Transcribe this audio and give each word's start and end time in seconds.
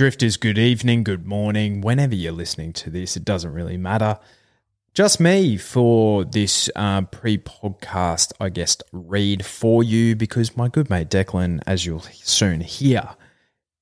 Drifters, 0.00 0.38
good 0.38 0.56
evening, 0.56 1.04
good 1.04 1.26
morning, 1.26 1.82
whenever 1.82 2.14
you're 2.14 2.32
listening 2.32 2.72
to 2.72 2.88
this, 2.88 3.18
it 3.18 3.24
doesn't 3.26 3.52
really 3.52 3.76
matter. 3.76 4.18
Just 4.94 5.20
me 5.20 5.58
for 5.58 6.24
this 6.24 6.70
uh, 6.74 7.02
pre 7.02 7.36
podcast, 7.36 8.32
I 8.40 8.48
guess, 8.48 8.78
read 8.92 9.44
for 9.44 9.82
you 9.82 10.16
because 10.16 10.56
my 10.56 10.68
good 10.68 10.88
mate 10.88 11.10
Declan, 11.10 11.60
as 11.66 11.84
you'll 11.84 12.00
soon 12.00 12.62
hear, 12.62 13.10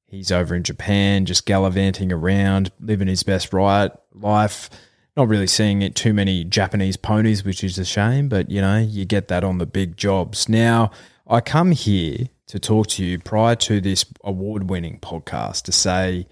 he's 0.08 0.32
over 0.32 0.56
in 0.56 0.64
Japan, 0.64 1.24
just 1.24 1.46
gallivanting 1.46 2.10
around, 2.10 2.72
living 2.80 3.06
his 3.06 3.22
best 3.22 3.52
right 3.52 3.92
life. 4.12 4.70
Not 5.16 5.28
really 5.28 5.46
seeing 5.46 5.82
it 5.82 5.94
too 5.94 6.12
many 6.12 6.42
Japanese 6.42 6.96
ponies, 6.96 7.44
which 7.44 7.62
is 7.62 7.78
a 7.78 7.84
shame, 7.84 8.28
but 8.28 8.50
you 8.50 8.60
know, 8.60 8.78
you 8.78 9.04
get 9.04 9.28
that 9.28 9.44
on 9.44 9.58
the 9.58 9.66
big 9.66 9.96
jobs. 9.96 10.48
Now, 10.48 10.90
I 11.28 11.40
come 11.42 11.70
here 11.70 12.26
to 12.48 12.58
talk 12.58 12.88
to 12.88 13.04
you 13.04 13.18
prior 13.18 13.54
to 13.54 13.80
this 13.80 14.04
award 14.24 14.68
winning 14.68 14.98
podcast 15.00 15.62
to 15.64 15.72
say, 15.72 16.26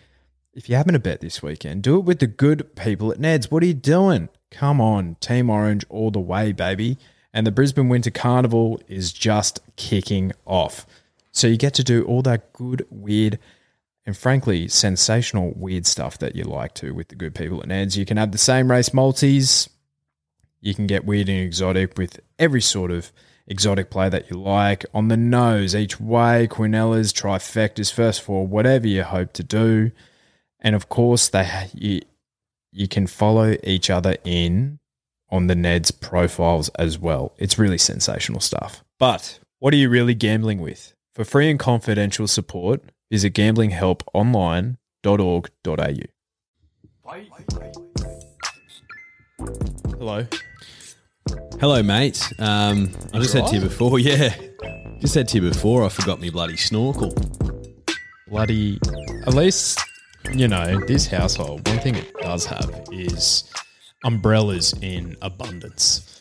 if 0.55 0.69
you're 0.69 0.79
having 0.79 0.95
a 0.95 0.99
bet 0.99 1.21
this 1.21 1.43
weekend, 1.43 1.83
do 1.83 1.99
it 1.99 2.05
with 2.05 2.19
the 2.19 2.27
good 2.27 2.75
people 2.75 3.13
at 3.13 3.21
Ned's. 3.21 3.51
What 3.51 3.63
are 3.63 3.67
you 3.67 3.75
doing? 3.75 4.31
Come 4.51 4.81
on, 4.81 5.17
Team 5.21 5.51
Orange 5.51 5.85
all 5.91 6.11
the 6.11 6.21
way, 6.21 6.53
baby. 6.53 6.97
And 7.35 7.47
the 7.47 7.53
Brisbane 7.53 7.91
Winter 7.91 8.11
Carnival 8.11 8.81
is 8.89 9.13
just 9.13 9.61
kicking 9.77 10.33
off. 10.47 10.87
So 11.33 11.47
you 11.47 11.59
get 11.59 11.75
to 11.75 11.85
do 11.85 12.03
all 12.05 12.23
that 12.23 12.55
good, 12.55 12.87
weird, 12.89 13.39
and 14.07 14.17
frankly, 14.17 14.69
sensational, 14.69 15.53
weird 15.55 15.85
stuff 15.85 16.17
that 16.19 16.35
you 16.35 16.45
like 16.45 16.73
to 16.75 16.95
with 16.95 17.09
the 17.09 17.15
good 17.15 17.35
people 17.35 17.61
at 17.61 17.69
Ned's. 17.69 17.99
You 17.99 18.07
can 18.07 18.17
have 18.17 18.33
the 18.33 18.39
same 18.39 18.71
race 18.71 18.95
multis. 18.95 19.69
You 20.63 20.75
can 20.75 20.87
get 20.87 21.05
weird 21.05 21.29
and 21.29 21.41
exotic 21.41 21.99
with 21.99 22.21
every 22.39 22.63
sort 22.63 22.91
of 22.91 23.13
exotic 23.47 23.91
play 23.91 24.09
that 24.09 24.31
you 24.31 24.41
like. 24.41 24.85
On 24.93 25.09
the 25.09 25.17
nose, 25.17 25.75
each 25.75 26.01
way, 26.01 26.49
Quinellas, 26.51 27.13
trifectas, 27.13 27.93
first 27.93 28.23
four, 28.23 28.47
whatever 28.47 28.87
you 28.87 29.03
hope 29.03 29.33
to 29.35 29.43
do. 29.43 29.91
And 30.61 30.75
of 30.75 30.89
course, 30.89 31.29
they 31.29 31.69
you, 31.75 32.01
you 32.73 32.89
can 32.89 33.07
follow 33.07 33.57
each 33.63 33.91
other 33.91 34.17
in 34.25 34.79
on 35.31 35.47
the 35.47 35.55
Ned's 35.55 35.91
profiles 35.91 36.69
as 36.71 36.99
well. 36.99 37.35
It's 37.39 37.59
really 37.59 37.79
sensational 37.79 38.41
stuff. 38.41 38.83
But 38.99 39.39
what 39.59 39.73
are 39.75 39.79
you 39.79 39.89
really 39.89 40.15
gambling 40.15 40.61
with? 40.61 40.95
For 41.15 41.25
free 41.25 41.51
and 41.51 41.59
confidential 41.59 42.29
support, 42.29 42.83
visit 43.11 43.35
gamblinghelponline.org.au. 43.35 45.97
Hello. 49.99 50.27
Hello, 51.59 51.83
mate. 51.83 52.23
Um, 52.39 52.91
I 53.15 53.19
just 53.19 53.33
said 53.33 53.47
to 53.47 53.55
you 53.55 53.63
before, 53.63 53.99
yeah. 53.99 54.35
Just 55.01 55.15
said 55.15 55.27
to 55.29 55.37
you 55.41 55.49
before, 55.49 55.85
I 55.85 55.89
forgot 55.89 56.21
me 56.21 56.29
bloody 56.29 56.57
snorkel. 56.57 57.15
bloody 58.29 58.79
at 59.27 59.35
least 59.35 59.81
you 60.35 60.49
know 60.49 60.85
this 60.87 61.07
household 61.07 61.67
one 61.69 61.79
thing 61.79 61.95
it 61.95 62.13
does 62.21 62.45
have 62.45 62.69
is 62.91 63.45
umbrellas 64.05 64.75
in 64.83 65.17
abundance 65.23 66.21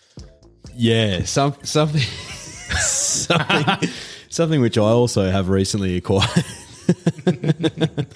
Yeah, 0.76 1.24
some 1.24 1.56
something, 1.64 2.02
something, 2.80 3.90
something 4.30 4.62
which 4.62 4.78
I 4.78 4.82
also 4.84 5.32
have 5.32 5.50
recently 5.50 5.98
acquired. 5.98 6.46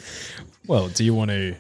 well 0.68 0.88
do 0.90 1.04
you 1.04 1.14
want 1.16 1.32
to 1.32 1.56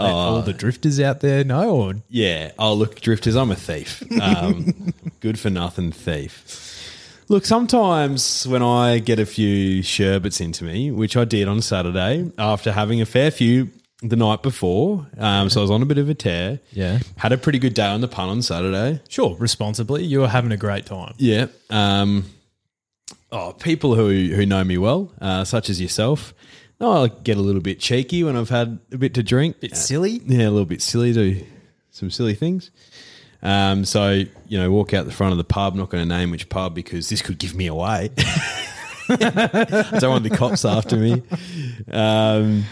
all 0.00 0.42
the 0.42 0.52
drifters 0.52 1.00
out 1.00 1.20
there 1.20 1.44
know 1.44 1.70
or 1.70 1.94
Yeah. 2.08 2.52
Oh, 2.58 2.74
look, 2.74 3.00
drifters, 3.00 3.36
I'm 3.36 3.50
a 3.50 3.56
thief. 3.56 4.02
Um, 4.20 4.92
good 5.20 5.38
for 5.38 5.50
nothing 5.50 5.92
thief. 5.92 6.66
Look, 7.28 7.46
sometimes 7.46 8.46
when 8.46 8.62
I 8.62 8.98
get 8.98 9.20
a 9.20 9.26
few 9.26 9.82
sherbets 9.82 10.40
into 10.40 10.64
me, 10.64 10.90
which 10.90 11.16
I 11.16 11.24
did 11.24 11.46
on 11.46 11.62
Saturday 11.62 12.30
after 12.38 12.72
having 12.72 13.00
a 13.00 13.06
fair 13.06 13.30
few 13.30 13.70
the 14.02 14.16
night 14.16 14.42
before, 14.42 15.06
um, 15.18 15.48
so 15.48 15.60
I 15.60 15.62
was 15.62 15.70
on 15.70 15.80
a 15.82 15.86
bit 15.86 15.98
of 15.98 16.08
a 16.08 16.14
tear. 16.14 16.58
Yeah. 16.72 16.98
Had 17.16 17.32
a 17.32 17.38
pretty 17.38 17.58
good 17.60 17.74
day 17.74 17.86
on 17.86 18.00
the 18.00 18.08
pun 18.08 18.28
on 18.28 18.42
Saturday. 18.42 19.00
sure 19.08 19.36
responsibly 19.38 20.02
you 20.04 20.20
were 20.20 20.28
having 20.28 20.50
a 20.52 20.56
great 20.56 20.86
time 20.86 21.14
Yeah. 21.18 21.46
Um, 21.68 22.24
oh, 23.30 23.52
people 23.52 23.94
who 23.94 24.08
who 24.34 24.44
know 24.44 24.64
me 24.64 24.78
well, 24.78 25.12
uh, 25.20 25.44
such 25.44 25.70
as 25.70 25.80
yourself, 25.80 26.34
oh, 26.80 27.04
I 27.04 27.08
get 27.08 27.36
a 27.36 27.40
little 27.40 27.60
bit 27.60 27.78
cheeky 27.80 28.24
when 28.24 28.36
I've 28.36 28.48
had 28.48 28.78
a 28.92 28.98
bit 28.98 29.14
to 29.14 29.22
drink. 29.22 29.60
bit 29.60 29.76
silly 29.76 30.20
Yeah, 30.24 30.48
a 30.48 30.50
little 30.50 30.64
bit 30.64 30.82
silly, 30.82 31.12
do 31.12 31.44
some 31.90 32.10
silly 32.10 32.34
things. 32.34 32.70
Um, 33.42 33.84
so 33.84 34.22
you 34.48 34.58
know, 34.58 34.70
walk 34.70 34.94
out 34.94 35.06
the 35.06 35.12
front 35.12 35.32
of 35.32 35.38
the 35.38 35.44
pub. 35.44 35.74
Not 35.74 35.90
going 35.90 36.06
to 36.06 36.08
name 36.08 36.30
which 36.30 36.48
pub 36.48 36.74
because 36.74 37.08
this 37.08 37.22
could 37.22 37.38
give 37.38 37.54
me 37.54 37.66
away. 37.66 38.10
I 38.18 39.96
Don't 39.98 40.10
want 40.10 40.24
the 40.24 40.34
cops 40.36 40.64
after 40.64 40.96
me. 40.96 41.22
Um, 41.90 42.64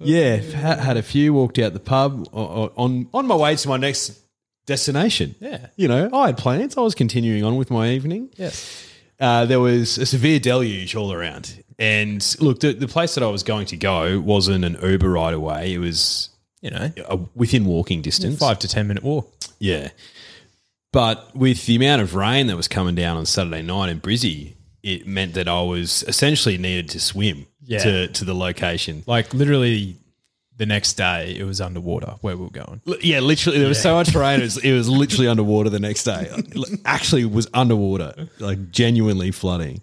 yeah, 0.00 0.36
had, 0.36 0.96
a 0.96 1.02
few. 1.02 1.34
Walked 1.34 1.58
out 1.58 1.72
the 1.72 1.80
pub 1.80 2.28
on 2.32 3.08
on 3.12 3.26
my 3.26 3.34
way 3.34 3.56
to 3.56 3.68
my 3.68 3.76
next 3.76 4.20
destination. 4.66 5.34
Yeah. 5.40 5.66
you 5.76 5.88
know, 5.88 6.08
I 6.12 6.26
had 6.26 6.38
plans. 6.38 6.76
I 6.76 6.80
was 6.80 6.94
continuing 6.94 7.44
on 7.44 7.56
with 7.56 7.70
my 7.70 7.90
evening 7.90 8.30
yes 8.36 8.93
uh, 9.24 9.46
there 9.46 9.60
was 9.60 9.98
a 9.98 10.06
severe 10.06 10.38
deluge 10.38 10.94
all 10.94 11.12
around. 11.12 11.62
And 11.78 12.20
look, 12.40 12.60
the, 12.60 12.72
the 12.72 12.86
place 12.88 13.14
that 13.14 13.24
I 13.24 13.28
was 13.28 13.42
going 13.42 13.66
to 13.66 13.76
go 13.76 14.20
wasn't 14.20 14.64
an 14.64 14.76
Uber 14.82 15.10
ride 15.10 15.34
away. 15.34 15.72
It 15.74 15.78
was 15.78 16.30
you 16.60 16.70
know 16.70 16.90
uh, 17.08 17.18
within 17.34 17.64
walking 17.64 18.00
distance. 18.02 18.38
five 18.38 18.58
to 18.60 18.68
ten 18.68 18.86
minute 18.88 19.02
walk 19.02 19.32
Yeah. 19.58 19.88
But 20.92 21.34
with 21.34 21.66
the 21.66 21.74
amount 21.76 22.02
of 22.02 22.14
rain 22.14 22.46
that 22.46 22.56
was 22.56 22.68
coming 22.68 22.94
down 22.94 23.16
on 23.16 23.26
Saturday 23.26 23.62
night 23.62 23.88
in 23.90 24.00
Brizzy, 24.00 24.54
it 24.82 25.06
meant 25.06 25.34
that 25.34 25.48
I 25.48 25.60
was 25.62 26.04
essentially 26.06 26.56
needed 26.58 26.88
to 26.90 27.00
swim 27.00 27.46
Yeah. 27.64 27.82
to, 27.82 28.08
to 28.08 28.24
the 28.24 28.34
location. 28.34 29.02
like 29.06 29.34
literally 29.34 29.96
the 30.56 30.66
next 30.66 30.94
day 30.94 31.34
it 31.36 31.44
was 31.44 31.60
underwater 31.60 32.14
where 32.20 32.36
we 32.36 32.44
were 32.44 32.50
going 32.50 32.80
L- 32.86 32.96
Yeah, 33.00 33.20
literally, 33.20 33.58
there 33.58 33.68
was 33.68 33.80
so 33.82 33.94
much 33.94 34.14
rain. 34.14 34.40
It 34.40 34.44
was, 34.44 34.58
it 34.58 34.72
was 34.72 34.88
literally 34.88 35.26
underwater 35.28 35.68
the 35.70 35.80
next 35.80 36.04
day. 36.04 36.30
Actually, 36.84 37.22
it 37.22 37.30
was 37.32 37.48
underwater, 37.52 38.28
like 38.38 38.70
genuinely 38.70 39.30
flooding. 39.32 39.80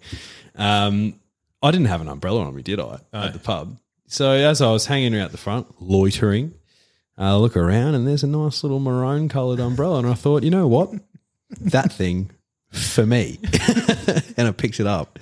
Um, 0.56 1.20
I 1.62 1.70
didn't 1.70 1.86
have 1.86 2.00
an 2.00 2.08
umbrella 2.08 2.44
on 2.44 2.54
me, 2.54 2.62
did 2.62 2.80
I, 2.80 2.98
at 3.12 3.32
the 3.34 3.38
pub? 3.38 3.78
So 4.06 4.30
as 4.30 4.60
I 4.60 4.70
was 4.72 4.86
hanging 4.86 5.16
out 5.16 5.30
the 5.30 5.38
front, 5.38 5.66
loitering, 5.80 6.54
I 7.16 7.34
look 7.34 7.56
around 7.56 7.94
and 7.94 8.06
there's 8.06 8.22
a 8.22 8.26
nice 8.26 8.62
little 8.64 8.80
maroon 8.80 9.28
coloured 9.28 9.60
umbrella, 9.60 9.98
and 9.98 10.08
I 10.08 10.14
thought, 10.14 10.42
you 10.42 10.50
know 10.50 10.66
what, 10.66 10.90
that 11.60 11.92
thing 11.92 12.30
for 12.70 13.04
me, 13.06 13.38
and 14.36 14.48
I 14.48 14.52
picked 14.52 14.80
it 14.80 14.86
up 14.86 15.18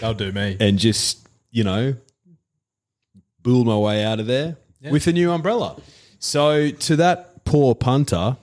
that'll 0.00 0.14
do 0.14 0.30
me 0.32 0.56
and 0.60 0.78
just 0.78 1.26
you 1.50 1.64
know 1.64 1.94
build 3.42 3.66
my 3.66 3.76
way 3.76 4.04
out 4.04 4.20
of 4.20 4.26
there 4.26 4.56
with 4.90 5.06
a 5.06 5.12
new 5.12 5.30
umbrella. 5.30 5.80
So 6.18 6.70
to 6.70 6.96
that 6.96 7.44
poor 7.44 7.74
punter 7.74 8.36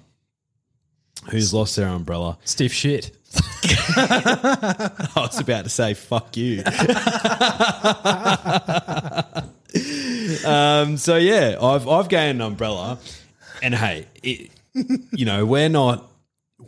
who's 1.29 1.53
lost 1.53 1.75
their 1.75 1.87
umbrella, 1.87 2.37
stiff 2.43 2.73
shit 2.73 3.11
I 3.95 5.09
was 5.15 5.39
about 5.39 5.65
to 5.65 5.69
say 5.69 5.93
"fuck 5.93 6.35
you." 6.35 6.59
um, 10.45 10.97
so 10.97 11.17
yeah, 11.17 11.57
I've 11.61 11.87
I've 11.87 12.09
gained 12.09 12.41
an 12.41 12.47
umbrella, 12.47 12.97
and 13.61 13.75
hey, 13.75 14.07
it, 14.23 14.49
you 15.11 15.25
know 15.25 15.45
we're 15.45 15.69
not 15.69 16.11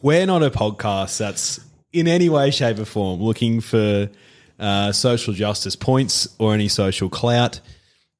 we're 0.03 0.27
not 0.27 0.43
a 0.43 0.51
podcast 0.51 1.17
that's 1.17 1.59
in 1.91 2.07
any 2.07 2.29
way, 2.29 2.51
shape, 2.51 2.77
or 2.77 2.85
form 2.85 3.21
looking 3.21 3.59
for 3.59 4.07
uh, 4.59 4.91
social 4.91 5.33
justice 5.33 5.75
points 5.75 6.27
or 6.37 6.53
any 6.53 6.67
social 6.67 7.09
clout. 7.09 7.59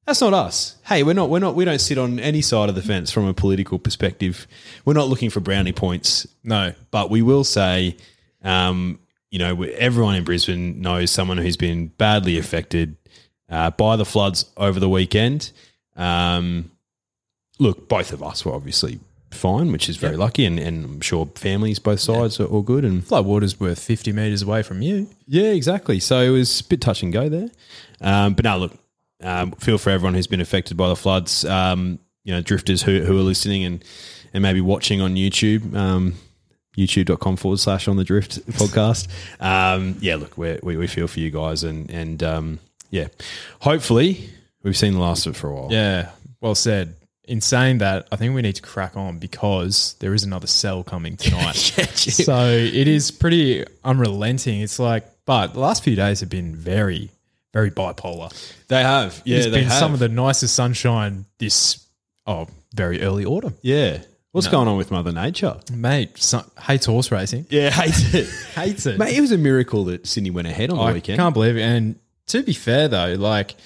That's 0.06 0.20
not 0.20 0.34
us. 0.34 0.76
Hey, 0.84 1.04
we're 1.04 1.12
not. 1.12 1.30
We're 1.30 1.38
not. 1.38 1.54
We 1.54 1.64
don't 1.64 1.80
sit 1.80 1.96
on 1.96 2.18
any 2.18 2.42
side 2.42 2.68
of 2.68 2.74
the 2.74 2.82
fence 2.82 3.10
from 3.10 3.26
a 3.26 3.34
political 3.34 3.78
perspective. 3.78 4.48
We're 4.84 4.94
not 4.94 5.08
looking 5.08 5.30
for 5.30 5.40
brownie 5.40 5.72
points. 5.72 6.26
no 6.42 6.74
But 6.90 7.10
we 7.10 7.22
will 7.22 7.44
say, 7.44 7.96
um, 8.42 8.98
you 9.30 9.38
know, 9.38 9.62
everyone 9.62 10.16
in 10.16 10.24
Brisbane 10.24 10.80
knows 10.80 11.10
someone 11.10 11.38
who's 11.38 11.56
been 11.56 11.88
badly 11.88 12.36
affected 12.36 12.96
uh, 13.48 13.70
by 13.70 13.96
the 13.96 14.04
floods 14.04 14.46
over 14.56 14.80
the 14.80 14.88
weekend. 14.88 15.52
Um, 15.94 16.72
look, 17.60 17.88
both 17.88 18.12
of 18.12 18.24
us 18.24 18.44
were 18.44 18.52
obviously 18.52 18.98
fine, 19.30 19.70
which 19.70 19.88
is 19.88 19.96
very 19.96 20.16
lucky, 20.16 20.44
and, 20.44 20.58
and 20.58 20.84
I'm 20.84 21.00
sure 21.00 21.26
families 21.36 21.78
both 21.78 22.00
sides 22.00 22.40
are 22.40 22.46
all 22.46 22.62
good. 22.62 22.84
And 22.84 23.06
flood 23.06 23.24
water's 23.24 23.60
worth 23.60 23.78
50 23.78 24.12
metres 24.12 24.42
away 24.42 24.62
from 24.62 24.82
you 24.82 25.08
yeah, 25.32 25.52
exactly. 25.52 25.98
So 25.98 26.20
it 26.20 26.28
was 26.28 26.60
a 26.60 26.64
bit 26.64 26.82
touch 26.82 27.02
and 27.02 27.10
go 27.10 27.30
there. 27.30 27.48
Um, 28.02 28.34
but 28.34 28.44
now, 28.44 28.58
look, 28.58 28.76
um, 29.22 29.52
feel 29.52 29.78
for 29.78 29.90
everyone 29.90 30.14
who's 30.14 30.26
been 30.26 30.40
affected 30.40 30.76
by 30.76 30.88
the 30.88 30.96
floods. 30.96 31.44
Um, 31.44 31.98
you 32.24 32.32
know, 32.32 32.40
drifters 32.40 32.82
who, 32.82 33.00
who 33.00 33.18
are 33.18 33.22
listening 33.22 33.64
and, 33.64 33.84
and 34.32 34.42
maybe 34.42 34.60
watching 34.60 35.00
on 35.00 35.14
YouTube. 35.16 35.74
Um, 35.74 36.14
youtube.com 36.76 37.36
forward 37.36 37.58
slash 37.58 37.86
on 37.88 37.96
the 37.96 38.04
drift 38.04 38.46
podcast. 38.52 39.08
Um, 39.40 39.96
yeah, 40.00 40.16
look, 40.16 40.38
we're, 40.38 40.58
we, 40.62 40.76
we 40.76 40.86
feel 40.86 41.06
for 41.06 41.20
you 41.20 41.30
guys 41.30 41.64
and, 41.64 41.90
and, 41.90 42.22
um, 42.22 42.58
yeah, 42.90 43.08
hopefully 43.60 44.28
we've 44.62 44.76
seen 44.76 44.92
the 44.94 45.00
last 45.00 45.26
of 45.26 45.34
it 45.34 45.38
for 45.38 45.50
a 45.50 45.54
while. 45.54 45.68
Yeah, 45.70 46.10
well 46.40 46.54
said. 46.54 46.94
In 47.24 47.40
saying 47.40 47.78
that, 47.78 48.08
I 48.10 48.16
think 48.16 48.34
we 48.34 48.42
need 48.42 48.56
to 48.56 48.62
crack 48.62 48.96
on 48.96 49.18
because 49.18 49.94
there 50.00 50.12
is 50.12 50.24
another 50.24 50.46
cell 50.48 50.82
coming 50.82 51.16
tonight. 51.18 51.54
so 51.54 52.48
it 52.48 52.88
is 52.88 53.10
pretty 53.10 53.64
unrelenting. 53.84 54.60
It's 54.60 54.78
like, 54.78 55.06
but 55.24 55.48
the 55.54 55.60
last 55.60 55.84
few 55.84 55.94
days 55.94 56.20
have 56.20 56.28
been 56.28 56.56
very, 56.56 57.10
very 57.52 57.70
bipolar. 57.70 58.32
They 58.68 58.82
have. 58.82 59.20
Yeah, 59.24 59.38
it's 59.38 59.46
they 59.46 59.60
been 59.60 59.64
have. 59.64 59.78
some 59.78 59.92
of 59.94 59.98
the 60.00 60.08
nicest 60.08 60.54
sunshine 60.54 61.26
this 61.38 61.86
oh 62.26 62.48
very 62.74 63.02
early 63.02 63.24
autumn, 63.24 63.54
yeah. 63.62 64.02
What's 64.32 64.48
going 64.48 64.66
on 64.66 64.78
with 64.78 64.90
Mother 64.90 65.12
Nature? 65.12 65.60
mate. 65.70 66.16
Some, 66.16 66.50
hates 66.58 66.86
horse 66.86 67.12
racing. 67.12 67.46
Yeah, 67.50 67.68
hates 67.68 68.14
it. 68.14 68.26
Hates 68.54 68.86
it. 68.86 68.98
Mate, 68.98 69.14
it 69.14 69.20
was 69.20 69.30
a 69.30 69.36
miracle 69.36 69.84
that 69.84 70.06
Sydney 70.06 70.30
went 70.30 70.48
ahead 70.48 70.70
on 70.70 70.78
the 70.78 70.82
I 70.84 70.92
weekend. 70.94 71.20
I 71.20 71.24
can't 71.24 71.34
believe 71.34 71.58
it. 71.58 71.60
And 71.60 71.96
to 72.28 72.42
be 72.42 72.54
fair 72.54 72.88
though, 72.88 73.12
like 73.12 73.56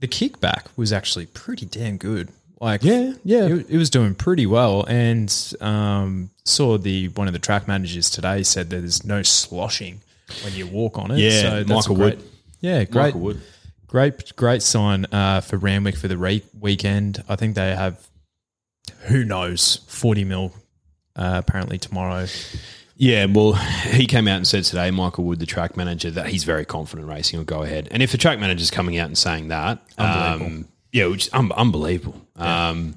the 0.00 0.06
kickback 0.06 0.66
was 0.76 0.92
actually 0.92 1.24
pretty 1.24 1.64
damn 1.64 1.96
good. 1.96 2.28
Like 2.60 2.82
Yeah, 2.82 3.14
yeah. 3.24 3.46
it, 3.46 3.70
it 3.70 3.78
was 3.78 3.88
doing 3.88 4.14
pretty 4.14 4.44
well. 4.44 4.84
And 4.84 5.32
um, 5.62 6.28
saw 6.44 6.76
the 6.76 7.08
one 7.08 7.26
of 7.26 7.32
the 7.32 7.38
track 7.38 7.66
managers 7.66 8.10
today 8.10 8.42
said 8.42 8.68
that 8.70 8.80
there's 8.80 9.02
no 9.02 9.22
sloshing 9.22 10.02
when 10.44 10.52
you 10.52 10.66
walk 10.66 10.98
on 10.98 11.10
it. 11.10 11.18
Yeah, 11.20 11.40
so 11.40 11.50
that's 11.64 11.88
Michael 11.88 11.96
Wood. 11.96 12.22
Yeah, 12.60 12.84
great, 12.84 13.06
Michael 13.06 13.20
Wood. 13.20 13.40
great, 13.86 14.34
great 14.36 14.62
sign 14.62 15.06
uh, 15.12 15.40
for 15.40 15.56
Randwick 15.56 15.96
for 15.96 16.08
the 16.08 16.18
re- 16.18 16.42
weekend. 16.58 17.22
I 17.28 17.36
think 17.36 17.54
they 17.54 17.74
have 17.74 18.06
who 19.02 19.24
knows 19.24 19.80
forty 19.88 20.24
mil 20.24 20.52
uh, 21.14 21.42
apparently 21.46 21.78
tomorrow. 21.78 22.26
Yeah, 22.98 23.26
well, 23.26 23.52
he 23.52 24.06
came 24.06 24.26
out 24.26 24.36
and 24.36 24.46
said 24.46 24.64
today, 24.64 24.90
Michael 24.90 25.24
Wood, 25.24 25.38
the 25.38 25.44
track 25.46 25.76
manager, 25.76 26.10
that 26.12 26.28
he's 26.28 26.44
very 26.44 26.64
confident 26.64 27.06
racing 27.06 27.38
will 27.38 27.44
go 27.44 27.62
ahead. 27.62 27.88
And 27.90 28.02
if 28.02 28.10
the 28.10 28.16
track 28.16 28.38
manager's 28.38 28.70
coming 28.70 28.96
out 28.96 29.06
and 29.08 29.18
saying 29.18 29.48
that, 29.48 29.82
um, 29.98 30.66
yeah, 30.92 31.06
which 31.06 31.26
is 31.26 31.34
un- 31.34 31.52
unbelievable. 31.52 32.18
Um, 32.36 32.94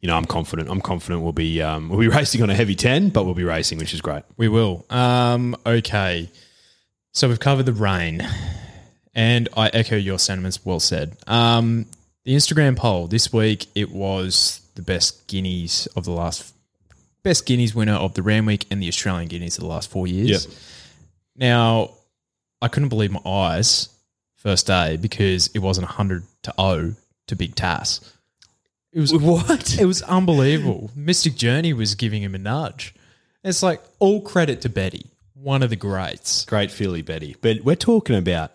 you 0.00 0.06
know, 0.08 0.16
I'm 0.16 0.24
confident. 0.24 0.70
I'm 0.70 0.80
confident 0.80 1.22
we'll 1.22 1.32
be 1.32 1.60
um, 1.60 1.90
we'll 1.90 2.00
be 2.00 2.08
racing 2.16 2.42
on 2.42 2.48
a 2.48 2.54
heavy 2.54 2.74
ten, 2.74 3.10
but 3.10 3.24
we'll 3.24 3.34
be 3.34 3.44
racing, 3.44 3.78
which 3.78 3.92
is 3.92 4.00
great. 4.00 4.22
We 4.38 4.48
will. 4.48 4.86
Um, 4.88 5.54
okay. 5.66 6.30
So 7.12 7.28
we've 7.28 7.38
covered 7.38 7.66
the 7.66 7.74
rain, 7.74 8.26
and 9.14 9.48
I 9.56 9.68
echo 9.68 9.96
your 9.96 10.18
sentiments. 10.18 10.64
Well 10.64 10.80
said. 10.80 11.16
Um, 11.26 11.86
the 12.24 12.34
Instagram 12.34 12.76
poll 12.76 13.08
this 13.08 13.32
week 13.32 13.66
it 13.74 13.90
was 13.90 14.60
the 14.74 14.82
best 14.82 15.26
guineas 15.26 15.86
of 15.96 16.04
the 16.04 16.12
last 16.12 16.54
best 17.22 17.46
guineas 17.46 17.74
winner 17.74 17.94
of 17.94 18.14
the 18.14 18.22
Randwick 18.22 18.64
and 18.70 18.82
the 18.82 18.88
Australian 18.88 19.28
guineas 19.28 19.56
of 19.58 19.62
the 19.62 19.68
last 19.68 19.90
four 19.90 20.06
years. 20.06 20.46
Yep. 20.46 20.54
Now, 21.36 21.90
I 22.60 22.68
couldn't 22.68 22.88
believe 22.88 23.10
my 23.10 23.20
eyes 23.24 23.88
first 24.36 24.66
day 24.66 24.96
because 24.96 25.48
it 25.54 25.60
wasn't 25.60 25.86
hundred 25.86 26.24
to 26.42 26.52
zero 26.58 26.94
to 27.28 27.36
Big 27.36 27.54
Tass. 27.54 28.00
It 28.92 29.00
was 29.00 29.12
What? 29.14 29.78
it 29.80 29.86
was 29.86 30.02
unbelievable. 30.02 30.90
Mystic 30.94 31.36
Journey 31.36 31.72
was 31.72 31.94
giving 31.94 32.22
him 32.22 32.34
a 32.34 32.38
nudge. 32.38 32.94
It's 33.44 33.62
like 33.62 33.82
all 33.98 34.20
credit 34.20 34.60
to 34.62 34.68
Betty, 34.68 35.06
one 35.34 35.62
of 35.62 35.70
the 35.70 35.76
greats. 35.76 36.44
Great 36.44 36.70
filly, 36.70 37.02
Betty. 37.02 37.36
But 37.40 37.62
we're 37.62 37.74
talking 37.76 38.16
about 38.16 38.52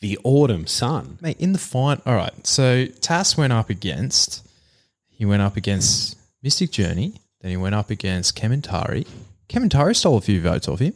the 0.00 0.18
autumn 0.24 0.66
sun. 0.66 1.18
Mate, 1.20 1.36
in 1.38 1.52
the 1.52 1.58
fight, 1.58 2.00
all 2.06 2.14
right. 2.14 2.46
So 2.46 2.86
Tass 2.86 3.36
went 3.36 3.52
up 3.52 3.68
against, 3.70 4.46
he 5.08 5.24
went 5.24 5.42
up 5.42 5.56
against 5.56 6.16
Mystic 6.42 6.70
Journey. 6.70 7.14
Then 7.40 7.50
he 7.50 7.56
went 7.56 7.74
up 7.74 7.90
against 7.90 8.36
Kementari. 8.36 9.06
Kementari 9.48 9.96
stole 9.96 10.16
a 10.18 10.20
few 10.20 10.40
votes 10.40 10.68
off 10.68 10.78
him. 10.78 10.94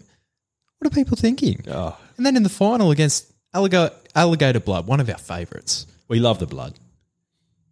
What 0.79 0.93
are 0.93 0.95
people 0.95 1.17
thinking? 1.17 1.65
Oh, 1.69 1.97
And 2.17 2.25
then 2.27 2.37
in 2.37 2.43
the 2.43 2.49
final 2.49 2.91
against 2.91 3.33
Alligator, 3.55 3.95
Alligator 4.15 4.61
Blood, 4.61 4.87
one 4.87 5.01
of 5.01 5.09
our 5.09 5.17
favourites. 5.19 5.87
we 6.09 6.19
love 6.21 6.39
the 6.39 6.47
blood. 6.47 6.75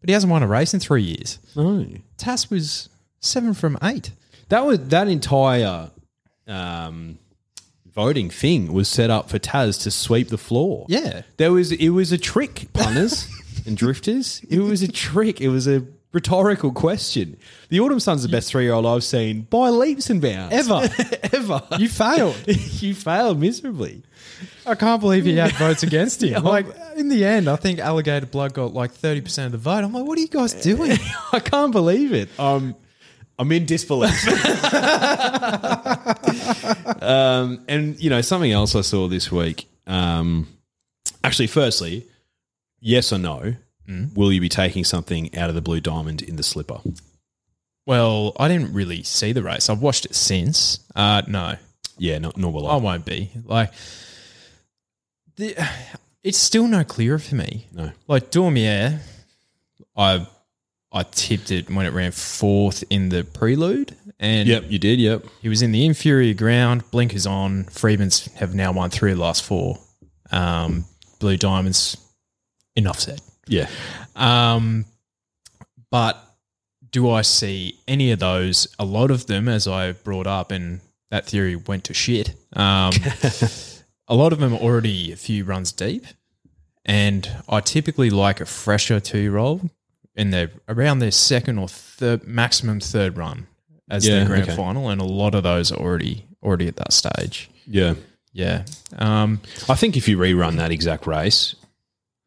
But 0.01 0.09
he 0.09 0.15
hasn't 0.15 0.31
won 0.31 0.43
a 0.43 0.47
race 0.49 0.75
in 0.75 0.81
three 0.81 1.03
years. 1.03 1.39
No. 1.55 1.87
Tass 2.17 2.51
was 2.51 2.89
seven 3.21 3.55
from 3.55 3.79
eight. 3.83 4.11
That 4.49 4.65
was 4.67 4.81
that 4.89 5.07
entire 5.09 5.91
um, 6.49 7.19
voting 7.95 8.31
thing 8.31 8.73
was 8.73 8.89
set 8.89 9.11
up 9.11 9.29
for 9.29 9.39
Taz 9.39 9.83
to 9.83 9.91
sweep 9.91 10.29
the 10.29 10.39
floor. 10.39 10.87
Yeah. 10.89 11.23
There 11.37 11.53
was 11.53 11.73
it 11.73 11.91
was 11.91 12.13
a 12.13 12.19
trick, 12.19 12.69
punters 12.73 13.29
and 13.67 13.77
drifters. 13.77 14.43
It 14.49 14.61
was 14.61 14.83
a 14.83 14.91
trick. 14.91 15.41
It 15.41 15.49
was 15.49 15.69
a 15.69 15.85
rhetorical 16.13 16.73
question. 16.73 17.37
The 17.71 17.81
Autumn 17.81 18.01
Sun's 18.01 18.23
the 18.23 18.29
best 18.29 18.51
three 18.51 18.65
year 18.65 18.75
old 18.75 18.87
I've 18.87 19.05
seen 19.05 19.43
by 19.43 19.71
leaps 19.71 20.11
and 20.11 20.21
bounds. 20.21 20.55
Ever. 20.55 20.89
Ever. 21.33 21.63
You 21.79 21.89
failed. 21.89 22.37
you 22.47 22.95
failed 22.95 23.41
miserably. 23.41 24.03
I 24.67 24.75
can't 24.75 25.01
believe 25.01 25.25
he 25.25 25.37
had 25.37 25.53
votes 25.53 25.83
against 25.83 26.23
him. 26.23 26.43
Like 26.45 26.67
in 26.97 27.09
the 27.09 27.25
end, 27.25 27.49
I 27.49 27.57
think 27.57 27.79
Alligator 27.79 28.27
Blood 28.27 28.55
got 28.55 28.73
like 28.73 28.93
thirty 28.93 29.21
percent 29.21 29.47
of 29.47 29.53
the 29.53 29.59
vote. 29.59 29.85
I'm 29.85 29.93
like, 29.93 30.05
what 30.05 30.19
are 30.19 30.21
you 30.21 30.29
guys 30.29 30.55
doing? 30.55 30.99
I 31.33 31.41
can't 31.41 31.73
believe 31.73 32.13
it. 32.13 32.29
Um, 32.39 32.77
I'm 33.39 33.51
in 33.53 33.67
disbelief. 33.67 34.13
um, 37.03 37.65
and 37.69 37.99
you 38.01 38.11
know 38.11 38.21
something 38.21 38.53
else 38.53 38.75
I 38.75 38.81
saw 38.83 39.09
this 39.09 39.31
week. 39.33 39.67
Um, 39.87 40.49
actually, 41.25 41.47
firstly, 41.49 42.07
yes 42.81 43.13
or 43.13 43.19
no? 43.19 43.55
Will 44.15 44.33
you 44.33 44.41
be 44.41 44.49
taking 44.49 44.85
something 44.85 45.37
out 45.37 45.51
of 45.51 45.55
the 45.55 45.61
Blue 45.61 45.79
Diamond 45.81 46.23
in 46.23 46.37
the 46.37 46.43
slipper? 46.43 46.81
well, 47.85 48.33
I 48.39 48.49
didn't 48.49 48.73
really 48.73 49.03
see 49.03 49.33
the 49.33 49.43
race. 49.43 49.69
I've 49.69 49.83
watched 49.83 50.07
it 50.07 50.15
since. 50.15 50.79
Uh, 50.97 51.21
no, 51.27 51.57
Yeah, 51.99 52.17
not 52.19 52.39
nor 52.39 52.53
will 52.53 52.67
I 52.69 52.75
I. 52.75 52.77
won't 52.77 53.05
be. 53.05 53.31
Like, 53.45 53.71
the, 55.37 55.55
it's 56.23 56.39
still 56.39 56.67
no 56.69 56.85
clearer 56.85 57.19
for 57.19 57.35
me. 57.35 57.67
No. 57.73 57.91
Like 58.09 58.31
Daumier, 58.31 59.01
I 59.95 60.27
I 60.93 61.05
tipped 61.05 61.51
it 61.51 61.71
when 61.71 61.87
it 61.87 61.93
ran 61.93 62.13
fourth 62.13 62.85
in 62.91 63.09
the 63.09 63.25
prelude, 63.25 63.97
and 64.21 64.47
Yep, 64.47 64.65
you 64.69 64.79
did. 64.79 65.01
Yep. 65.01 65.25
He 65.41 65.49
was 65.49 65.63
in 65.63 65.73
the 65.73 65.87
inferior 65.87 66.35
ground, 66.35 66.91
blinkers 66.91 67.27
on. 67.27 67.65
Freedman's 67.65 68.27
have 68.35 68.55
now 68.55 68.73
won 68.73 68.91
three 68.91 69.13
of 69.13 69.19
the 69.19 69.25
last 69.25 69.43
four. 69.43 69.79
Um, 70.31 70.85
Blue 71.19 71.37
Diamonds, 71.37 71.97
enough 72.77 73.01
said. 73.01 73.21
Yeah. 73.47 73.69
Um, 74.15 74.85
but 75.91 76.23
do 76.91 77.11
I 77.11 77.23
see 77.23 77.81
any 77.89 78.13
of 78.13 78.19
those? 78.19 78.69
A 78.79 78.85
lot 78.85 79.11
of 79.11 79.27
them, 79.27 79.49
as 79.49 79.67
I 79.67 79.93
brought 79.93 80.27
up, 80.27 80.51
and 80.51 80.81
that 81.11 81.27
theory 81.27 81.57
went 81.57 81.85
to 81.85 81.95
shit. 81.95 82.35
Um, 82.53 82.93
a 84.09 84.15
lot 84.15 84.33
of 84.33 84.41
them 84.41 84.53
are 84.55 84.61
already 84.61 85.13
a 85.13 85.17
few 85.17 85.45
runs 85.45 85.73
deep, 85.73 86.05
and 86.85 87.31
I 87.49 87.61
typically 87.61 88.11
like 88.11 88.41
a 88.41 88.47
fresher 88.47 89.01
two 89.01 89.31
roll, 89.31 89.71
and 90.17 90.33
they're 90.33 90.51
around 90.69 90.99
their 90.99 91.11
second 91.11 91.59
or 91.59 91.69
third 91.69 92.25
maximum 92.27 92.81
third 92.81 93.17
run 93.17 93.47
as 93.91 94.07
Yeah, 94.07 94.17
their 94.19 94.27
grand 94.27 94.43
okay. 94.45 94.57
final, 94.57 94.89
and 94.91 95.01
a 95.01 95.05
lot 95.05 95.35
of 95.35 95.43
those 95.43 95.73
are 95.73 95.79
already 95.79 96.27
already 96.43 96.67
at 96.69 96.77
that 96.77 96.93
stage. 96.93 97.51
Yeah. 97.67 97.95
Yeah. 98.33 98.65
Um, 98.99 99.41
I 99.69 99.75
think 99.75 99.97
if 99.97 100.09
you 100.09 100.17
rerun 100.19 100.57
that 100.57 100.71
exact 100.71 101.07
race 101.07 101.55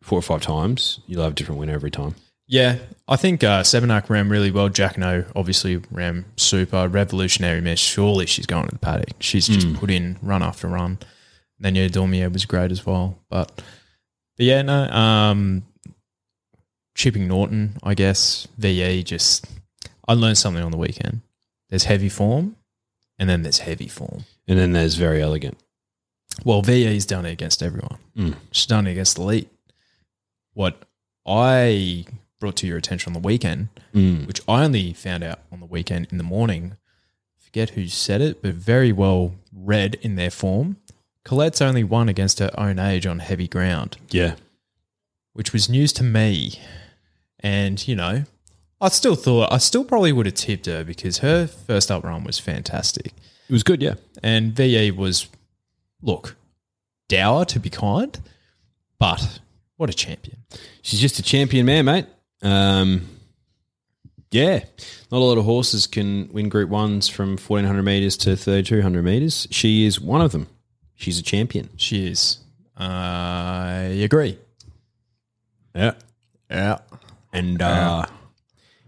four 0.01 0.19
or 0.19 0.21
five 0.21 0.41
times, 0.41 0.99
you'll 1.07 1.23
have 1.23 1.31
a 1.31 1.35
different 1.35 1.59
winner 1.59 1.73
every 1.73 1.89
time. 1.91 2.15
Yeah, 2.47 2.77
I 3.07 3.15
think 3.15 3.43
uh, 3.43 3.63
Sebenak 3.63 4.07
ran 4.07 4.29
really 4.29 4.51
well. 4.51 4.69
Jacquinot 4.69 5.31
obviously 5.35 5.77
ran 5.89 6.25
super. 6.37 6.87
Revolutionary 6.87 7.59
Miss, 7.59 7.79
surely 7.79 8.27
she's 8.27 8.45
going 8.45 8.67
to 8.67 8.71
the 8.71 8.77
paddock. 8.77 9.15
She's 9.19 9.47
just 9.47 9.73
put 9.73 9.89
in 9.89 10.17
run 10.21 10.43
after 10.43 10.67
run. 10.67 10.99
Then 11.59 11.73
yeah, 11.73 11.87
Daumier 11.87 12.31
was 12.31 12.45
great 12.45 12.71
as 12.71 12.85
well. 12.85 13.17
But, 13.29 13.51
but 14.37 14.45
yeah, 14.45 14.61
no. 14.61 14.83
Um, 14.91 15.63
Chipping 16.95 17.27
Norton, 17.27 17.77
I 17.83 17.93
guess. 17.93 18.47
VE 18.57 19.03
just. 19.03 19.45
I 20.07 20.13
learned 20.13 20.37
something 20.37 20.63
on 20.63 20.71
the 20.71 20.77
weekend. 20.77 21.21
There's 21.69 21.83
heavy 21.85 22.09
form, 22.09 22.55
and 23.19 23.29
then 23.29 23.41
there's 23.43 23.59
heavy 23.59 23.87
form. 23.87 24.25
And 24.47 24.57
then 24.57 24.71
there's 24.71 24.95
Verry 24.95 25.21
Elleegant. 25.21 25.57
Well, 26.43 26.61
VE's 26.61 27.05
done 27.05 27.25
it 27.25 27.31
against 27.31 27.61
everyone. 27.63 27.97
Mm. 28.15 28.35
She's 28.51 28.65
done 28.67 28.87
it 28.87 28.91
against 28.91 29.15
the 29.15 29.23
elite. 29.23 29.49
What 30.53 30.83
I 31.25 32.05
brought 32.39 32.55
to 32.57 32.67
your 32.67 32.77
attention 32.77 33.09
on 33.15 33.21
the 33.21 33.25
weekend, 33.25 33.69
Mm. 33.93 34.27
which 34.27 34.41
I 34.47 34.63
only 34.65 34.93
found 34.93 35.23
out 35.23 35.39
on 35.51 35.59
the 35.59 35.65
weekend 35.65 36.07
in 36.11 36.17
the 36.17 36.23
morning, 36.23 36.75
forget 37.39 37.71
who 37.71 37.87
said 37.87 38.21
it, 38.21 38.41
but 38.41 38.53
very 38.53 38.91
well 38.91 39.33
read 39.53 39.95
in 40.01 40.15
their 40.15 40.29
form. 40.31 40.77
Colette's 41.23 41.61
only 41.61 41.83
won 41.83 42.07
against 42.09 42.39
her 42.39 42.51
own 42.57 42.77
age 42.77 43.05
on 43.07 43.19
heavy 43.19 43.47
ground, 43.47 43.97
Yeah. 44.11 44.35
which 45.33 45.51
was 45.53 45.69
news 45.69 45.91
to 45.93 46.03
me. 46.03 46.59
And, 47.45 47.87
you 47.87 47.95
know, 47.95 48.23
I 48.81 48.89
still 48.89 49.13
thought, 49.13 49.53
I 49.53 49.59
still 49.59 49.85
probably 49.85 50.11
would 50.11 50.25
have 50.25 50.33
tipped 50.33 50.65
her 50.65 50.83
because 50.83 51.19
her 51.19 51.45
first 51.45 51.91
up 51.91 52.03
run 52.03 52.23
was 52.23 52.39
fantastic. 52.39 53.13
It 53.47 53.53
was 53.53 53.61
good, 53.61 53.83
yeah. 53.83 53.93
And 54.23 54.51
VE 54.53 54.89
was, 54.89 55.27
look, 56.01 56.35
dour 57.07 57.45
to 57.45 57.59
be 57.59 57.69
kind, 57.69 58.19
but 58.97 59.41
what 59.77 59.91
a 59.91 59.93
champion. 59.93 60.37
She's 60.81 60.99
just 60.99 61.19
a 61.19 61.21
champion 61.21 61.67
man, 61.67 61.85
mate. 61.85 62.07
Um, 62.41 63.09
yeah, 64.31 64.61
not 65.11 65.19
a 65.19 65.23
lot 65.23 65.37
of 65.37 65.45
horses 65.45 65.85
can 65.85 66.27
win 66.33 66.49
Group 66.49 66.71
Ones 66.71 67.07
from 67.07 67.37
fourteen 67.37 67.65
hundred 67.67 67.83
meters 67.83 68.17
to 68.17 68.35
thirty 68.35 68.63
two 68.63 68.81
hundred 68.81 69.05
meters. 69.05 69.47
She 69.51 69.85
is 69.85 70.01
one 70.01 70.21
of 70.21 70.31
them. 70.31 70.47
She's 70.95 71.19
a 71.19 71.23
champion. 71.23 71.69
She 71.77 72.07
is. 72.07 72.39
I 72.75 73.99
agree. 74.03 74.37
Yeah, 75.75 75.93
Yeah. 76.49 76.79
And 77.35 77.61
uh, 77.61 78.05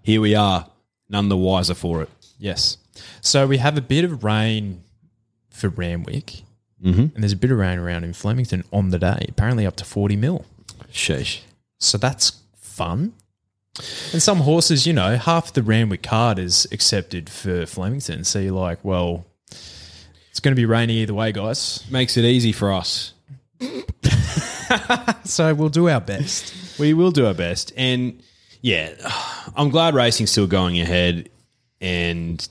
here 0.04 0.22
we 0.22 0.34
are, 0.36 0.70
none 1.10 1.30
the 1.30 1.38
wiser 1.38 1.74
for 1.74 2.02
it. 2.02 2.10
Yes. 2.40 2.78
So 3.22 3.46
we 3.48 3.58
have 3.58 3.78
a 3.78 3.82
bit 3.82 4.06
of 4.06 4.24
rain 4.24 4.84
for 5.50 5.70
Randwick, 5.70 6.42
Mm-hmm. 6.84 7.00
and 7.00 7.24
there's 7.24 7.32
a 7.34 7.36
bit 7.38 7.50
of 7.52 7.58
rain 7.58 7.80
around 7.80 8.04
in 8.04 8.14
Flemington 8.14 8.64
on 8.72 8.92
the 8.92 9.00
day, 9.00 9.26
apparently 9.30 9.66
up 9.66 9.76
to 9.78 9.84
40 9.86 10.16
mil. 10.16 10.46
Sheesh. 10.94 11.40
So 11.80 11.98
that's 11.98 12.40
fun. 12.56 13.14
And 14.14 14.22
some 14.22 14.42
horses, 14.42 14.86
you 14.86 14.94
know, 14.94 15.18
half 15.18 15.52
the 15.54 15.64
Randwick 15.64 16.04
card 16.04 16.38
is 16.38 16.68
accepted 16.72 17.32
for 17.32 17.66
Flemington. 17.66 18.24
So 18.24 18.38
you're 18.38 18.54
like, 18.54 18.78
well, 18.86 19.26
it's 19.50 20.40
going 20.40 20.52
to 20.52 20.56
be 20.60 20.66
rainy 20.66 20.98
either 20.98 21.16
way, 21.16 21.32
guys. 21.32 21.84
Makes 21.90 22.16
it 22.16 22.26
easy 22.26 22.52
for 22.52 22.72
us. 22.72 23.14
So 25.24 25.54
we'll 25.54 25.70
do 25.70 25.90
our 25.90 26.02
best. 26.02 26.54
We 26.80 26.94
will 26.94 27.12
do 27.12 27.26
our 27.26 27.34
best. 27.34 27.72
And 27.78 28.22
yeah, 28.62 28.94
I'm 29.56 29.70
glad 29.70 29.96
racing's 29.96 30.32
still 30.32 30.48
going 30.48 30.80
ahead. 30.80 31.30
And 31.80 32.48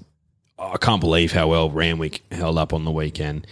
I 0.58 0.76
can't 0.76 1.00
believe 1.00 1.32
how 1.32 1.48
well 1.48 1.70
Randwick 1.70 2.22
held 2.32 2.58
up 2.58 2.72
on 2.72 2.84
the 2.84 2.90
weekend. 2.90 3.46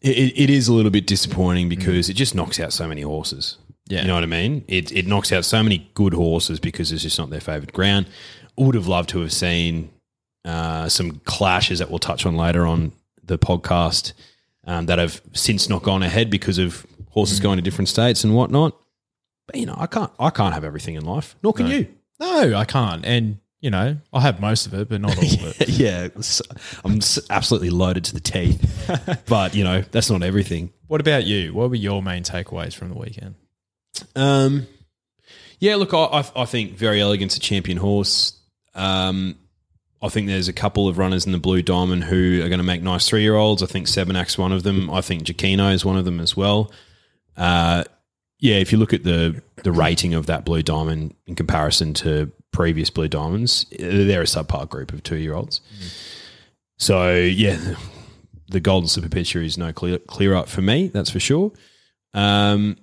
It, 0.00 0.32
it, 0.36 0.50
is 0.50 0.68
a 0.68 0.72
little 0.72 0.90
bit 0.90 1.06
disappointing 1.06 1.68
because 1.68 2.08
it 2.08 2.14
just 2.14 2.34
knocks 2.34 2.58
out 2.58 2.72
so 2.72 2.88
many 2.88 3.02
horses. 3.02 3.56
Yeah. 3.86 4.02
You 4.02 4.08
know 4.08 4.14
what 4.14 4.24
I 4.24 4.26
mean? 4.26 4.64
It, 4.68 4.90
it 4.92 5.06
knocks 5.06 5.32
out 5.32 5.44
so 5.44 5.62
many 5.62 5.90
good 5.94 6.12
horses 6.12 6.58
because 6.58 6.90
it's 6.92 7.02
just 7.02 7.18
not 7.18 7.30
their 7.30 7.40
favourite 7.40 7.72
ground. 7.72 8.06
Would 8.56 8.74
have 8.74 8.88
loved 8.88 9.10
to 9.10 9.20
have 9.20 9.32
seen 9.32 9.90
uh, 10.44 10.88
some 10.88 11.20
clashes 11.24 11.78
that 11.78 11.88
we'll 11.88 12.00
touch 12.00 12.26
on 12.26 12.36
later 12.36 12.66
on 12.66 12.92
the 13.22 13.38
podcast 13.38 14.12
um, 14.66 14.86
that 14.86 14.98
have 14.98 15.20
since 15.32 15.68
not 15.68 15.82
gone 15.82 16.02
ahead 16.02 16.30
because 16.30 16.58
of 16.58 16.84
horses 17.10 17.40
going 17.40 17.56
to 17.56 17.62
different 17.62 17.88
states 17.88 18.24
and 18.24 18.34
whatnot. 18.34 18.76
But 19.46 19.56
you 19.56 19.66
know, 19.66 19.76
I 19.76 19.86
can't 19.86 20.10
I 20.18 20.30
can't 20.30 20.54
have 20.54 20.64
everything 20.64 20.94
in 20.94 21.04
life. 21.04 21.36
Nor 21.42 21.52
can 21.52 21.66
you. 21.66 21.88
No, 22.20 22.54
I 22.54 22.64
can't. 22.64 23.04
And, 23.04 23.38
you 23.60 23.70
know, 23.70 23.96
I 24.12 24.20
have 24.20 24.40
most 24.40 24.66
of 24.66 24.74
it, 24.74 24.88
but 24.88 25.00
not 25.00 25.16
all 25.16 25.24
of 25.24 25.60
it. 25.60 25.68
yeah, 25.68 26.08
I'm 26.84 27.00
absolutely 27.30 27.70
loaded 27.70 28.04
to 28.04 28.14
the 28.14 28.20
teeth. 28.20 29.24
but 29.28 29.54
you 29.54 29.64
know, 29.64 29.82
that's 29.82 30.10
not 30.10 30.22
everything. 30.22 30.72
What 30.86 31.00
about 31.00 31.24
you? 31.24 31.52
What 31.52 31.70
were 31.70 31.76
your 31.76 32.02
main 32.02 32.22
takeaways 32.22 32.74
from 32.74 32.90
the 32.90 32.98
weekend? 32.98 33.34
Um, 34.14 34.66
yeah, 35.58 35.76
look, 35.76 35.94
I, 35.94 36.24
I, 36.34 36.44
think 36.44 36.76
Verry 36.76 36.98
Elleegant's 36.98 37.36
a 37.36 37.40
champion 37.40 37.76
horse. 37.76 38.38
Um, 38.74 39.36
I 40.02 40.08
think 40.08 40.26
there's 40.26 40.48
a 40.48 40.52
couple 40.52 40.88
of 40.88 40.98
runners 40.98 41.26
in 41.26 41.32
the 41.32 41.38
Blue 41.38 41.62
Diamond 41.62 42.04
who 42.04 42.42
are 42.42 42.48
going 42.48 42.58
to 42.58 42.64
make 42.64 42.82
nice 42.82 43.08
three 43.08 43.22
year 43.22 43.36
olds. 43.36 43.62
I 43.62 43.66
think 43.66 43.86
Sebenak's 43.86 44.36
one 44.36 44.52
of 44.52 44.64
them. 44.64 44.90
I 44.90 45.00
think 45.02 45.22
Jacquinot 45.22 45.74
is 45.74 45.84
one 45.84 45.96
of 45.96 46.04
them 46.04 46.20
as 46.20 46.36
well. 46.36 46.72
Uh, 47.36 47.84
yeah, 48.42 48.56
if 48.56 48.72
you 48.72 48.78
look 48.78 48.92
at 48.92 49.04
the 49.04 49.40
the 49.62 49.70
rating 49.72 50.12
of 50.14 50.26
that 50.26 50.44
Blue 50.44 50.62
Diamond 50.62 51.14
in 51.28 51.36
comparison 51.36 51.94
to 51.94 52.30
previous 52.50 52.90
Blue 52.90 53.06
Diamonds, 53.08 53.64
they're 53.78 54.22
a 54.22 54.24
subpar 54.24 54.68
group 54.68 54.92
of 54.92 55.02
two 55.04 55.16
year 55.16 55.34
olds. 55.34 55.60
So 56.76 57.14
yeah, 57.14 57.76
the 58.48 58.58
Golden 58.60 58.88
Slipper 58.88 59.08
Picture 59.08 59.40
is 59.40 59.56
no 59.56 59.72
clear 59.72 59.98
clear 59.98 60.34
up 60.34 60.48
for 60.48 60.60
me. 60.60 60.88
That's 60.88 61.08
for 61.10 61.20
sure. 61.20 61.52
Um, 62.14 62.76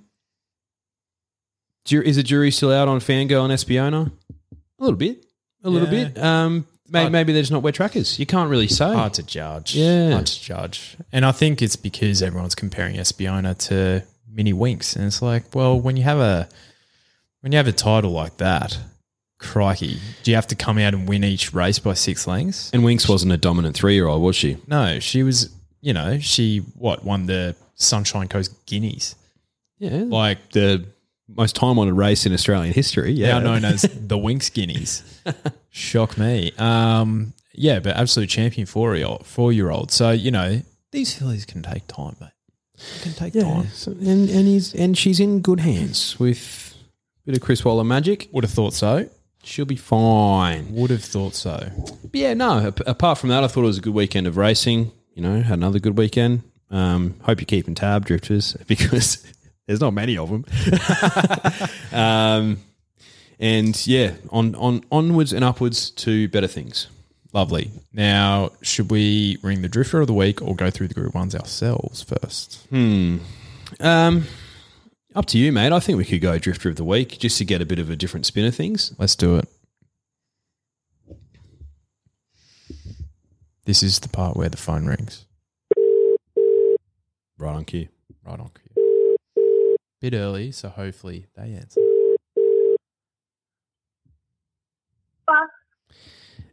is 1.91 2.15
the 2.15 2.23
jury 2.23 2.51
still 2.51 2.71
out 2.71 2.87
on 2.87 2.99
Fangirl 2.99 3.43
and 3.43 3.53
Espiona? 3.53 4.11
A 4.79 4.83
little 4.83 4.97
bit, 4.97 5.25
a 5.63 5.69
little 5.69 5.91
Yeah. 5.93 6.05
bit. 6.09 6.17
Um, 6.23 6.65
maybe, 6.87 7.09
maybe 7.09 7.33
they're 7.33 7.41
just 7.41 7.51
not 7.51 7.63
wet 7.63 7.73
trackers. 7.75 8.17
You 8.19 8.25
can't 8.25 8.49
really 8.49 8.67
say. 8.67 8.93
Hard 8.93 9.13
to 9.15 9.23
judge. 9.23 9.75
Yeah. 9.75 10.11
Hard 10.11 10.27
to 10.27 10.41
judge. 10.41 10.95
And 11.11 11.25
I 11.25 11.31
think 11.33 11.61
it's 11.61 11.75
because 11.75 12.21
everyone's 12.23 12.55
comparing 12.55 12.95
Espiona 12.95 13.57
to 13.67 14.03
Mini 14.31 14.53
Winks. 14.53 14.95
And 14.95 15.05
it's 15.05 15.21
like, 15.21 15.55
well, 15.55 15.79
when 15.79 15.97
you 15.97 16.03
have 16.03 16.19
a 16.19 16.47
when 17.41 17.51
you 17.51 17.57
have 17.57 17.67
a 17.67 17.71
title 17.71 18.11
like 18.11 18.37
that, 18.37 18.77
crikey, 19.37 19.99
do 20.23 20.31
you 20.31 20.35
have 20.35 20.47
to 20.47 20.55
come 20.55 20.77
out 20.77 20.93
and 20.93 21.07
win 21.07 21.23
each 21.23 21.53
race 21.53 21.79
by 21.79 21.93
six 21.93 22.27
lengths? 22.27 22.69
And 22.71 22.83
Winks 22.83 23.07
wasn't 23.07 23.31
a 23.31 23.37
dominant 23.37 23.75
three 23.75 23.95
year 23.95 24.07
old, 24.07 24.21
was 24.21 24.35
she? 24.35 24.57
No, 24.67 24.99
she 24.99 25.23
was 25.23 25.49
you 25.81 25.93
know, 25.93 26.19
she 26.19 26.59
what, 26.75 27.03
won 27.03 27.25
the 27.25 27.55
Sunshine 27.75 28.27
Coast 28.27 28.65
Guineas. 28.65 29.15
Yeah, 29.77 30.03
Like 30.07 30.51
the 30.51 30.85
most 31.27 31.55
time 31.55 31.79
honored 31.79 31.95
race 31.95 32.25
in 32.25 32.33
Australian 32.33 32.73
history. 32.73 33.11
Yeah, 33.11 33.39
now 33.39 33.39
known 33.39 33.65
as 33.65 33.83
the 33.83 34.17
Winks 34.17 34.49
Guineas. 34.49 35.03
Shock 35.69 36.17
me. 36.17 36.51
Um, 36.57 37.33
yeah, 37.53 37.79
but 37.79 37.95
absolute 37.95 38.29
champion 38.29 38.67
four 38.67 38.95
year 38.95 39.07
old, 39.07 39.25
four 39.25 39.53
year 39.53 39.69
old. 39.69 39.91
So 39.91 40.11
you 40.11 40.31
know 40.31 40.61
these 40.91 41.17
fillies 41.17 41.45
can 41.45 41.61
take 41.61 41.87
time, 41.87 42.17
mate. 42.19 42.31
They 42.79 43.03
can 43.03 43.13
take 43.13 43.35
yeah. 43.35 43.43
time. 43.43 43.67
So- 43.73 43.91
and 43.91 44.29
and 44.29 44.47
he's 44.47 44.73
and 44.73 44.97
she's 44.97 45.19
in 45.19 45.41
good 45.41 45.59
hands 45.59 46.19
with 46.19 46.75
a 47.23 47.31
bit 47.31 47.35
of 47.37 47.41
Chris 47.43 47.63
Waller 47.65 47.83
magic. 47.83 48.29
Would 48.31 48.43
have 48.43 48.53
thought 48.53 48.73
so. 48.73 49.09
She'll 49.43 49.65
be 49.65 49.75
fine. 49.77 50.73
Would 50.73 50.89
have 50.89 51.03
thought 51.03 51.33
so. 51.33 51.69
But 52.03 52.13
yeah, 52.19 52.33
no. 52.33 52.67
ap- 52.67 52.85
Apart 52.87 53.17
from 53.19 53.29
that, 53.29 53.43
I 53.43 53.47
thought 53.47 53.61
it 53.63 53.67
was 53.67 53.77
a 53.77 53.81
good 53.81 53.93
weekend 53.93 54.27
of 54.27 54.35
racing. 54.37 54.91
You 55.13 55.21
know, 55.23 55.41
had 55.41 55.57
another 55.59 55.79
good 55.79 55.97
weekend. 55.97 56.43
Um, 56.71 57.15
hope 57.23 57.39
you're 57.39 57.45
keeping 57.45 57.73
tab, 57.73 58.05
drifters, 58.05 58.55
because 58.67 59.25
there's 59.65 59.79
not 59.81 59.93
many 59.93 60.17
of 60.17 60.29
them. 60.29 60.45
um, 61.91 62.57
and 63.39 63.87
yeah, 63.87 64.13
on 64.29 64.55
on 64.55 64.83
onwards 64.91 65.33
and 65.33 65.43
upwards 65.43 65.89
to 65.91 66.27
better 66.29 66.47
things. 66.47 66.87
Lovely. 67.31 67.71
Now, 67.93 68.51
should 68.61 68.89
we 68.89 69.37
ring 69.43 69.61
the 69.61 69.69
drifter 69.69 70.01
of 70.01 70.07
the 70.07 70.13
week 70.13 70.41
or 70.41 70.55
go 70.55 70.69
through 70.71 70.87
the 70.87 70.93
group 70.95 71.13
ones 71.13 71.35
ourselves 71.35 72.01
first? 72.01 72.67
Um, 73.79 74.23
up 75.15 75.25
to 75.27 75.37
you, 75.37 75.51
mate. 75.51 75.71
I 75.71 75.79
think 75.79 75.97
we 75.97 76.05
could 76.05 76.21
go 76.21 76.39
drifter 76.39 76.69
of 76.69 76.75
the 76.75 76.83
week 76.83 77.19
just 77.19 77.37
to 77.37 77.45
get 77.45 77.61
a 77.61 77.65
bit 77.65 77.77
of 77.77 77.89
a 77.89 77.95
different 77.95 78.25
spin 78.25 78.45
of 78.45 78.55
things. 78.55 78.93
Let's 78.97 79.15
do 79.15 79.37
it. 79.37 79.47
This 83.65 83.83
is 83.83 83.99
the 83.99 84.09
part 84.09 84.35
where 84.35 84.49
the 84.49 84.57
phone 84.57 84.87
rings. 84.87 85.27
Right 87.37 87.55
on 87.55 87.65
cue. 87.65 87.89
Right 88.25 88.39
on 88.39 88.49
cue. 88.49 89.15
Bit 90.01 90.15
early, 90.15 90.51
so 90.51 90.69
hopefully 90.69 91.27
they 91.35 91.53
answer. 91.53 91.81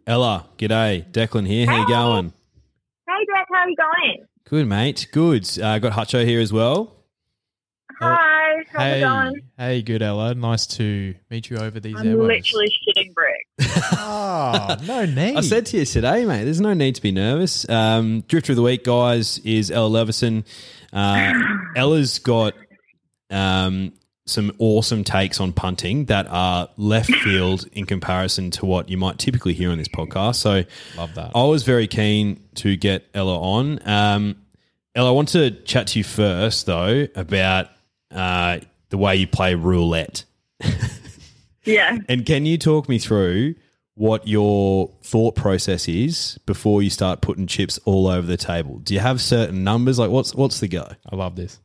Ella, 0.07 0.47
g'day. 0.57 1.05
Declan 1.11 1.47
here. 1.49 1.67
How 1.67 1.81
you 1.81 1.89
going? 1.89 2.33
Hey, 3.09 3.27
Jack, 3.27 3.47
how 3.53 3.59
are 3.59 3.69
you 3.69 3.77
going? 3.77 4.27
Good, 4.49 4.69
mate. 4.69 5.09
Good. 5.11 5.49
Uh, 5.59 5.81
got 5.81 5.95
Hutcho 5.95 6.25
here 6.25 6.41
as 6.41 6.53
well. 6.53 6.93
Hi, 7.99 8.65
how's 8.71 8.83
hey, 8.83 8.99
it 8.99 9.01
going? 9.01 9.35
hey, 9.59 9.83
good 9.83 10.03
Ella. 10.03 10.35
Nice 10.35 10.67
to 10.77 11.15
meet 11.31 11.51
you 11.51 11.57
over 11.57 11.81
these 11.81 11.97
I'm 11.97 12.05
airwaves. 12.07 12.29
literally 12.53 12.67
shitting 12.87 13.15
bricks. 13.15 13.83
Oh, 13.99 14.77
no 14.87 15.07
need. 15.07 15.37
I 15.37 15.41
said 15.41 15.67
to 15.67 15.79
you 15.79 15.85
today, 15.85 16.25
mate, 16.25 16.45
there's 16.45 16.61
no 16.61 16.75
need 16.75 16.95
to 16.97 17.03
be 17.03 17.11
nervous. 17.11 17.69
Um, 17.69 18.21
Drifter 18.29 18.53
of 18.53 18.57
the 18.57 18.63
week, 18.63 18.85
guys, 18.85 19.39
is 19.39 19.71
Ella 19.73 19.89
Leveson. 19.89 20.45
Uh, 20.93 21.33
Ella's 21.77 22.19
got 22.21 22.55
um, 23.31 23.93
some 24.27 24.53
awesome 24.59 25.05
takes 25.05 25.41
on 25.41 25.53
punting 25.53 26.07
that 26.07 26.27
are 26.29 26.69
left 26.77 27.15
field 27.15 27.67
in 27.73 27.87
comparison 27.87 28.51
to 28.51 28.67
what 28.67 28.89
you 28.89 28.97
might 28.97 29.19
typically 29.19 29.55
hear 29.55 29.71
on 29.71 29.79
this 29.79 29.89
podcast. 29.89 30.37
So 30.37 30.65
love 30.97 31.15
that. 31.15 31.31
I 31.35 31.45
was 31.45 31.63
very 31.63 31.87
keen 31.87 32.43
to 32.57 32.77
get 32.77 33.07
Ella 33.15 33.41
on. 33.41 33.81
Um, 33.89 34.37
Ella, 34.97 35.11
I 35.11 35.13
want 35.13 35.29
to 35.29 35.51
chat 35.51 35.89
to 35.89 35.99
you 36.01 36.05
first, 36.05 36.67
though, 36.67 37.07
about 37.15 37.69
uh, 38.11 38.59
the 38.91 38.99
way 38.99 39.15
you 39.15 39.29
play 39.29 39.55
roulette. 39.55 40.25
yeah. 41.65 41.99
And 42.09 42.27
can 42.27 42.47
you 42.47 42.59
talk 42.59 42.89
me 42.89 42.99
through 42.99 43.55
what 43.95 44.27
your 44.27 44.91
thought 45.03 45.37
process 45.37 45.89
is 45.89 46.39
before 46.47 46.83
you 46.83 46.91
start 46.91 47.21
putting 47.21 47.47
chips 47.47 47.79
all 47.85 48.09
over 48.09 48.27
the 48.27 48.37
table? 48.37 48.79
Do 48.79 48.93
you 48.93 49.01
have 49.01 49.21
certain 49.21 49.63
numbers? 49.63 49.99
Like, 49.99 50.11
what's 50.11 50.35
what's 50.35 50.59
the 50.59 50.69
go? 50.69 50.89
I 51.11 51.15
love 51.15 51.37
this. 51.37 51.61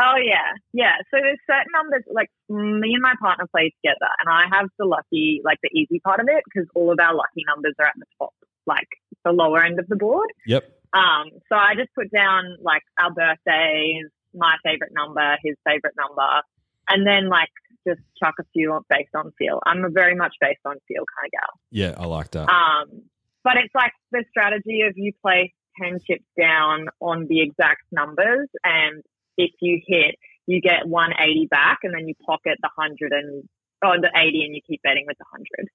Oh, 0.00 0.16
yeah. 0.16 0.56
Yeah. 0.72 0.96
So 1.10 1.20
there's 1.20 1.38
certain 1.46 1.72
numbers, 1.76 2.04
like 2.08 2.30
me 2.48 2.94
and 2.94 3.02
my 3.02 3.14
partner 3.20 3.46
play 3.50 3.74
together, 3.82 4.08
and 4.20 4.32
I 4.32 4.48
have 4.56 4.68
the 4.78 4.86
lucky, 4.86 5.40
like 5.44 5.58
the 5.62 5.70
easy 5.76 6.00
part 6.00 6.20
of 6.20 6.26
it 6.28 6.42
because 6.44 6.68
all 6.74 6.90
of 6.90 6.98
our 7.00 7.14
lucky 7.14 7.44
numbers 7.46 7.74
are 7.78 7.86
at 7.86 7.98
the 7.98 8.06
top, 8.18 8.32
like 8.66 8.88
the 9.24 9.32
lower 9.32 9.62
end 9.62 9.78
of 9.78 9.86
the 9.88 9.96
board. 9.96 10.30
Yep. 10.46 10.64
Um, 10.92 11.30
so 11.48 11.54
I 11.54 11.74
just 11.76 11.94
put 11.94 12.10
down 12.10 12.56
like 12.62 12.82
our 12.98 13.12
birthdays, 13.12 14.08
my 14.34 14.56
favorite 14.64 14.92
number, 14.94 15.36
his 15.44 15.56
favorite 15.66 15.94
number, 15.96 16.42
and 16.88 17.06
then 17.06 17.28
like 17.28 17.52
just 17.86 18.00
chuck 18.22 18.34
a 18.40 18.44
few 18.52 18.80
based 18.88 19.14
on 19.14 19.32
feel. 19.38 19.60
I'm 19.66 19.84
a 19.84 19.90
very 19.90 20.14
much 20.14 20.34
based 20.40 20.60
on 20.64 20.76
feel 20.88 21.04
kind 21.04 21.26
of 21.26 21.32
gal. 21.32 21.60
Yeah, 21.70 21.94
I 21.96 22.06
like 22.06 22.30
that. 22.32 22.48
Um, 22.48 23.04
but 23.44 23.54
it's 23.56 23.74
like 23.74 23.92
the 24.12 24.24
strategy 24.30 24.82
of 24.82 24.94
you 24.96 25.12
place 25.22 25.52
10 25.82 25.98
chips 26.06 26.26
down 26.38 26.88
on 27.00 27.26
the 27.28 27.40
exact 27.40 27.82
numbers, 27.92 28.48
and 28.64 29.02
if 29.44 29.52
you 29.60 29.80
hit, 29.86 30.16
you 30.46 30.60
get 30.60 30.86
180 30.86 31.46
back, 31.46 31.78
and 31.82 31.94
then 31.94 32.08
you 32.08 32.14
pocket 32.26 32.58
the 32.62 32.70
100 32.74 33.12
and 33.12 33.48
oh, 33.84 33.94
the 34.00 34.10
80, 34.14 34.44
and 34.44 34.54
you 34.54 34.60
keep 34.66 34.82
betting 34.82 35.04
with 35.06 35.18
the 35.18 35.24
100. 35.30 35.68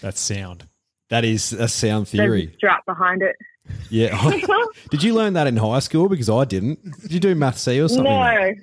That's 0.00 0.20
sound. 0.20 0.66
that 1.08 1.24
is 1.24 1.52
a 1.52 1.68
sound 1.68 2.08
theory. 2.08 2.50
a 2.52 2.56
strap 2.56 2.84
behind 2.86 3.22
it. 3.22 3.36
Yeah. 3.90 4.30
Did 4.90 5.02
you 5.02 5.14
learn 5.14 5.34
that 5.34 5.46
in 5.46 5.56
high 5.56 5.78
school? 5.80 6.08
Because 6.08 6.30
I 6.30 6.44
didn't. 6.44 7.00
Did 7.02 7.12
you 7.12 7.20
do 7.20 7.34
math 7.34 7.58
C 7.58 7.80
or 7.80 7.88
something? 7.88 8.04
no. 8.04 8.54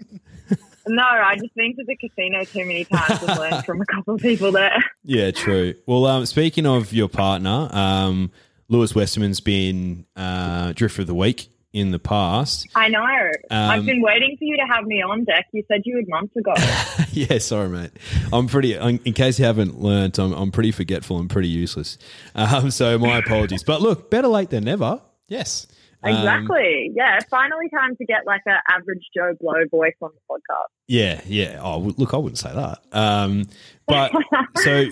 No, 0.87 1.03
I 1.03 1.35
just 1.35 1.55
been 1.55 1.75
to 1.77 1.83
the 1.83 1.95
casino 1.95 2.43
too 2.43 2.59
many 2.59 2.85
times 2.85 3.21
and 3.23 3.39
learned 3.39 3.65
from 3.65 3.81
a 3.81 3.85
couple 3.87 4.15
of 4.15 4.21
people 4.21 4.51
there. 4.51 4.83
Yeah, 5.07 5.29
true. 5.29 5.75
Well, 5.85 6.05
um, 6.07 6.25
speaking 6.25 6.65
of 6.65 6.91
your 6.91 7.07
partner, 7.07 7.69
um, 7.71 8.31
Lewis 8.69 8.93
Westerman's 8.93 9.39
been 9.39 10.07
uh, 10.15 10.73
Drifter 10.73 11.01
of 11.01 11.07
the 11.07 11.13
Week 11.13 11.47
in 11.75 11.91
the 11.91 11.99
past. 11.99 12.67
I 12.73 12.87
know. 12.87 13.03
I've 13.03 13.79
Um, 13.81 13.85
been 13.85 14.01
waiting 14.01 14.37
for 14.39 14.45
you 14.45 14.55
to 14.55 14.63
have 14.73 14.85
me 14.85 15.01
on 15.01 15.25
deck. 15.25 15.45
You 15.51 15.61
said 15.67 15.81
you 15.83 15.95
would 15.97 16.07
months 16.07 16.33
ago. 16.37 16.53
yeah, 17.11 17.37
sorry, 17.39 17.67
mate. 17.67 17.91
I'm 18.31 18.47
pretty. 18.47 18.75
In 18.75 18.97
case 19.13 19.37
you 19.37 19.43
haven't 19.45 19.81
learnt, 19.81 20.17
I'm, 20.17 20.31
I'm 20.31 20.51
pretty 20.51 20.71
forgetful 20.71 21.19
and 21.19 21.29
pretty 21.29 21.49
useless. 21.49 21.97
Um, 22.33 22.71
so 22.71 22.97
my 22.97 23.17
apologies. 23.25 23.61
But 23.63 23.81
look, 23.81 24.09
better 24.09 24.29
late 24.29 24.51
than 24.51 24.63
never. 24.63 25.01
Yes. 25.27 25.67
Um, 26.01 26.15
exactly. 26.15 26.91
yeah. 26.95 27.19
Finally, 27.29 27.67
time 27.69 27.97
to 27.97 28.05
get 28.05 28.25
like 28.25 28.41
an 28.45 28.57
average 28.69 29.03
Joe 29.13 29.33
Blow 29.41 29.65
voice 29.69 29.95
on 30.01 30.11
the 30.13 30.33
podcast. 30.33 30.69
Yeah, 30.87 31.19
yeah. 31.25 31.59
Oh, 31.61 31.79
look, 31.97 32.13
I 32.13 32.17
wouldn't 32.17 32.37
say 32.37 32.53
that. 32.53 32.79
Um, 32.93 33.43
but 33.85 34.13
so 34.57 34.85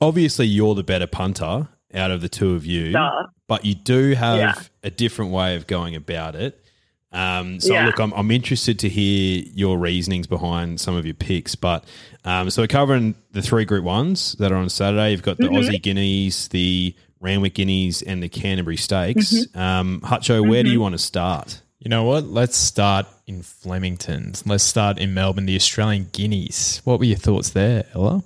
obviously, 0.00 0.46
you're 0.46 0.76
the 0.76 0.84
better 0.84 1.06
punter 1.08 1.66
out 1.94 2.10
of 2.10 2.20
the 2.20 2.28
two 2.28 2.54
of 2.54 2.66
you, 2.66 2.92
Duh. 2.92 3.26
but 3.46 3.64
you 3.64 3.74
do 3.74 4.12
have 4.14 4.38
Yeah. 4.38 4.54
a 4.82 4.90
different 4.90 5.30
way 5.32 5.56
of 5.56 5.66
going 5.66 5.94
about 5.96 6.34
it. 6.34 6.62
Um, 7.10 7.58
so 7.60 7.72
Yeah. 7.72 7.86
look, 7.86 7.98
I'm, 7.98 8.12
I'm 8.12 8.30
interested 8.30 8.78
to 8.80 8.88
hear 8.88 9.42
your 9.54 9.78
reasonings 9.78 10.26
behind 10.26 10.78
some 10.80 10.94
of 10.94 11.06
your 11.06 11.14
picks. 11.14 11.54
But 11.54 11.84
um, 12.24 12.50
so 12.50 12.62
we're 12.62 12.66
covering 12.66 13.14
the 13.32 13.40
three 13.40 13.64
Group 13.64 13.84
Ones 13.84 14.32
that 14.38 14.52
are 14.52 14.56
on 14.56 14.68
Saturday. 14.68 15.12
You've 15.12 15.22
got 15.22 15.38
the 15.38 15.44
Mm-hmm. 15.44 15.54
Aussie 15.56 15.82
Guineas, 15.82 16.48
the 16.48 16.94
Randwick 17.20 17.54
Guineas, 17.54 18.02
and 18.02 18.22
the 18.22 18.28
Canterbury 18.28 18.76
Stakes. 18.76 19.32
Mm-hmm. 19.32 19.58
Um, 19.58 20.00
Hutcho, 20.04 20.46
where 20.46 20.62
do 20.62 20.70
you 20.70 20.80
want 20.80 20.92
to 20.92 20.98
start? 20.98 21.62
You 21.78 21.88
know 21.88 22.04
what? 22.04 22.24
Let's 22.24 22.56
start 22.56 23.06
in 23.26 23.40
Flemington. 23.42 24.34
Let's 24.44 24.64
start 24.64 24.98
in 24.98 25.14
Melbourne, 25.14 25.46
the 25.46 25.56
Australian 25.56 26.08
Guineas. 26.12 26.82
What 26.84 26.98
were 26.98 27.06
your 27.06 27.16
thoughts 27.16 27.50
there, 27.50 27.86
Ella? 27.94 28.22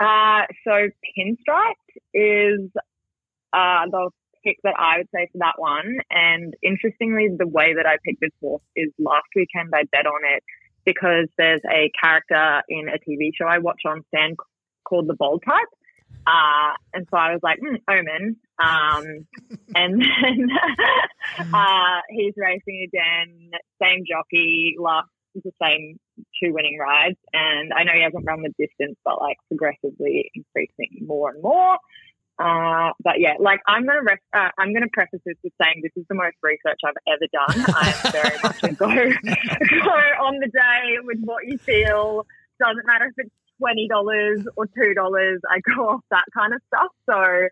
Uh, 0.00 0.42
so 0.64 0.72
Pinstripe 1.16 1.74
is 2.14 2.70
uh, 3.52 3.86
the 3.90 4.10
pick 4.44 4.58
that 4.62 4.74
I 4.78 4.98
would 4.98 5.08
say 5.14 5.28
for 5.32 5.38
that 5.38 5.54
one. 5.56 5.98
And 6.10 6.54
interestingly, 6.62 7.28
the 7.36 7.46
way 7.46 7.74
that 7.74 7.86
I 7.86 7.96
picked 8.04 8.20
this 8.20 8.30
horse 8.40 8.62
is 8.76 8.90
last 8.98 9.26
weekend 9.34 9.72
I 9.74 9.84
bet 9.90 10.06
on 10.06 10.20
it 10.36 10.42
because 10.84 11.28
there's 11.38 11.62
a 11.70 11.90
character 12.00 12.62
in 12.68 12.88
a 12.88 12.98
TV 12.98 13.30
show 13.34 13.46
I 13.46 13.58
watch 13.58 13.80
on 13.86 14.04
Stan 14.08 14.36
called 14.84 15.08
the 15.08 15.14
Bold 15.14 15.42
Type. 15.44 15.68
Uh, 16.26 16.72
and 16.92 17.06
so 17.10 17.16
I 17.16 17.32
was 17.32 17.40
like, 17.42 17.58
mm, 17.58 17.80
Omen. 17.88 18.36
Um, 18.62 19.26
and 19.74 20.00
then 20.00 20.48
uh, 21.54 22.00
he's 22.10 22.34
racing 22.36 22.86
again, 22.88 23.50
same 23.80 24.04
jockey, 24.08 24.76
last 24.78 25.08
the 25.34 25.50
same 25.60 25.98
two 26.40 26.52
winning 26.52 26.78
rides. 26.78 27.18
And 27.32 27.72
I 27.72 27.82
know 27.82 27.92
he 27.92 28.02
hasn't 28.02 28.24
run 28.24 28.42
the 28.42 28.54
distance, 28.58 28.96
but 29.04 29.20
like 29.20 29.36
progressively 29.48 30.30
increasing 30.34 31.06
more 31.06 31.30
and 31.30 31.42
more. 31.42 31.76
Uh, 32.38 32.90
but 33.02 33.20
yeah, 33.20 33.34
like 33.38 33.60
I'm 33.66 33.86
gonna 33.86 34.02
ref- 34.02 34.18
uh, 34.36 34.48
I'm 34.58 34.72
gonna 34.74 34.88
preface 34.92 35.20
this 35.24 35.36
with 35.44 35.52
saying 35.62 35.82
this 35.82 35.92
is 35.96 36.04
the 36.08 36.16
most 36.16 36.36
research 36.42 36.80
I've 36.84 36.94
ever 37.06 37.26
done. 37.32 37.64
I 37.76 37.94
am 38.04 38.12
very 38.12 38.38
much 38.42 38.62
a 38.64 38.72
go 38.72 38.88
go 39.84 40.24
on 40.26 40.40
the 40.40 40.48
day 40.52 40.96
with 41.04 41.18
what 41.22 41.46
you 41.46 41.58
feel. 41.58 42.26
Doesn't 42.60 42.86
matter 42.86 43.06
if 43.06 43.14
it's 43.18 43.34
twenty 43.58 43.86
dollars 43.88 44.46
or 44.56 44.66
two 44.66 44.94
dollars. 44.94 45.40
I 45.48 45.60
go 45.76 45.88
off 45.90 46.00
that 46.10 46.24
kind 46.36 46.54
of 46.54 46.60
stuff. 46.66 46.90
So 47.08 47.48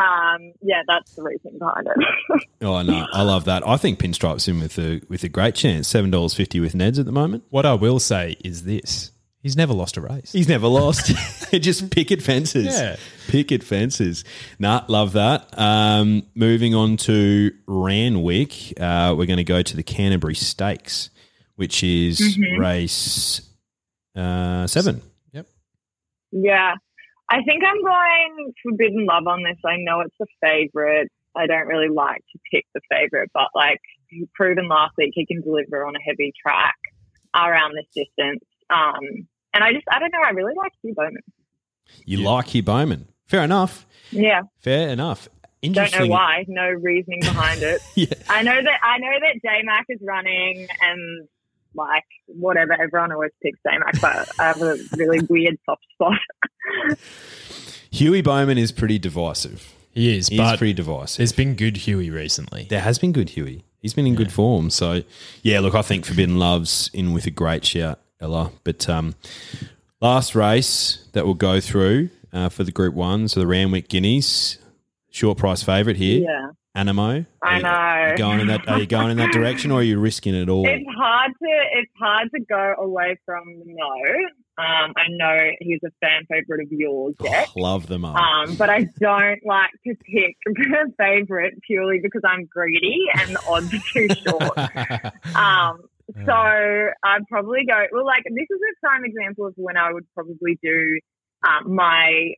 um, 0.00 0.52
yeah, 0.62 0.82
that's 0.88 1.14
the 1.14 1.22
reason 1.22 1.58
behind 1.58 1.86
it. 1.86 2.44
Oh 2.62 2.80
no, 2.80 3.06
I 3.12 3.20
love 3.22 3.44
that. 3.44 3.66
I 3.68 3.76
think 3.76 3.98
Pinstripe's 3.98 4.48
in 4.48 4.58
with 4.58 4.78
a 4.78 5.02
with 5.10 5.22
a 5.22 5.28
great 5.28 5.54
chance. 5.54 5.86
Seven 5.86 6.10
dollars 6.10 6.32
fifty 6.32 6.60
with 6.60 6.72
Neds 6.72 6.98
at 6.98 7.04
the 7.04 7.12
moment. 7.12 7.44
What 7.50 7.66
I 7.66 7.74
will 7.74 8.00
say 8.00 8.36
is 8.42 8.64
this 8.64 9.10
he's 9.42 9.54
never 9.54 9.74
lost 9.74 9.98
a 9.98 10.00
race. 10.00 10.32
He's 10.32 10.48
never 10.48 10.66
lost. 10.66 11.08
Just 11.52 11.90
picket 11.90 12.22
fences. 12.22 12.74
Yeah. 12.74 12.96
Picket 13.34 13.64
fences. 13.64 14.22
Nah, 14.60 14.84
love 14.86 15.12
that. 15.14 15.48
Um, 15.58 16.22
moving 16.36 16.72
on 16.72 16.96
to 16.98 17.50
Randwick, 17.66 18.78
uh, 18.80 19.12
we're 19.18 19.26
going 19.26 19.38
to 19.38 19.42
go 19.44 19.60
to 19.60 19.76
the 19.76 19.82
Canterbury 19.82 20.36
Stakes, 20.36 21.10
which 21.56 21.82
is 21.82 22.20
Mm-hmm. 22.20 22.60
race 22.60 23.40
uh, 24.14 24.68
seven. 24.68 25.02
Yep. 25.32 25.48
Yeah. 26.30 26.74
I 27.28 27.42
think 27.42 27.64
I'm 27.66 27.82
going 27.82 28.52
Forbidden 28.62 29.04
Love 29.06 29.26
on 29.26 29.42
this. 29.42 29.56
I 29.66 29.78
know 29.78 30.02
it's 30.02 30.14
a 30.22 30.26
favorite. 30.40 31.10
I 31.34 31.48
don't 31.48 31.66
really 31.66 31.88
like 31.88 32.20
to 32.32 32.38
pick 32.52 32.64
the 32.72 32.80
favorite, 32.88 33.30
but 33.34 33.48
like 33.56 33.80
he 34.10 34.28
proven 34.36 34.68
last 34.68 34.92
week 34.96 35.10
he 35.14 35.26
can 35.26 35.40
deliver 35.40 35.84
on 35.84 35.96
a 35.96 36.00
heavy 36.06 36.32
track 36.40 36.76
around 37.34 37.72
this 37.74 37.86
distance. 38.06 38.44
Um, 38.70 39.26
and 39.52 39.64
I 39.64 39.72
just, 39.72 39.86
I 39.90 39.98
don't 39.98 40.12
know, 40.12 40.20
I 40.24 40.30
really 40.30 40.54
like 40.56 40.70
Hugh 40.82 40.94
Bowman. 40.96 41.16
You 42.04 42.18
Yeah. 42.20 42.28
like 42.30 42.46
Hugh 42.46 42.62
Bowman. 42.62 43.08
Fair 43.26 43.42
enough. 43.42 43.86
Yeah. 44.10 44.42
Fair 44.60 44.88
enough. 44.88 45.28
Don't 45.62 45.98
know 45.98 46.06
why. 46.06 46.44
No 46.46 46.68
reasoning 46.68 47.20
behind 47.20 47.62
it. 47.62 47.80
Yeah. 47.94 48.06
I 48.28 48.42
know 48.42 48.60
that, 48.62 48.78
I 48.82 48.98
know 48.98 49.12
that 49.20 49.40
J 49.42 49.62
Mac 49.62 49.86
is 49.88 49.98
running 50.02 50.66
and 50.82 51.28
like 51.74 52.04
whatever, 52.26 52.72
everyone 52.74 53.12
always 53.12 53.30
picks 53.42 53.58
J 53.66 53.78
Mac, 53.78 54.00
but 54.00 54.28
I 54.38 54.44
have 54.48 54.60
a 54.60 54.76
really 54.96 55.20
weird 55.28 55.56
soft 55.64 55.84
spot. 55.94 56.18
Huey 57.90 58.20
Bowman 58.22 58.58
is 58.58 58.72
pretty 58.72 58.98
divisive. 58.98 59.72
He 59.92 60.16
is, 60.18 60.28
He's 60.28 60.38
but 60.38 60.58
pretty 60.58 60.72
divisive. 60.72 61.18
there's 61.18 61.32
been 61.32 61.54
good 61.54 61.76
Huey 61.78 62.10
recently. 62.10 62.66
There 62.68 62.80
has 62.80 62.98
been 62.98 63.12
good 63.12 63.30
Huey. 63.30 63.64
He's 63.80 63.94
been 63.94 64.06
in 64.06 64.14
good 64.16 64.32
form. 64.32 64.70
So, 64.70 65.02
yeah, 65.42 65.60
look, 65.60 65.74
I 65.74 65.82
think 65.82 66.04
Forbidden 66.04 66.38
Love's 66.38 66.90
in 66.92 67.12
with 67.12 67.26
a 67.26 67.30
great 67.30 67.64
shout, 67.64 68.00
Ella. 68.20 68.50
But 68.64 68.88
um, 68.88 69.14
last 70.00 70.34
race 70.34 71.06
that 71.12 71.24
we'll 71.24 71.34
go 71.34 71.60
through 71.60 72.10
uh, 72.34 72.48
for 72.48 72.64
the 72.64 72.72
Group 72.72 72.94
1, 72.94 73.28
so 73.28 73.40
the 73.40 73.46
Randwick 73.46 73.88
Guineas, 73.88 74.58
short 75.10 75.38
price 75.38 75.62
favourite 75.62 75.96
here, 75.96 76.22
yeah. 76.22 76.50
Anamoe. 76.76 77.24
I 77.40 77.60
know. 77.60 77.68
Are 77.68 78.10
you, 78.10 78.16
going 78.16 78.40
in 78.40 78.46
that, 78.48 78.68
are 78.68 78.80
you 78.80 78.86
going 78.86 79.10
in 79.12 79.16
that 79.18 79.30
direction 79.32 79.70
or 79.70 79.78
are 79.78 79.82
you 79.82 80.00
risking 80.00 80.34
it 80.34 80.48
all? 80.48 80.66
It's 80.66 80.84
hard 80.96 81.30
to 81.30 81.48
it's 81.74 81.92
hard 81.96 82.30
to 82.34 82.40
go 82.40 82.74
away 82.78 83.16
from 83.24 83.44
no. 83.64 83.84
Um, 84.56 84.92
I 84.96 85.06
know 85.08 85.50
he's 85.60 85.80
a 85.84 85.90
fan 86.00 86.22
favorite 86.28 86.62
of 86.62 86.72
yours, 86.72 87.14
Jack. 87.22 87.48
Oh, 87.56 87.60
love 87.60 87.86
them 87.86 88.04
up. 88.04 88.16
Um, 88.16 88.56
but 88.56 88.70
I 88.70 88.88
don't 89.00 89.40
like 89.44 89.70
to 89.86 89.94
pick 89.94 90.36
a 90.48 90.92
favorite 90.98 91.54
purely 91.64 92.00
because 92.00 92.22
I'm 92.24 92.46
greedy 92.46 93.04
and 93.18 93.36
the 93.36 93.46
odds 93.46 93.72
are 93.72 93.78
too 93.92 94.08
short. 94.14 94.58
Um, 95.36 95.80
so 96.26 96.32
I'd 96.32 97.26
probably 97.30 97.64
go. 97.66 97.86
Well, 97.90 98.04
like 98.04 98.24
this 98.24 98.46
is 98.50 98.60
a 98.60 98.86
prime 98.86 99.04
example 99.04 99.46
of 99.46 99.54
when 99.56 99.76
I 99.76 99.92
would 99.92 100.04
probably 100.14 100.58
do 100.62 101.00
um, 101.46 101.74
my 101.74 102.32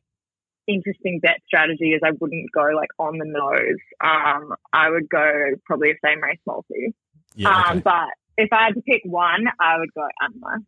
interesting 0.67 1.19
bet 1.21 1.41
strategy. 1.47 1.91
Is 1.91 2.01
I 2.03 2.11
wouldn't 2.19 2.51
go 2.53 2.63
like 2.75 2.89
on 2.99 3.17
the 3.17 3.25
nose. 3.25 3.79
Um, 4.03 4.53
I 4.73 4.89
would 4.89 5.09
go 5.09 5.31
probably 5.65 5.91
a 5.91 5.95
same 6.05 6.21
race 6.21 6.39
multi. 6.45 6.93
yeah, 7.35 7.63
Um, 7.69 7.79
but 7.79 8.09
if 8.37 8.51
I 8.51 8.65
had 8.65 8.75
to 8.75 8.81
pick 8.81 9.01
one, 9.05 9.45
I 9.59 9.77
would 9.79 9.93
go 9.93 10.07
Anamoe. 10.21 10.63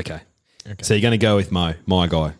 okay. 0.00 0.20
Okay. 0.66 0.82
So 0.82 0.92
you're 0.94 1.00
going 1.02 1.12
to 1.12 1.18
go 1.18 1.36
with 1.36 1.50
Mo, 1.50 1.72
my 1.86 2.06
guy. 2.08 2.34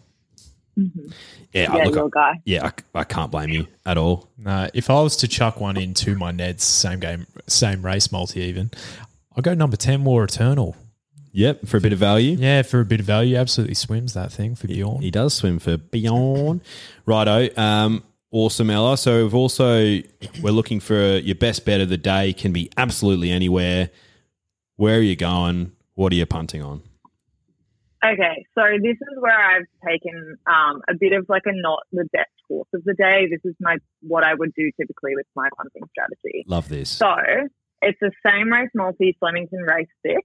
Mm-hmm. 0.79 1.09
Yeah, 1.53 1.75
Yeah, 1.77 1.85
look, 1.85 1.95
your 1.95 2.11
guy. 2.11 2.35
yeah, 2.45 2.71
I, 2.95 3.01
I 3.01 3.05
can't 3.05 3.31
blame 3.31 3.49
you 3.51 3.67
at 3.87 3.97
all. 3.97 4.29
No, 4.37 4.69
if 4.75 4.91
I 4.91 5.01
was 5.01 5.17
to 5.19 5.29
chuck 5.29 5.61
one 5.61 5.77
into 5.79 6.15
my 6.15 6.31
Neds, 6.31 6.61
same 6.61 7.01
game, 7.01 7.27
same 7.47 7.83
race 7.83 8.13
multi, 8.13 8.41
even, 8.43 8.71
I'll 9.35 9.43
go 9.43 9.55
number 9.55 9.77
10 9.79 10.05
War 10.05 10.25
Eternal. 10.25 10.77
Yep, 11.33 11.67
for 11.67 11.77
a 11.77 11.81
bit 11.81 11.93
of 11.93 11.99
value. 11.99 12.37
Yeah, 12.39 12.63
for 12.63 12.81
a 12.81 12.85
bit 12.85 13.01
of 13.01 13.07
value, 13.07 13.37
absolutely 13.37 13.75
swims 13.75 14.15
that 14.15 14.33
thing 14.33 14.55
for 14.55 14.67
Bjorn. 14.67 15.03
He 15.03 15.11
does 15.11 15.35
swim 15.35 15.59
for 15.59 15.77
Bjorn. 15.77 16.63
Righto. 17.07 17.49
Um, 17.57 18.03
awesome, 18.31 18.71
Ella. 18.71 18.97
So 18.97 19.25
we've 19.25 19.35
also 19.35 20.01
we're 20.43 20.51
looking 20.51 20.81
for 20.81 21.19
your 21.19 21.35
best 21.37 21.65
bet 21.65 21.81
of 21.81 21.89
the 21.89 21.97
day. 21.99 22.33
Can 22.33 22.53
be 22.53 22.71
absolutely 22.77 23.31
anywhere. 23.31 23.91
Where 24.77 24.99
are 24.99 25.03
you 25.03 25.17
going? 25.17 25.73
What 25.95 26.13
are 26.13 26.17
you 26.17 26.27
punting 26.27 26.63
on? 26.63 26.83
Okay, 28.05 28.47
so 28.55 28.63
this 28.81 28.95
is 28.95 29.19
where 29.19 29.37
I've 29.37 29.67
taken 29.85 30.37
um, 30.47 30.83
a 30.89 30.95
bit 30.95 31.13
of 31.13 31.27
like 31.29 31.43
a 31.47 31.53
not 31.53 31.81
the 31.91 32.05
best 32.13 32.31
course 32.47 32.69
of 32.73 32.85
the 32.85 32.95
day. 32.95 33.27
This 33.29 33.41
is 33.45 33.57
my 33.61 33.79
what 34.03 34.23
I 34.23 34.35
would 34.35 34.55
do 34.55 34.71
typically 34.81 35.17
with 35.17 35.27
my 35.35 35.49
punting 35.57 35.83
strategy. 35.91 36.45
Love 36.47 36.69
this. 36.69 36.91
So 36.91 37.17
it's 37.83 37.99
the 38.01 38.13
same 38.25 38.53
race 38.53 38.71
multi 38.75 39.17
Flemington 39.19 39.63
race 39.63 39.89
six, 40.07 40.23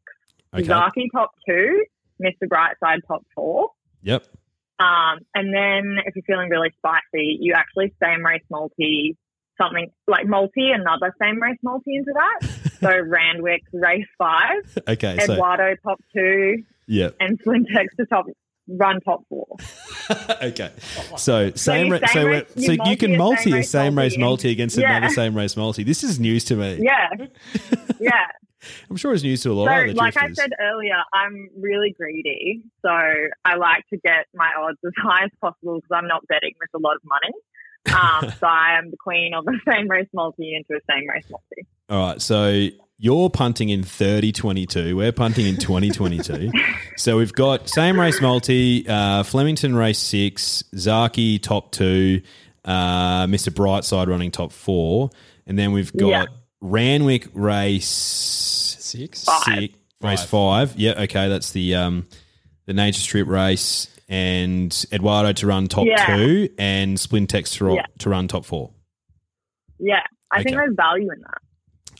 Okay. 0.53 0.63
Zaki 0.63 1.09
top 1.13 1.31
two, 1.47 1.83
Mr. 2.21 2.47
Brightside 2.47 2.99
top 3.07 3.25
four. 3.35 3.69
Yep. 4.03 4.25
Um, 4.79 5.19
and 5.35 5.53
then 5.53 5.97
if 6.05 6.15
you're 6.15 6.23
feeling 6.25 6.49
really 6.49 6.71
spicy, 6.77 7.37
you 7.39 7.53
actually 7.55 7.93
same 8.03 8.25
race 8.25 8.43
multi 8.49 9.17
something 9.57 9.87
like 10.07 10.25
multi, 10.25 10.71
another 10.71 11.13
same 11.21 11.41
race 11.41 11.57
multi 11.63 11.95
into 11.95 12.11
that. 12.13 12.49
so 12.79 12.89
Randwick 12.99 13.61
race 13.71 14.05
five, 14.17 14.77
Okay. 14.87 15.17
So 15.25 15.33
Eduardo 15.33 15.75
top 15.83 16.01
two, 16.13 16.63
yep. 16.87 17.15
and 17.19 17.39
Splintex 17.41 17.85
to 17.97 18.05
top 18.07 18.25
run 18.67 18.99
top 19.01 19.21
four. 19.29 19.45
okay. 20.41 20.71
So 21.17 21.51
same. 21.51 21.87
you 21.87 21.93
ra- 21.93 21.99
same 21.99 22.07
so 22.13 22.25
race- 22.27 22.43
we're- 22.55 22.61
you 22.61 22.77
so 22.77 22.89
you 22.89 22.97
can 22.97 23.17
multi 23.17 23.57
a 23.57 23.63
same 23.63 23.97
race 23.97 24.17
multi 24.17 24.21
multi 24.21 24.51
against 24.51 24.77
Yeah. 24.77 24.97
another 24.97 25.13
same 25.13 25.35
race 25.35 25.55
multi. 25.55 25.83
This 25.83 26.03
is 26.03 26.19
news 26.19 26.43
to 26.45 26.55
me. 26.55 26.79
Yeah, 26.81 27.09
yeah. 27.99 28.25
I'm 28.89 28.95
sure 28.95 29.13
it's 29.13 29.23
news 29.23 29.41
to 29.43 29.52
a 29.52 29.54
lot 29.54 29.65
So, 29.67 29.73
of 29.73 29.84
other 29.84 29.93
like 29.93 30.17
I 30.17 30.32
said 30.34 30.52
earlier, 30.60 30.95
I'm 31.13 31.49
really 31.58 31.93
greedy. 31.97 32.63
So 32.82 32.89
I 32.89 33.56
like 33.56 33.88
to 33.89 33.97
get 33.97 34.26
my 34.34 34.49
odds 34.60 34.78
as 34.86 34.91
high 35.02 35.26
as 35.26 35.32
possible 35.41 35.76
because 35.76 35.89
I'm 35.91 36.08
not 36.08 36.26
betting 36.28 36.54
with 36.60 36.69
a 36.73 36.80
lot 36.86 36.95
of 36.95 37.02
money. 37.06 37.34
Um, 37.86 38.34
so 38.39 38.47
I 38.47 38.78
am 38.78 38.91
the 38.91 38.97
queen 38.97 39.34
of 39.34 39.45
a 39.47 39.52
same 39.71 39.89
race 39.89 40.08
multi 40.13 40.56
into 40.56 40.73
a 40.76 40.82
same 40.91 41.08
race 41.10 41.26
multi. 41.30 41.67
All 41.89 42.08
right, 42.08 42.21
so 42.21 42.67
you're 42.97 43.30
punting 43.30 43.69
in 43.69 43.84
3022. 43.84 44.95
We're 44.95 45.12
punting 45.12 45.45
in 45.47 45.58
2022. 45.58 46.52
so 46.95 47.17
we've 47.17 47.34
got 47.34 47.67
same 47.67 47.99
race 47.99 48.21
multi, 48.21 48.88
uh, 48.88 49.23
Flemington 49.23 49.76
race 49.76 49.99
six, 49.99 50.63
Zaki 50.76 51.39
top 51.39 51.71
two, 51.71 52.21
uh, 52.63 53.26
Mr. 53.28 53.49
Brightside 53.54 54.08
running 54.08 54.32
top 54.32 54.54
four, 54.54 55.10
and 55.45 55.60
then 55.60 55.73
we've 55.73 55.91
got 55.93 56.08
Yeah. 56.08 56.26
Randwick 56.63 57.28
race 57.34 57.86
Six. 57.88 59.26
Six, 59.45 59.73
race 60.02 60.23
five. 60.23 60.76
Yeah, 60.78 61.02
okay, 61.04 61.28
that's 61.28 61.52
the 61.52 61.76
um, 61.76 62.08
the 62.65 62.73
Nature 62.73 63.02
Strip 63.02 63.28
race, 63.28 63.88
and 64.08 64.86
Eduardo 64.91 65.34
to 65.34 65.47
run 65.47 65.67
top 65.67 65.86
Yeah. 65.88 66.06
two, 66.15 66.49
and 66.58 66.97
Splintex 66.97 67.58
to, 67.58 67.65
ro- 67.65 67.76
Yeah. 67.76 67.86
to 67.99 68.10
run 68.10 68.28
top 68.28 68.45
four. 68.45 68.71
Yeah, 69.80 70.02
I 70.32 70.38
think 70.43 70.56
Okay. 70.56 70.56
there's 70.58 70.76
value 70.76 71.12
in 71.12 71.21
that. 71.21 71.38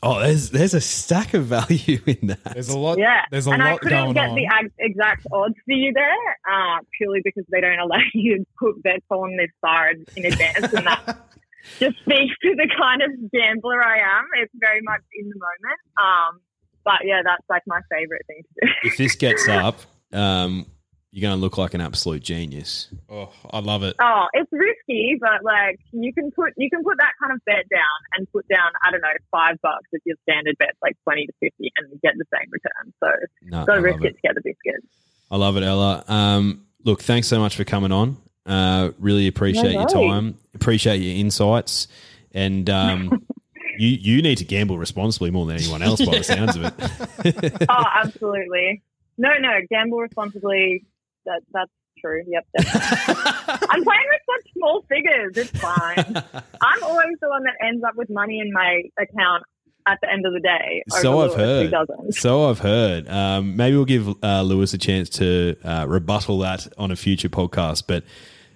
Oh, 0.02 0.20
there's 0.20 0.50
there's 0.50 0.74
a 0.74 0.80
stack 0.80 1.34
of 1.34 1.44
value 1.58 1.98
in 2.06 2.28
that. 2.28 2.44
There's 2.54 2.68
a 2.68 2.78
lot. 2.78 2.98
Yeah, 2.98 3.22
There's 3.30 3.46
a 3.46 3.50
lot 3.50 3.56
going 3.58 3.60
on. 3.60 3.66
and 3.66 3.68
I 3.68 3.72
lot 3.72 3.80
couldn't 3.80 3.98
going 3.98 4.14
get 4.14 4.28
on. 4.30 4.34
the 4.36 4.46
ag- 4.46 4.72
exact 4.78 5.26
odds 5.32 5.54
for 5.64 5.72
you 5.74 5.92
there, 5.92 6.12
uh, 6.50 6.78
purely 6.96 7.20
because 7.24 7.44
they 7.50 7.60
don't 7.60 7.78
allow 7.80 7.98
you 8.14 8.38
to 8.38 8.46
put 8.58 8.82
bets 8.82 9.04
on 9.10 9.36
this 9.36 9.50
far 9.60 9.90
in 9.90 10.04
in 10.16 10.26
advance, 10.26 10.72
and 10.72 10.86
that 10.86 11.18
just 11.78 11.96
speaks 12.00 12.34
to 12.42 12.54
the 12.56 12.68
kind 12.78 13.02
of 13.02 13.10
gambler 13.32 13.82
I 13.82 13.98
am. 13.98 14.24
It's 14.40 14.52
very 14.56 14.80
much 14.82 15.00
in 15.18 15.28
the 15.28 15.34
moment. 15.36 15.80
Um, 16.00 16.40
but 16.84 17.00
yeah, 17.04 17.22
that's 17.24 17.44
like 17.48 17.62
my 17.66 17.80
favorite 17.90 18.22
thing 18.26 18.42
to 18.42 18.66
do. 18.66 18.72
if 18.84 18.96
this 18.98 19.14
gets 19.24 19.48
up, 19.48 19.78
um, 20.12 20.66
you're 21.10 21.22
going 21.22 21.36
to 21.36 21.40
look 21.40 21.56
like 21.58 21.74
an 21.74 21.80
absolute 21.80 22.22
genius. 22.22 22.88
oh, 23.08 23.30
I 23.50 23.60
love 23.60 23.82
it. 23.84 23.94
Oh, 24.00 24.26
it's 24.32 24.50
risky, 24.52 25.16
but 25.20 25.44
like 25.44 25.78
you 25.92 26.12
can 26.12 26.30
put 26.32 26.52
you 26.56 26.68
can 26.68 26.82
put 26.82 26.98
that 26.98 27.12
kind 27.22 27.32
of 27.32 27.40
bet 27.46 27.64
down 27.70 27.98
and 28.16 28.26
put 28.32 28.46
down 28.48 28.72
I 28.84 28.90
don't 28.90 29.00
know 29.00 29.08
five 29.30 29.56
bucks 29.62 29.86
if 29.92 30.02
your 30.04 30.16
standard 30.28 30.56
bet's 30.58 30.76
like 30.82 30.96
twenty 31.04 31.26
to 31.26 31.32
fifty 31.40 31.70
and 31.78 31.88
get 32.02 32.14
the 32.18 32.24
same 32.34 32.48
return. 32.50 32.92
So 33.00 33.08
No, 33.42 33.64
go 33.64 33.74
I 33.74 33.76
risk 33.76 34.00
it 34.02 34.06
it. 34.08 34.14
to 34.16 34.20
get 34.22 34.34
the 34.34 34.40
biscuits. 34.42 34.86
I 35.30 35.36
love 35.36 35.56
it, 35.56 35.62
Ella. 35.62 36.04
Um, 36.08 36.66
look, 36.84 37.00
thanks 37.00 37.28
so 37.28 37.38
much 37.38 37.56
for 37.56 37.64
coming 37.64 37.92
on. 37.92 38.16
Uh, 38.46 38.90
really 38.98 39.26
appreciate 39.26 39.72
your 39.72 39.82
worries. 39.82 39.92
time. 39.92 40.38
Appreciate 40.54 40.96
your 40.98 41.16
insights, 41.16 41.88
and 42.32 42.68
um, 42.68 43.26
you 43.78 43.88
you 43.88 44.22
need 44.22 44.38
to 44.38 44.44
gamble 44.44 44.78
responsibly 44.78 45.30
more 45.30 45.46
than 45.46 45.56
anyone 45.56 45.82
else 45.82 46.04
by 46.04 46.18
the 46.18 46.24
sounds 46.24 46.56
of 46.56 46.64
it. 46.64 47.66
oh, 47.68 47.84
absolutely. 47.94 48.82
No, 49.16 49.30
no, 49.38 49.60
gamble 49.70 49.98
responsibly. 49.98 50.84
That 51.24 51.40
that's 51.52 51.70
true. 51.98 52.22
Yep. 52.26 52.46
Definitely. 52.58 53.22
I'm 53.70 53.84
playing 53.84 54.08
with 54.10 54.42
such 54.42 54.52
small 54.52 54.82
figures. 54.82 55.36
It's 55.36 55.58
fine. 55.58 56.22
I'm 56.60 56.82
always 56.82 57.16
the 57.20 57.28
one 57.28 57.44
that 57.44 57.54
ends 57.62 57.82
up 57.84 57.96
with 57.96 58.10
money 58.10 58.40
in 58.40 58.52
my 58.52 58.82
account 58.98 59.44
at 59.86 59.98
the 60.00 60.10
end 60.10 60.26
of 60.26 60.32
the 60.32 60.40
day. 60.40 60.82
So 60.88 61.20
I've 61.20 61.30
Lewis, 61.30 61.72
heard. 61.72 62.14
So 62.14 62.50
I've 62.50 62.58
heard. 62.58 63.08
Um, 63.08 63.56
maybe 63.56 63.76
we'll 63.76 63.84
give 63.84 64.08
uh, 64.22 64.42
Lewis 64.42 64.72
a 64.74 64.78
chance 64.78 65.08
to 65.10 65.56
uh, 65.64 65.86
rebuttal 65.88 66.38
that 66.38 66.66
on 66.78 66.90
a 66.90 66.96
future 66.96 67.28
podcast. 67.28 67.84
But 67.86 68.04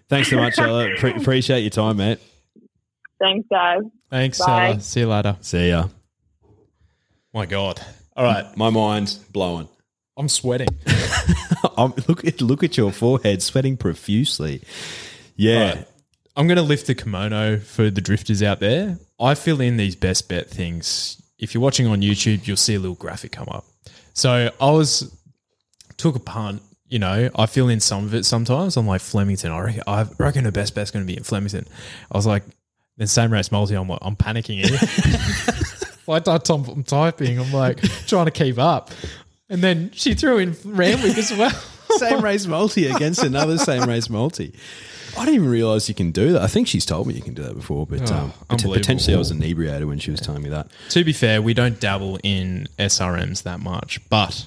thanks 0.08 0.30
so 0.30 0.36
much, 0.36 0.58
Ella. 0.58 0.88
Pre- 0.98 1.14
appreciate 1.14 1.60
your 1.60 1.70
time, 1.70 1.98
mate. 1.98 2.18
Thanks, 3.20 3.46
guys. 3.50 3.82
Thanks. 4.10 4.38
Bye. 4.38 4.70
Uh, 4.70 4.78
see 4.78 5.00
you 5.00 5.08
later. 5.08 5.36
See 5.40 5.68
ya. 5.68 5.88
My 7.34 7.46
God. 7.46 7.80
All 8.16 8.24
right. 8.24 8.56
My 8.56 8.70
mind's 8.70 9.14
blowing. 9.14 9.68
I'm 10.16 10.28
sweating. 10.28 10.68
I'm, 11.76 11.92
look 12.08 12.24
at 12.24 12.40
look 12.40 12.64
at 12.64 12.76
your 12.76 12.90
forehead, 12.90 13.42
sweating 13.42 13.76
profusely. 13.76 14.62
Yeah, 15.36 15.58
All 15.58 15.66
right. 15.76 15.86
I'm 16.36 16.46
going 16.46 16.56
to 16.56 16.62
lift 16.62 16.86
the 16.86 16.94
kimono 16.94 17.58
for 17.58 17.90
the 17.90 18.00
drifters 18.00 18.42
out 18.42 18.60
there. 18.60 18.98
I 19.20 19.34
fill 19.34 19.60
in 19.60 19.76
these 19.76 19.96
best 19.96 20.28
bet 20.28 20.48
things. 20.48 21.20
If 21.38 21.54
you're 21.54 21.62
watching 21.62 21.86
on 21.86 22.00
YouTube, 22.00 22.46
you'll 22.46 22.56
see 22.56 22.74
a 22.74 22.80
little 22.80 22.96
graphic 22.96 23.32
come 23.32 23.48
up. 23.50 23.64
So 24.14 24.50
I 24.60 24.70
was 24.70 25.16
took 25.96 26.16
a 26.16 26.20
punt. 26.20 26.62
You 26.88 26.98
know, 26.98 27.30
I 27.34 27.46
fill 27.46 27.68
in 27.68 27.80
some 27.80 28.04
of 28.04 28.14
it 28.14 28.24
sometimes. 28.24 28.76
I'm 28.76 28.86
like 28.86 29.00
Flemington. 29.00 29.52
I 29.52 29.60
reckon, 29.60 29.82
I 29.86 30.06
reckon 30.18 30.44
the 30.44 30.52
best 30.52 30.74
bet's 30.74 30.90
going 30.90 31.04
to 31.04 31.10
be 31.10 31.16
in 31.16 31.22
Flemington. 31.24 31.66
I 32.10 32.16
was 32.16 32.26
like, 32.26 32.44
then 32.96 33.06
same 33.06 33.32
race 33.32 33.52
multi. 33.52 33.74
I'm 33.74 33.88
like, 33.88 34.00
I'm 34.02 34.16
panicking 34.16 34.64
here. 34.64 34.78
like 36.06 36.24
that, 36.24 36.48
I'm, 36.50 36.64
I'm 36.64 36.82
typing. 36.82 37.38
I'm 37.38 37.52
like 37.52 37.80
trying 38.06 38.24
to 38.24 38.30
keep 38.30 38.58
up. 38.58 38.90
And 39.48 39.62
then 39.62 39.90
she 39.92 40.14
threw 40.14 40.38
in 40.38 40.56
Randwick 40.64 41.16
as 41.16 41.30
well. 41.32 41.50
same 41.98 42.22
race 42.22 42.46
multi 42.46 42.86
against 42.86 43.22
another 43.22 43.58
same 43.58 43.88
race 43.88 44.10
multi. 44.10 44.54
I 45.16 45.24
didn't 45.24 45.36
even 45.36 45.48
realize 45.48 45.88
you 45.88 45.94
can 45.94 46.10
do 46.10 46.32
that. 46.32 46.42
I 46.42 46.46
think 46.46 46.68
she's 46.68 46.84
told 46.84 47.06
me 47.06 47.14
you 47.14 47.22
can 47.22 47.34
do 47.34 47.42
that 47.42 47.54
before, 47.54 47.86
but 47.86 48.10
Oh, 48.12 48.32
um, 48.50 48.58
potentially 48.58 49.14
I 49.14 49.18
was 49.18 49.30
inebriated 49.30 49.86
when 49.88 49.98
she 49.98 50.10
was 50.10 50.20
telling 50.20 50.42
me 50.42 50.48
that. 50.50 50.68
To 50.90 51.02
be 51.02 51.12
fair, 51.12 51.40
we 51.42 51.54
don't 51.54 51.80
dabble 51.80 52.18
in 52.22 52.68
SRMs 52.78 53.42
that 53.44 53.60
much, 53.60 54.00
but 54.10 54.46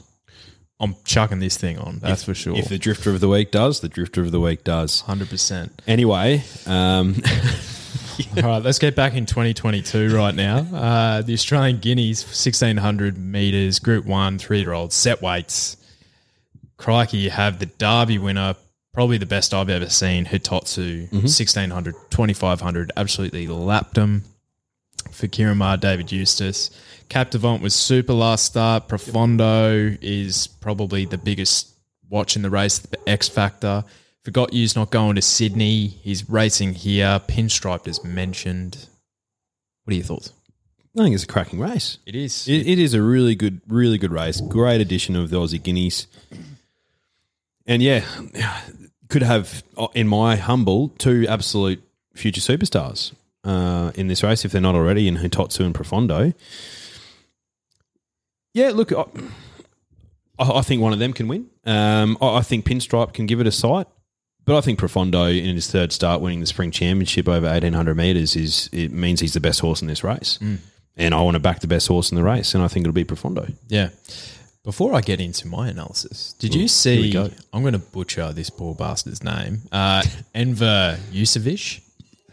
I'm 0.82 0.96
chucking 1.06 1.40
this 1.40 1.58
thing 1.58 1.78
on. 1.78 2.00
That's 2.00 2.24
for 2.24 2.34
sure. 2.34 2.58
If 2.58 2.68
the 2.68 2.80
drifter 2.80 3.12
of 3.12 3.20
the 3.22 3.30
week 3.30 3.52
does, 3.52 3.80
the 3.82 3.88
drifter 3.88 4.22
of 4.24 4.32
the 4.32 4.40
week 4.40 4.64
does. 4.64 5.02
Hundred 5.02 5.30
percent. 5.30 5.80
Anyway, 5.88 6.44
um, 6.66 7.16
All 8.38 8.44
right, 8.44 8.64
let's 8.64 8.80
get 8.80 8.96
back 8.96 9.14
in 9.16 9.26
2022 9.26 10.16
right 10.16 10.36
now. 10.36 10.58
Uh, 10.58 11.22
the 11.22 11.34
Australian 11.34 11.78
Guineas, 11.80 12.24
1600 12.24 13.18
meters, 13.18 13.80
Group 13.80 14.06
One, 14.06 14.38
three-year-old 14.38 14.92
set 14.94 15.22
weights. 15.22 15.78
Crikey, 16.78 17.18
you 17.18 17.30
have 17.30 17.60
the 17.60 17.68
Derby 17.68 18.18
winner, 18.18 18.56
probably 18.94 19.18
the 19.18 19.26
best 19.26 19.54
I've 19.54 19.70
ever 19.70 19.90
seen, 19.90 20.26
Hitotsu, 20.26 21.12
1600, 21.12 21.96
2500, 22.10 22.92
absolutely 22.98 23.48
lapped 23.48 23.98
him. 23.98 24.24
For 25.12 25.28
Ciaron 25.28 25.58
Maher, 25.58 25.78
David 25.78 26.12
Eustace. 26.12 26.70
Captivant 27.12 27.62
was 27.62 27.76
super 27.76 28.14
last 28.14 28.46
start. 28.46 28.88
Profondo 28.88 29.98
is 30.02 30.48
probably 30.48 31.04
the 31.04 31.18
biggest 31.18 31.70
watch 32.10 32.38
in 32.38 32.42
the 32.42 32.50
race, 32.50 32.80
the 32.80 32.98
X 33.06 33.28
Factor. 33.28 33.84
Forgot 34.24 34.54
you's 34.54 34.78
not 34.78 34.92
going 34.92 35.18
to 35.18 35.22
Sydney. 35.22 35.88
He's 35.88 36.30
racing 36.30 36.74
here. 36.74 37.20
Pinstriped 37.28 37.90
as 37.90 38.02
mentioned. 38.06 38.88
What 39.84 39.92
are 39.92 39.96
your 39.98 40.06
thoughts? 40.06 40.32
I 40.98 41.04
think 41.04 41.14
it's 41.14 41.26
a 41.26 41.28
cracking 41.28 41.60
race. 41.60 41.98
It 42.06 42.16
is. 42.16 42.48
It, 42.48 42.66
it 42.66 42.80
is 42.80 42.94
a 42.94 43.02
really 43.02 43.36
good, 43.36 43.60
really 43.68 43.98
good 43.98 44.14
race. 44.14 44.40
Great 44.40 44.80
addition 44.80 45.18
of 45.18 45.32
the 45.32 45.38
Aussie 45.38 45.62
Guineas. 45.62 46.08
And 47.66 47.82
yeah, 47.82 48.06
could 49.10 49.24
have, 49.24 49.64
in 49.94 50.08
my 50.08 50.38
humble, 50.38 50.94
two 50.98 51.26
absolute 51.28 51.84
future 52.16 52.40
superstars 52.40 53.12
uh, 53.44 53.92
in 53.96 54.08
this 54.08 54.24
race 54.24 54.46
if 54.46 54.54
they're 54.54 54.62
not 54.62 54.76
already 54.76 55.10
in 55.10 55.18
Hitotsu 55.18 55.66
and 55.66 55.76
Profondo. 55.76 56.32
Yeah, 58.54 58.72
look, 58.72 58.92
I, 58.92 59.06
I 60.40 60.62
think 60.62 60.82
one 60.82 60.94
of 60.94 61.00
them 61.00 61.14
can 61.14 61.28
win. 61.28 61.50
Um, 61.66 62.18
I, 62.22 62.38
I 62.38 62.42
think 62.42 62.66
Pinstripe 62.66 63.14
can 63.14 63.26
give 63.26 63.40
it 63.40 63.48
a 63.48 63.52
sight. 63.52 63.88
But 64.44 64.58
I 64.58 64.62
think 64.62 64.80
Profondo 64.80 65.26
in 65.26 65.54
his 65.56 65.70
third 65.70 65.92
start 65.92 66.20
winning 66.20 66.40
the 66.40 66.48
spring 66.48 66.72
championship 66.72 67.28
over 67.30 67.46
1800 67.46 67.96
metres 67.96 68.36
is 68.36 68.70
it 68.74 68.92
means 68.92 69.20
he's 69.20 69.34
the 69.36 69.40
best 69.40 69.60
horse 69.60 69.82
in 69.84 69.88
this 69.88 70.04
race. 70.04 70.40
And 70.98 71.14
I 71.14 71.22
want 71.22 71.36
to 71.36 71.40
back 71.40 71.60
the 71.60 71.68
best 71.68 71.88
horse 71.88 72.12
in 72.12 72.18
the 72.18 72.24
race, 72.24 72.54
and 72.56 72.64
I 72.64 72.68
think 72.68 72.84
it'll 72.84 72.94
be 72.94 73.04
Profondo. 73.04 73.54
Yeah. 73.68 73.90
Before 74.64 74.94
I 74.94 75.02
get 75.02 75.22
into 75.22 75.48
my 75.48 75.70
analysis, 75.70 76.34
did 76.34 76.54
you 76.54 76.68
see? 76.68 77.12
go. 77.12 77.30
I'm 77.54 77.62
going 77.62 77.74
to 77.74 77.80
butcher 77.80 78.34
this 78.34 78.50
poor 78.50 78.76
bastard's 78.76 79.24
name. 79.24 79.62
Uh, 79.72 80.04
Enver 80.36 81.00
Yusevic. 81.12 81.82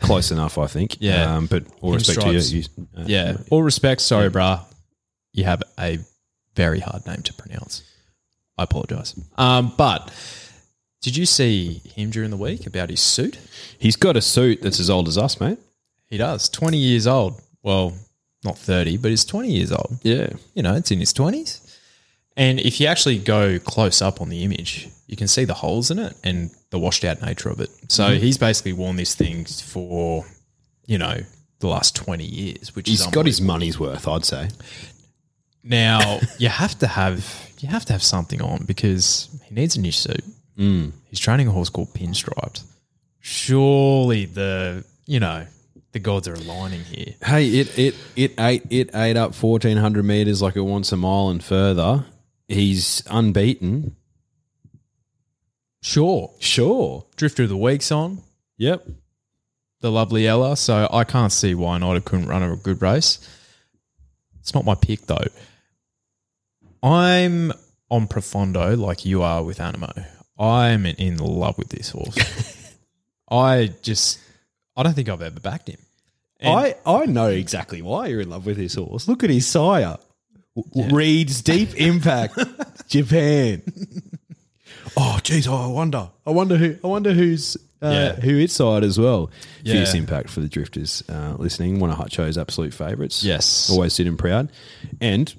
Close 0.01 0.31
enough, 0.31 0.59
I 0.59 0.67
think. 0.67 0.97
Yeah. 1.01 1.37
Um, 1.37 1.47
but 1.47 1.65
all 1.81 1.93
respect 1.93 2.21
to 2.23 2.33
you. 2.33 2.39
You 2.39 2.65
uh, 2.97 3.05
Yeah. 3.07 3.37
All 3.51 3.63
respect. 3.63 4.01
Sorry, 4.01 4.31
brah. 4.31 4.65
You 5.33 5.45
have 5.45 5.63
a 5.79 5.99
very 6.63 6.81
hard 6.81 7.07
name 7.07 7.23
to 7.23 7.33
pronounce. 7.35 7.83
I 8.59 8.65
apologize. 8.65 9.15
Um, 9.37 9.73
but 9.77 10.11
did 11.03 11.17
you 11.17 11.25
see 11.27 11.81
him 11.95 12.11
during 12.11 12.31
the 12.31 12.37
week 12.37 12.67
about 12.67 12.91
his 12.91 13.01
suit? 13.01 13.39
He's 13.79 13.97
got 13.97 14.17
a 14.17 14.21
suit 14.21 14.61
that's 14.63 14.81
as 14.81 14.91
old 14.91 15.07
as 15.09 15.17
us, 15.17 15.39
mate. 15.41 15.59
He 16.11 16.17
does. 16.19 16.49
20 16.49 16.77
years 16.77 17.07
old. 17.07 17.41
Well, 17.63 17.95
not 18.45 18.59
30, 18.59 18.97
but 18.97 19.11
he's 19.11 19.25
20 19.25 19.49
years 19.51 19.71
old. 19.73 19.99
Yeah. 20.03 20.31
You 20.55 20.63
know, 20.65 20.75
it's 20.75 20.91
in 20.91 20.99
his 20.99 21.13
20s. 21.13 21.61
And 22.37 22.59
if 22.61 22.81
you 22.81 22.87
actually 22.89 23.19
go 23.19 23.59
close 23.61 24.01
up 24.03 24.21
on 24.21 24.29
the 24.29 24.43
image, 24.43 24.89
you 25.07 25.17
can 25.17 25.29
see 25.29 25.45
the 25.45 25.55
holes 25.55 25.91
in 25.91 25.99
it 26.01 26.15
and 26.25 26.51
the 26.71 26.79
washed 26.79 27.05
out 27.05 27.21
nature 27.23 27.49
of 27.51 27.61
it. 27.61 27.71
So 27.89 28.05
Mm-hmm. 28.11 28.21
he's 28.25 28.39
basically 28.39 28.73
worn 28.73 28.97
this 28.97 29.15
thing 29.15 29.45
for, 29.45 30.25
you 30.87 30.99
know, 30.99 31.19
the 31.61 31.67
last 31.69 31.97
20 31.97 32.25
years, 32.25 32.75
which 32.77 32.89
He's 32.89 33.01
is 33.01 33.07
got 33.09 33.27
his 33.27 33.41
money's 33.41 33.79
worth, 33.81 34.07
I'd 34.07 34.25
say. 34.25 34.49
Now, 35.69 36.21
you 36.39 36.49
have 36.49 36.79
to 36.79 36.87
have 36.87 37.53
you 37.61 37.69
have 37.69 37.85
to 37.87 37.93
have 37.93 38.03
something 38.03 38.41
on 38.43 38.65
because 38.65 39.29
he 39.45 39.55
needs 39.55 39.77
a 39.77 39.81
new 39.81 39.93
suit. 39.93 40.25
Mm. 40.59 40.93
He's 41.09 41.21
training 41.21 41.47
a 41.49 41.51
horse 41.51 41.69
called 41.69 41.93
Pinstriped. 41.95 42.63
Surely 43.21 44.25
the, 44.25 44.85
you 45.07 45.21
know, 45.21 45.47
the 45.93 45.99
gods 45.99 46.27
are 46.29 46.35
aligning 46.35 46.81
here. 46.85 47.15
Hey, 47.25 47.49
it 47.49 47.79
it 47.79 47.95
it 48.17 48.35
ate 48.41 48.63
it 48.71 48.91
ate 48.95 49.17
up 49.17 49.35
fourteen 49.35 49.77
hundred 49.77 50.05
meters 50.05 50.41
like 50.43 50.57
it 50.57 50.61
wants 50.63 50.91
a 50.93 50.97
mile 50.97 51.29
and 51.29 51.43
further. 51.43 52.05
He's 52.49 53.03
unbeaten. 53.11 53.95
Sure. 55.83 56.33
Sure. 56.41 57.05
Drifter 57.17 57.45
of 57.45 57.51
the 57.51 57.57
Week's 57.57 57.93
on. 57.93 58.23
Yep. 58.57 58.89
the 59.81 59.91
lovely 59.91 60.27
Ella, 60.27 60.57
so 60.57 60.89
I 60.93 61.05
can't 61.05 61.31
see 61.31 61.55
why 61.55 61.79
not. 61.79 61.97
It 61.97 62.05
couldn't 62.05 62.27
run 62.27 62.43
a 62.43 62.57
good 62.57 62.83
race. 62.83 63.21
It's 64.41 64.55
not 64.55 64.65
my 64.65 64.75
pick 64.75 65.07
though. 65.07 65.25
I'm 66.83 67.53
on 67.91 68.07
Profondo 68.07 68.77
like 68.77 69.05
you 69.05 69.23
are 69.23 69.43
with 69.43 69.59
Anamoe. 69.59 70.07
I'm 70.39 70.87
in 70.87 71.17
love 71.19 71.59
with 71.59 71.69
this 71.71 71.91
horse. 71.91 72.17
I 73.31 73.73
just, 73.83 74.19
I 74.77 74.83
don't 74.83 74.95
think 74.95 75.09
I've 75.09 75.23
ever 75.23 75.41
backed 75.41 75.69
him. 75.69 75.79
And- 76.41 76.53
I, 76.59 76.75
I 76.87 77.07
know 77.07 77.29
exactly 77.29 77.83
why 77.83 78.07
you're 78.07 78.21
in 78.21 78.31
love 78.31 78.47
with 78.47 78.57
this 78.57 78.75
horse. 78.75 79.09
Look 79.09 79.25
at 79.25 79.31
his 79.31 79.47
sire. 79.47 79.97
W 80.75 80.95
Reads 80.95 81.43
deep 81.43 81.75
impact, 81.77 82.37
Japan. 82.89 83.63
Oh, 84.97 85.19
geez, 85.23 85.47
oh, 85.47 85.55
I 85.55 85.67
wonder. 85.69 86.11
I 86.27 86.31
wonder 86.31 86.57
who. 86.57 86.77
I 86.83 86.87
wonder 86.89 87.13
who's 87.13 87.57
uh, 87.81 87.89
Yeah. 87.89 88.13
who 88.21 88.39
its 88.39 88.55
side 88.55 88.83
as 88.83 88.99
well. 88.99 89.31
Yeah. 89.63 89.75
Fierce 89.75 89.95
impact 89.95 90.31
for 90.31 90.41
the 90.41 90.49
drifters 90.49 91.03
uh, 91.09 91.37
listening. 91.39 91.79
One 91.79 91.91
of 91.91 91.99
Hutcho's 91.99 92.37
absolute 92.39 92.75
favourites. 92.75 93.23
Yes. 93.23 93.71
always 93.71 93.93
sit 93.93 94.09
and 94.09 94.19
proud. 94.19 94.51
And 95.01 95.33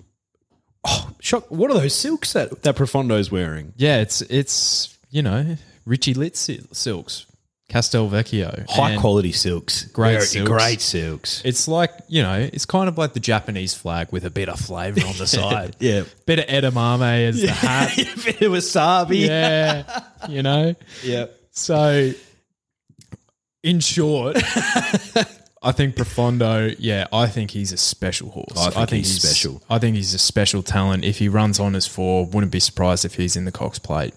oh, 0.85 1.11
shock! 1.19 1.49
What 1.49 1.71
are 1.71 1.75
those 1.79 1.95
silks 1.95 2.33
that 2.33 2.61
that 2.63 2.75
Profondo's 2.75 3.31
wearing? 3.31 3.73
Yeah, 3.77 4.01
it's 4.01 4.21
it's 4.21 4.97
you 5.09 5.21
know 5.21 5.55
Richie 5.85 6.13
Litt 6.13 6.35
sil- 6.37 6.69
silks, 6.71 7.25
Castelvecchio, 7.69 8.69
High 8.69 8.91
And 8.91 8.99
quality 9.01 9.31
silks, 9.31 9.83
Great 9.85 10.13
Very- 10.13 10.25
silks. 10.25 10.49
great 10.49 10.81
silks. 10.81 11.41
It's 11.45 11.67
like 11.67 11.91
you 12.07 12.21
know, 12.21 12.49
it's 12.53 12.65
kind 12.65 12.87
of 12.89 12.97
like 12.97 13.13
the 13.13 13.19
Japanese 13.19 13.73
flag 13.73 14.11
with 14.11 14.25
a 14.25 14.29
bit 14.31 14.49
of 14.49 14.59
flavour 14.59 15.05
on 15.07 15.17
the 15.17 15.27
side. 15.39 15.75
Yeah. 15.79 16.03
bit 16.25 16.39
of 16.39 16.45
edamame 16.45 17.27
as 17.29 17.41
the 17.41 17.51
hat. 17.51 17.95
bit 17.95 18.41
of 18.41 18.51
wasabi. 18.51 19.27
Yeah, 19.27 20.03
you 20.27 20.43
know. 20.43 20.75
yeah. 21.03 21.25
So, 21.51 22.11
in 23.63 23.79
short, 23.81 24.37
I 25.61 25.71
think 25.73 25.95
Profondo. 25.95 26.73
Yeah, 26.79 27.07
I 27.11 27.27
think 27.27 27.51
he's 27.51 27.73
a 27.73 27.77
special 27.77 28.29
horse. 28.29 28.57
I 28.57 28.85
think 28.85 29.05
he's 29.05 29.21
special. 29.21 29.61
I 29.69 29.77
think 29.79 29.95
he's 29.97 30.13
a 30.13 30.19
special 30.19 30.63
talent. 30.63 31.03
If 31.03 31.17
he 31.19 31.27
runs 31.27 31.59
on 31.59 31.75
as 31.75 31.85
four, 31.85 32.25
wouldn't 32.25 32.51
be 32.51 32.59
surprised 32.61 33.03
if 33.05 33.15
he's 33.15 33.35
in 33.35 33.45
the 33.45 33.51
Cox 33.51 33.77
Plate. 33.79 34.13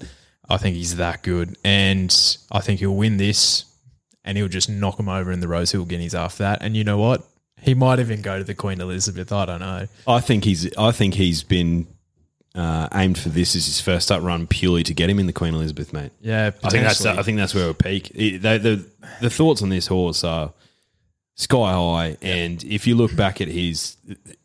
I 0.49 0.57
think 0.57 0.77
he's 0.77 0.97
that 0.97 1.23
good, 1.23 1.57
and 1.65 2.15
I 2.51 2.61
think 2.61 2.81
he'll 2.81 2.95
win 2.95 3.17
this, 3.17 3.65
and 4.25 4.37
he'll 4.39 4.49
just 4.49 4.69
knock 4.69 4.99
him 5.01 5.09
over 5.09 5.33
in 5.33 5.41
the 5.41 5.49
Rosehill 5.49 5.85
Guineas 5.87 6.15
after 6.15 6.43
that. 6.45 6.59
And 6.63 6.77
you 6.77 6.85
know 6.85 6.99
what? 6.99 7.23
He 7.61 7.75
might 7.75 8.01
even 8.01 8.23
go 8.23 8.39
to 8.39 8.45
the 8.45 8.55
Queen 8.55 8.81
Elizabeth. 8.81 9.33
I 9.33 9.45
don't 9.47 9.61
know. 9.61 9.87
I 10.07 10.21
think 10.21 10.45
he's. 10.45 10.77
I 10.77 10.91
think 10.93 11.15
he's 11.15 11.43
been 11.43 11.87
uh, 12.55 12.89
aimed 12.93 13.19
for 13.19 13.31
this 13.31 13.57
as 13.57 13.67
his 13.67 13.81
first 13.81 14.13
up 14.13 14.23
run 14.23 14.47
purely 14.47 14.83
to 14.85 14.95
get 14.95 15.09
him 15.09 15.19
in 15.19 15.27
the 15.27 15.33
Queen 15.33 15.55
Elizabeth, 15.55 15.93
mate. 15.93 16.11
Yeah, 16.21 16.51
I 16.63 16.71
think 16.71 16.85
that's. 16.85 17.05
I 17.07 17.23
think 17.23 17.39
that's 17.39 17.55
where 17.55 17.65
we'll 17.65 17.75
peak. 17.75 18.11
It- 18.15 18.43
the, 18.43 18.59
the 18.59 18.87
the 19.23 19.31
thoughts 19.31 19.63
on 19.63 19.69
this 19.71 19.87
horse 19.87 20.23
are 20.25 20.53
sky 21.35 21.73
high, 21.73 22.17
and 22.23 22.63
if 22.65 22.87
you 22.87 22.95
look 22.95 23.15
back 23.17 23.41
at 23.41 23.49
his 23.49 23.97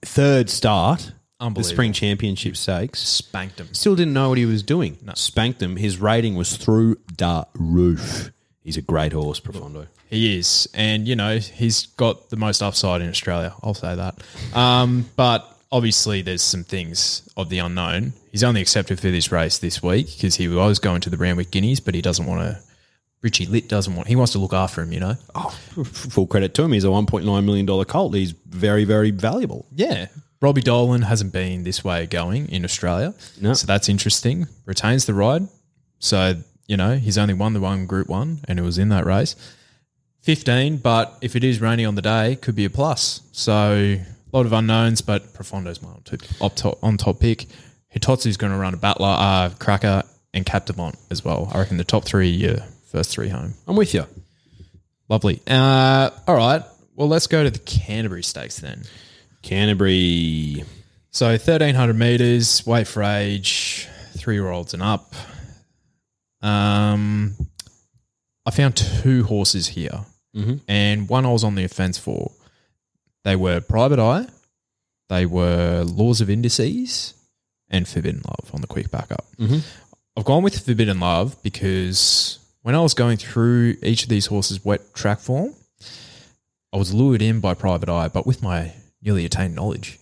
third 0.03 0.49
start, 0.49 1.11
the 1.39 1.45
Unbelievable. 1.45 1.73
Spring 1.75 1.93
Championship 1.93 2.57
Stakes, 2.57 2.99
spanked 2.99 3.59
him. 3.59 3.71
still 3.73 3.95
didn't 3.95 4.13
know 4.13 4.29
what 4.29 4.39
he 4.39 4.45
was 4.45 4.63
doing. 4.63 4.97
Spanked 5.13 5.61
him. 5.61 5.75
His 5.75 5.99
rating 5.99 6.35
was 6.35 6.57
through 6.57 6.97
the 7.17 7.45
roof. 7.53 8.31
He's 8.63 8.77
a 8.77 8.81
great 8.81 9.13
horse, 9.13 9.39
Profondo. 9.39 9.87
He 10.09 10.37
is, 10.37 10.67
and 10.73 11.07
you 11.07 11.15
know 11.15 11.37
he's 11.37 11.85
got 11.85 12.29
the 12.29 12.37
most 12.37 12.61
upside 12.63 13.01
in 13.01 13.09
Australia. 13.09 13.53
I'll 13.61 13.73
say 13.73 13.93
that. 13.95 14.15
Um, 14.53 15.09
but 15.15 15.47
obviously, 15.71 16.21
there's 16.21 16.41
some 16.41 16.63
things 16.63 17.29
of 17.37 17.49
the 17.49 17.59
unknown. 17.59 18.13
He's 18.31 18.43
only 18.43 18.61
accepted 18.61 18.99
for 18.99 19.09
this 19.11 19.31
race 19.31 19.59
this 19.59 19.83
week 19.83 20.07
because 20.07 20.35
he 20.35 20.47
was 20.47 20.79
going 20.79 21.01
to 21.01 21.09
the 21.09 21.17
Randwick 21.17 21.51
Guineas, 21.51 21.79
but 21.79 21.93
he 21.93 22.01
doesn't 22.01 22.25
want 22.25 22.41
to. 22.41 22.66
Richie 23.27 23.45
Litt 23.45 23.67
doesn't 23.67 23.93
want. 23.93 24.07
He 24.07 24.15
wants 24.15 24.31
to 24.31 24.39
look 24.39 24.53
after 24.53 24.81
him. 24.81 24.93
You 24.93 25.01
know. 25.01 25.15
Full 25.83 26.27
credit 26.27 26.53
to 26.53 26.63
him. 26.63 26.71
He's 26.71 26.85
a 26.85 26.91
one 26.91 27.05
point 27.05 27.25
nine 27.25 27.45
million 27.45 27.65
dollar 27.65 27.83
colt. 27.83 28.15
He's 28.15 28.31
very 28.31 28.85
very 28.85 29.11
valuable. 29.11 29.67
Yeah. 29.75 30.07
Robbie 30.39 30.61
Dolan 30.61 31.01
hasn't 31.01 31.33
been 31.33 31.63
this 31.63 31.83
way 31.83 32.05
going 32.05 32.47
in 32.49 32.63
Australia. 32.63 33.13
No. 33.41 33.53
So 33.53 33.67
that's 33.67 33.89
interesting. 33.89 34.47
Retains 34.65 35.05
the 35.05 35.13
ride. 35.13 35.49
So, 35.99 36.35
you 36.67 36.77
know, 36.77 36.95
he's 36.95 37.17
only 37.17 37.33
won 37.33 37.51
the 37.51 37.59
one 37.59 37.85
group 37.85 38.07
one 38.07 38.39
and 38.47 38.57
it 38.57 38.61
was 38.61 38.77
in 38.77 38.87
that 38.89 39.05
race. 39.05 39.35
15, 40.21 40.77
but 40.77 41.17
if 41.21 41.35
it 41.35 41.43
is 41.43 41.59
raining 41.59 41.85
on 41.85 41.95
the 41.95 42.01
day, 42.01 42.37
could 42.37 42.55
be 42.55 42.63
a 42.63 42.69
plus. 42.69 43.21
So 43.33 43.53
a 43.53 44.05
lot 44.31 44.45
of 44.45 44.53
unknowns, 44.53 45.01
but 45.01 45.33
Profondo's 45.33 45.81
my 45.81 45.89
on 46.39 46.51
top, 46.51 46.77
on 46.81 46.95
top 46.97 47.19
pick. 47.19 47.47
Hitotsu's 47.93 48.37
going 48.37 48.53
to 48.53 48.59
run 48.59 48.73
a 48.73 48.77
battler, 48.77 49.15
uh, 49.19 49.49
cracker, 49.59 50.03
and 50.33 50.45
Captivant 50.45 50.95
as 51.09 51.25
well. 51.25 51.49
I 51.53 51.57
reckon 51.59 51.77
the 51.77 51.83
top 51.83 52.05
three, 52.05 52.29
your 52.29 52.57
first 52.91 53.11
three 53.11 53.29
home. 53.29 53.53
I'm 53.67 53.75
with 53.75 53.93
you. 53.93 54.05
Lovely. 55.09 55.41
Uh, 55.47 56.09
all 56.27 56.35
right. 56.35 56.63
Well, 56.95 57.07
let's 57.07 57.27
go 57.27 57.43
to 57.43 57.49
the 57.49 57.59
Canterbury 57.59 58.23
Stakes 58.23 58.59
then. 58.59 58.83
Canterbury. 59.41 60.63
So 61.11 61.27
1300 61.27 61.97
meters, 61.97 62.65
weight 62.65 62.87
for 62.87 63.03
age, 63.03 63.87
three 64.17 64.35
year 64.35 64.49
olds 64.49 64.73
and 64.73 64.83
up. 64.83 65.13
Um, 66.41 67.35
I 68.45 68.51
found 68.51 68.75
two 68.75 69.23
horses 69.23 69.67
here, 69.69 70.05
Mhm. 70.35 70.61
and 70.67 71.09
one 71.09 71.25
I 71.25 71.31
was 71.31 71.43
on 71.43 71.55
the 71.55 71.63
offense 71.63 71.97
for. 71.97 72.31
They 73.23 73.35
were 73.35 73.59
Private 73.59 73.99
Eye, 73.99 74.27
they 75.09 75.25
were 75.25 75.83
Laws 75.83 76.21
of 76.21 76.29
Indices, 76.29 77.13
and 77.69 77.87
Forbidden 77.87 78.21
Love 78.25 78.51
on 78.53 78.61
the 78.61 78.67
quick 78.67 78.91
backup. 78.91 79.25
Mhm. 79.39 79.63
I've 80.15 80.25
gone 80.25 80.43
with 80.43 80.59
Forbidden 80.59 80.99
Love 80.99 81.35
because 81.43 82.36
when 82.67 82.75
I 82.75 82.81
was 82.81 82.93
going 82.93 83.15
through 83.15 83.77
each 83.81 84.03
of 84.03 84.09
these 84.09 84.25
horses' 84.25 84.65
wet 84.65 84.93
track 84.93 85.19
form, 85.19 85.55
I 86.73 86.75
was 86.75 86.93
lured 86.93 87.21
in 87.21 87.39
by 87.39 87.53
Private 87.53 87.87
Eye, 87.87 88.09
but 88.09 88.27
with 88.27 88.43
my 88.43 88.73
newly 89.01 89.23
attained 89.23 89.55
knowledge. 89.55 89.97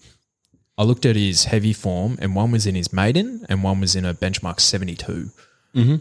I 0.76 0.82
looked 0.82 1.06
at 1.06 1.16
his 1.16 1.46
heavy 1.46 1.74
form, 1.74 2.18
and 2.20 2.34
one 2.34 2.50
was 2.50 2.66
in 2.66 2.74
his 2.74 2.92
maiden, 2.92 3.46
and 3.50 3.62
one 3.62 3.82
was 3.82 3.96
in 3.96 4.04
a 4.04 4.16
benchmark 4.16 4.60
72 4.60 5.30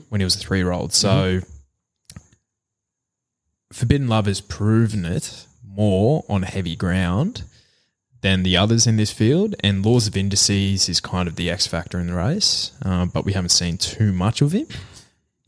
when 0.08 0.22
he 0.22 0.24
was 0.24 0.36
a 0.36 0.38
three 0.38 0.56
year 0.56 0.72
old. 0.72 0.94
So, 0.94 1.40
Forbidden 3.70 4.08
Love 4.08 4.24
has 4.24 4.40
proven 4.40 5.04
it 5.04 5.46
more 5.62 6.24
on 6.30 6.44
heavy 6.44 6.76
ground 6.76 7.42
than 8.22 8.42
the 8.42 8.56
others 8.56 8.86
in 8.86 8.96
this 8.96 9.12
field, 9.12 9.54
and 9.60 9.84
Laws 9.84 10.06
of 10.06 10.16
Indices 10.16 10.88
is 10.88 10.98
kind 10.98 11.28
of 11.28 11.36
the 11.36 11.50
X 11.50 11.66
factor 11.66 12.00
in 12.00 12.06
the 12.06 12.14
race, 12.14 12.72
um, 12.80 13.10
but 13.10 13.26
we 13.26 13.34
haven't 13.34 13.50
seen 13.50 13.76
too 13.76 14.14
much 14.14 14.40
of 14.40 14.52
him. 14.52 14.66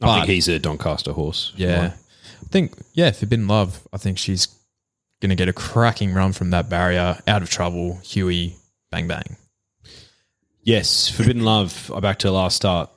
I 0.01 0.07
But- 0.07 0.15
think 0.17 0.29
he's 0.29 0.49
a 0.49 0.59
Doncaster 0.59 1.13
horse. 1.13 1.53
Yeah. 1.57 1.93
I 2.43 2.49
think, 2.49 2.73
yeah, 2.95 3.11
Forbidden 3.13 3.49
Love, 3.49 3.87
I 3.93 3.97
think 3.97 4.19
she's 4.19 4.49
going 5.21 5.31
to 5.31 5.35
get 5.37 5.49
a 5.49 5.53
cracking 5.53 6.13
run 6.13 6.33
from 6.33 6.51
that 6.51 6.69
barrier, 6.69 7.19
out 7.27 7.43
of 7.43 7.49
trouble, 7.51 7.99
Huey, 8.05 8.57
bang, 8.91 9.09
bang. 9.09 9.37
Yes, 10.63 11.09
Forbidden 11.09 11.45
Love. 11.45 11.91
I 11.95 12.01
back 12.01 12.19
to 12.21 12.27
the 12.27 12.33
last 12.33 12.57
start. 12.57 12.91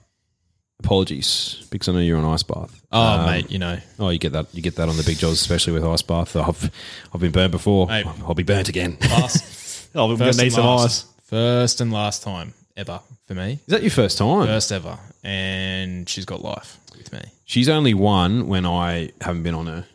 Apologies, 0.82 1.68
because 1.72 1.90
I 1.90 1.92
know 1.92 2.00
you're 2.00 2.18
on 2.18 2.24
ice 2.34 2.42
bath. 2.44 2.82
Oh, 2.92 3.02
Um, 3.02 3.26
mate, 3.26 3.52
you 3.52 3.60
know. 3.60 3.80
Oh, 4.00 4.10
you 4.10 4.18
get 4.18 4.32
that. 4.32 4.48
You 4.54 4.62
get 4.62 4.76
that 4.78 4.88
on 4.88 4.96
the 4.96 5.04
big 5.04 5.18
jaws, 5.18 5.34
especially 5.42 5.74
with 5.74 5.84
ice 5.84 6.02
bath. 6.02 6.38
I've 6.38 6.72
I've 7.14 7.20
been 7.20 7.34
burnt 7.34 7.52
before. 7.52 7.88
Mate. 7.88 8.06
I'll 8.26 8.34
be 8.34 8.44
burnt 8.44 8.70
again. 8.70 8.98
Last, 9.02 9.90
I'm 9.94 10.16
gonna 10.16 10.32
need 10.32 10.54
some 10.54 10.66
ice. 10.66 11.04
first 11.26 11.82
and 11.82 11.92
last 11.92 12.24
time 12.24 12.54
ever 12.80 13.02
for 13.28 13.36
me. 13.36 13.54
Is 13.54 13.68
that 13.68 13.82
your 13.82 13.92
first 13.92 14.18
time? 14.18 14.48
First 14.48 14.72
ever. 14.72 14.98
And 15.24 16.08
she's 16.08 16.26
got 16.26 16.42
life 16.42 16.78
with 16.98 17.12
me. 17.12 17.22
She's 17.46 17.70
only 17.70 17.94
won 17.94 18.48
when 18.48 18.66
I 18.66 19.12
haven't 19.22 19.44
been 19.44 19.56
on 19.56 19.68
her. 19.68 19.86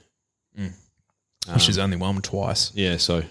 she's 1.59 1.79
only 1.79 1.97
won 1.97 2.21
twice. 2.21 2.73
Yeah, 2.75 2.99
so 2.99 3.23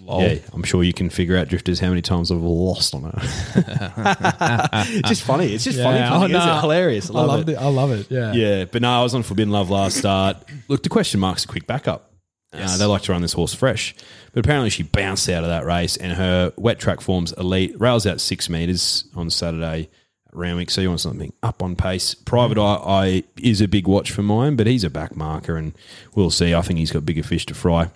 Lol. 0.00 0.22
yeah, 0.22 0.38
I'm 0.52 0.62
sure 0.62 0.82
you 0.84 0.92
can 0.92 1.10
figure 1.10 1.36
out 1.36 1.48
drifters 1.48 1.80
how 1.80 1.88
many 1.88 2.02
times 2.02 2.30
I've 2.30 2.40
lost 2.40 2.94
on 2.94 3.02
her. 3.02 3.12
it's 3.20 5.08
just 5.08 5.22
funny. 5.22 5.52
It's 5.52 5.64
just 5.64 5.78
funny. 5.78 5.98
Yeah, 5.98 6.10
funny 6.10 6.34
oh, 6.34 6.38
isn't 6.38 6.48
it? 6.48 6.54
no. 6.54 6.60
Hilarious. 6.60 7.10
I 7.10 7.12
love, 7.14 7.48
it. 7.48 7.58
I 7.58 7.68
love 7.68 7.90
it. 7.90 8.10
Yeah. 8.10 8.32
Yeah, 8.32 8.64
but 8.64 8.80
no, 8.82 8.90
I 8.90 9.02
was 9.02 9.14
on 9.14 9.22
Forbidden 9.22 9.52
Love 9.52 9.70
last 9.70 9.96
start. 9.96 10.36
Look, 10.68 10.82
the 10.82 10.88
question 10.88 11.20
mark's 11.20 11.44
a 11.44 11.48
quick 11.48 11.66
backup. 11.66 12.12
Uh, 12.52 12.76
they 12.78 12.84
like 12.86 13.02
to 13.02 13.12
run 13.12 13.22
this 13.22 13.32
horse 13.34 13.52
fresh. 13.52 13.94
But 14.32 14.44
apparently 14.44 14.70
she 14.70 14.82
bounced 14.82 15.28
out 15.28 15.42
of 15.42 15.50
that 15.50 15.64
race 15.64 15.96
and 15.96 16.12
her 16.12 16.52
wet 16.56 16.78
track 16.78 17.00
form's 17.00 17.32
elite. 17.32 17.78
Rails 17.80 18.06
out 18.06 18.20
six 18.20 18.48
metres 18.48 19.04
on 19.14 19.30
Saturday 19.30 19.88
at 20.26 20.36
Randwick. 20.36 20.70
So 20.70 20.80
you 20.80 20.88
want 20.88 21.00
something 21.00 21.32
up 21.42 21.62
on 21.62 21.76
pace. 21.76 22.14
Private 22.14 22.58
Eye, 22.58 22.80
I 22.84 23.24
is 23.40 23.60
a 23.60 23.68
big 23.68 23.86
watch 23.86 24.10
for 24.10 24.22
mine, 24.22 24.56
but 24.56 24.66
he's 24.66 24.84
a 24.84 24.90
back 24.90 25.16
marker 25.16 25.56
and 25.56 25.72
we'll 26.14 26.30
see. 26.30 26.54
I 26.54 26.62
think 26.62 26.78
he's 26.78 26.92
got 26.92 27.06
bigger 27.06 27.22
fish 27.22 27.46
to 27.46 27.54
fry. 27.54 27.90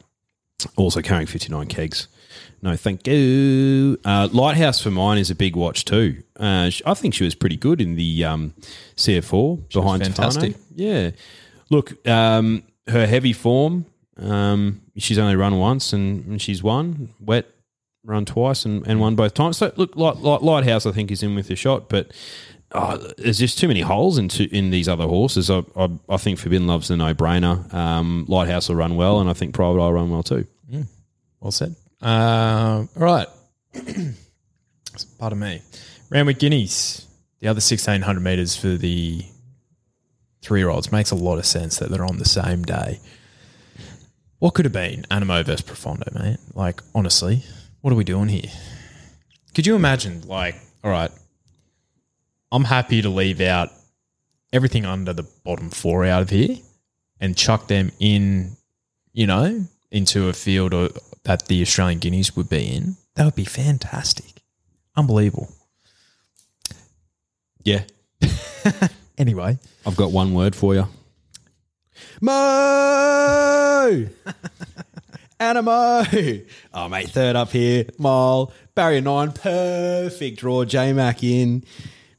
Also 0.76 1.02
carrying 1.02 1.26
59 1.26 1.66
kegs. 1.66 2.08
No, 2.62 2.76
thank 2.76 3.06
you. 3.08 3.98
Uh, 4.04 4.28
Lighthouse 4.32 4.80
for 4.80 4.92
mine 4.92 5.18
is 5.18 5.30
a 5.30 5.34
big 5.34 5.56
watch 5.56 5.84
too. 5.84 6.22
Uh, 6.38 6.70
I 6.86 6.94
think 6.94 7.12
she 7.12 7.24
was 7.24 7.34
pretty 7.34 7.56
good 7.56 7.80
in 7.80 7.96
the 7.96 8.24
um, 8.24 8.54
CF 8.96 9.32
Orr 9.32 9.56
behind 9.72 10.02
fantastic. 10.04 10.52
Tefano. 10.52 10.60
Yeah. 10.76 11.10
Look, 11.70 12.06
um, 12.06 12.62
her 12.86 13.06
heavy 13.06 13.32
form, 13.32 13.86
um, 14.22 14.82
she's 14.96 15.18
only 15.18 15.36
run 15.36 15.58
once 15.58 15.92
and, 15.92 16.24
and 16.26 16.42
she's 16.42 16.62
won. 16.62 17.10
Wet, 17.20 17.46
run 18.04 18.24
twice 18.24 18.64
and, 18.64 18.86
and 18.86 19.00
won 19.00 19.16
both 19.16 19.34
times. 19.34 19.58
So, 19.58 19.72
look, 19.76 19.96
Light, 19.96 20.16
Light, 20.18 20.42
Lighthouse, 20.42 20.86
I 20.86 20.92
think, 20.92 21.10
is 21.10 21.22
in 21.22 21.34
with 21.34 21.50
a 21.50 21.56
shot, 21.56 21.88
but 21.88 22.12
oh, 22.72 22.96
there's 23.18 23.38
just 23.38 23.58
too 23.58 23.68
many 23.68 23.80
holes 23.80 24.18
in, 24.18 24.28
in 24.50 24.70
these 24.70 24.88
other 24.88 25.06
horses. 25.06 25.50
I, 25.50 25.62
I, 25.76 25.88
I 26.08 26.16
think 26.16 26.38
Forbidden 26.38 26.66
Love's 26.66 26.90
a 26.90 26.96
no 26.96 27.14
brainer. 27.14 27.72
Um, 27.72 28.24
Lighthouse 28.28 28.68
will 28.68 28.76
run 28.76 28.96
well, 28.96 29.20
and 29.20 29.28
I 29.30 29.32
think 29.32 29.54
Private 29.54 29.80
Eye 29.80 29.86
will 29.86 29.92
run 29.92 30.10
well 30.10 30.22
too. 30.22 30.46
Well 31.40 31.50
said. 31.50 31.74
Uh, 32.00 32.86
all 32.96 33.02
right. 33.02 33.26
Pardon 35.18 35.38
me. 35.38 35.60
Randwick 36.10 36.38
Guineas, 36.38 37.06
the 37.40 37.48
other 37.48 37.56
1600 37.56 38.20
metres 38.20 38.56
for 38.56 38.68
the 38.68 39.24
three 40.40 40.60
year 40.60 40.68
olds. 40.68 40.92
Makes 40.92 41.10
a 41.10 41.16
lot 41.16 41.38
of 41.38 41.46
sense 41.46 41.78
that 41.78 41.90
they're 41.90 42.04
on 42.04 42.18
the 42.18 42.24
same 42.24 42.62
day. 42.62 43.00
What 44.42 44.54
could 44.54 44.64
have 44.64 44.72
been 44.72 45.06
Anamoe 45.08 45.44
versus 45.44 45.62
Profondo, 45.62 46.10
mate? 46.20 46.38
Like, 46.52 46.82
honestly, 46.96 47.44
what 47.80 47.92
are 47.92 47.96
we 47.96 48.02
doing 48.02 48.28
here? 48.28 48.50
Could 49.54 49.68
you 49.68 49.76
imagine, 49.76 50.22
like, 50.26 50.56
all 50.82 50.90
right, 50.90 51.12
I'm 52.50 52.64
happy 52.64 53.02
to 53.02 53.08
leave 53.08 53.40
out 53.40 53.68
everything 54.52 54.84
under 54.84 55.12
the 55.12 55.22
bottom 55.44 55.70
four 55.70 56.04
out 56.04 56.22
of 56.22 56.30
here 56.30 56.56
and 57.20 57.36
chuck 57.36 57.68
them 57.68 57.92
in, 58.00 58.56
you 59.12 59.28
know, 59.28 59.64
into 59.92 60.28
a 60.28 60.32
field 60.32 60.74
or, 60.74 60.88
that 61.22 61.46
the 61.46 61.62
Australian 61.62 62.00
Guineas 62.00 62.34
would 62.34 62.48
be 62.48 62.66
in. 62.66 62.96
That 63.14 63.26
would 63.26 63.36
be 63.36 63.44
fantastic. 63.44 64.42
Unbelievable. 64.96 65.54
Yeah. 67.62 67.84
Anyway, 69.18 69.58
I've 69.86 69.94
got 69.94 70.10
one 70.10 70.32
word 70.32 70.56
for 70.56 70.74
you. 70.74 70.88
Mo! 72.24 74.06
Anamoe! 75.40 76.46
Oh, 76.72 76.88
mate, 76.88 77.08
third 77.08 77.34
up 77.34 77.50
here. 77.50 77.86
Mole. 77.98 78.52
Barrier 78.76 79.00
nine. 79.00 79.32
Perfect 79.32 80.38
draw. 80.38 80.64
J 80.64 80.92
Mac 80.92 81.24
in. 81.24 81.64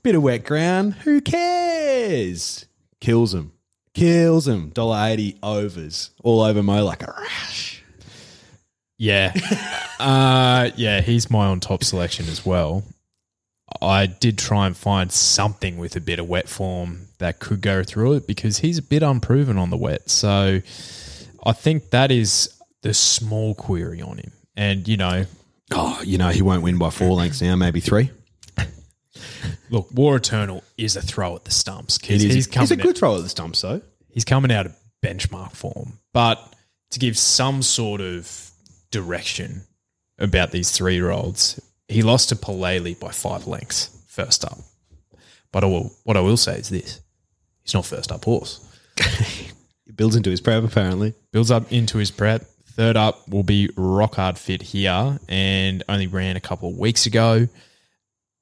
Bit 0.03 0.15
of 0.15 0.23
wet 0.23 0.43
ground. 0.43 0.95
Who 1.05 1.21
cares? 1.21 2.65
Kills 2.99 3.33
him. 3.33 3.53
Kills 3.93 4.45
him. 4.45 4.71
$1.80 4.71 5.37
overs. 5.41 6.09
All 6.21 6.41
over 6.41 6.61
Mo 6.61 6.83
like 6.83 7.01
a 7.01 7.13
rash. 7.17 7.81
yeah. 8.97 9.31
uh, 10.01 10.71
yeah, 10.75 10.99
he's 10.99 11.31
my 11.31 11.45
on 11.45 11.61
top 11.61 11.81
selection 11.81 12.27
as 12.27 12.45
well. 12.45 12.83
I 13.81 14.05
did 14.05 14.37
try 14.37 14.67
and 14.67 14.75
find 14.75 15.11
something 15.11 15.77
with 15.77 15.95
a 15.95 16.01
bit 16.01 16.19
of 16.19 16.27
wet 16.27 16.47
form 16.49 17.07
that 17.19 17.39
could 17.39 17.61
go 17.61 17.83
through 17.83 18.13
it 18.13 18.27
because 18.27 18.59
he's 18.59 18.77
a 18.77 18.81
bit 18.81 19.03
unproven 19.03 19.57
on 19.57 19.69
the 19.69 19.77
wet. 19.77 20.09
So 20.09 20.61
I 21.45 21.51
think 21.53 21.89
that 21.91 22.11
is 22.11 22.49
the 22.81 22.93
small 22.93 23.55
query 23.55 24.01
on 24.01 24.17
him. 24.17 24.31
And, 24.55 24.87
you 24.87 24.97
know, 24.97 25.25
Oh, 25.71 25.99
you 26.03 26.17
know, 26.17 26.29
he 26.29 26.41
won't 26.41 26.61
win 26.61 26.77
by 26.77 26.91
four 26.91 27.15
lengths 27.15 27.41
now, 27.41 27.55
maybe 27.55 27.79
three. 27.79 28.11
look, 29.69 29.87
War 29.91 30.15
Eternal 30.17 30.63
is 30.77 30.95
a 30.95 31.01
throw 31.01 31.35
at 31.35 31.45
the 31.45 31.51
stumps 31.51 31.97
He's, 32.03 32.21
he's 32.21 32.53
he's 32.53 32.71
a 32.71 32.75
good 32.75 32.97
throw 32.97 33.17
at 33.17 33.23
the 33.23 33.29
stumps, 33.29 33.61
though. 33.61 33.81
he's 34.09 34.25
coming 34.25 34.51
out 34.51 34.67
of 34.67 34.75
benchmark 35.03 35.53
form. 35.53 35.99
But 36.13 36.53
to 36.91 36.99
give 36.99 37.17
some 37.17 37.63
sort 37.63 38.01
of 38.01 38.51
direction 38.91 39.63
about 40.19 40.51
these 40.51 40.71
three 40.71 40.93
year 40.93 41.09
olds, 41.09 41.59
he 41.87 42.01
lost 42.01 42.29
to 42.29 42.35
Palele 42.35 42.99
by 42.99 43.11
five 43.11 43.47
lengths 43.47 44.03
first 44.07 44.45
up. 44.45 44.57
But 45.51 45.63
I 45.63 45.67
will, 45.67 45.91
what 46.03 46.17
I 46.17 46.21
will 46.21 46.37
say 46.37 46.57
is 46.57 46.69
this 46.69 47.01
he's 47.63 47.73
not 47.73 47.85
first 47.85 48.11
up 48.11 48.25
horse. 48.25 48.59
He 49.85 49.91
builds 49.91 50.15
into 50.15 50.29
his 50.29 50.41
prep, 50.41 50.63
apparently. 50.63 51.13
Builds 51.31 51.51
up 51.51 51.71
into 51.71 51.97
his 51.97 52.11
prep. 52.11 52.43
Third 52.67 52.97
up 52.97 53.27
will 53.29 53.43
be 53.43 53.69
rock 53.75 54.15
hard 54.15 54.37
fit 54.37 54.61
here 54.61 55.19
and 55.29 55.83
only 55.87 56.07
ran 56.07 56.35
a 56.35 56.41
couple 56.41 56.69
of 56.69 56.77
weeks 56.77 57.05
ago. 57.05 57.47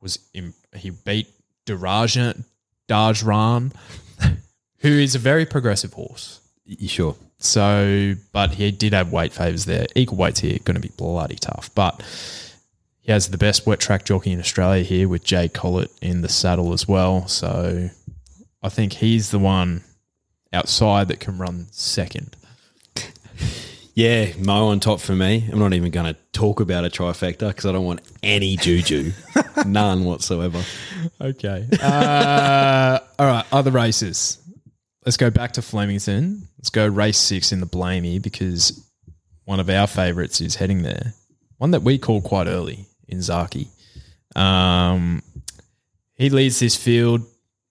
Was 0.01 0.19
in, 0.33 0.53
he 0.75 0.91
beat 0.91 1.27
Darajan 1.65 2.45
Dajran, 2.87 3.73
who 4.79 4.89
is 4.89 5.15
a 5.15 5.19
very 5.19 5.45
progressive 5.45 5.93
horse. 5.93 6.39
You 6.63 6.87
sure? 6.87 7.15
So, 7.39 8.13
but 8.31 8.51
he 8.51 8.71
did 8.71 8.93
have 8.93 9.11
weight 9.11 9.33
favors 9.33 9.65
there. 9.65 9.87
Equal 9.95 10.17
weights 10.17 10.39
here 10.39 10.59
going 10.63 10.75
to 10.75 10.81
be 10.81 10.93
bloody 10.95 11.35
tough. 11.35 11.69
But 11.75 12.01
he 13.01 13.11
has 13.11 13.29
the 13.29 13.37
best 13.37 13.65
wet 13.65 13.79
track 13.79 14.05
jockey 14.05 14.31
in 14.31 14.39
Australia 14.39 14.83
here 14.83 15.07
with 15.07 15.23
Jay 15.23 15.47
Collett 15.47 15.91
in 16.01 16.21
the 16.21 16.29
saddle 16.29 16.73
as 16.73 16.87
well. 16.87 17.27
So, 17.27 17.89
I 18.63 18.69
think 18.69 18.93
he's 18.93 19.31
the 19.31 19.39
one 19.39 19.83
outside 20.53 21.07
that 21.07 21.19
can 21.19 21.37
run 21.37 21.67
second. 21.71 22.35
Yeah, 23.93 24.31
Mo 24.37 24.67
on 24.67 24.79
top 24.79 25.01
for 25.01 25.13
me. 25.13 25.47
I'm 25.51 25.59
not 25.59 25.73
even 25.73 25.91
going 25.91 26.13
to 26.13 26.19
talk 26.31 26.61
about 26.61 26.85
a 26.85 26.89
trifecta 26.89 27.49
because 27.49 27.65
I 27.65 27.73
don't 27.73 27.83
want 27.83 28.01
any 28.23 28.55
juju, 28.55 29.11
none 29.65 30.05
whatsoever. 30.05 30.63
Okay. 31.19 31.67
Uh, 31.81 32.99
all 33.19 33.27
right. 33.27 33.45
Other 33.51 33.71
races. 33.71 34.37
Let's 35.05 35.17
go 35.17 35.29
back 35.29 35.53
to 35.53 35.61
Flemington. 35.61 36.47
Let's 36.57 36.69
go 36.69 36.87
race 36.87 37.17
six 37.17 37.51
in 37.51 37.59
the 37.59 37.67
Blamey 37.67 38.21
because 38.21 38.81
one 39.45 39.59
of 39.59 39.69
our 39.69 39.87
favourites 39.87 40.39
is 40.39 40.55
heading 40.55 40.83
there. 40.83 41.13
One 41.57 41.71
that 41.71 41.81
we 41.81 41.97
call 41.97 42.21
quite 42.21 42.47
early 42.47 42.85
in 43.11 43.19
Zaaki. 43.19 43.67
Um, 44.35 45.21
he 46.15 46.29
leads 46.29 46.59
this 46.59 46.75
field 46.75 47.21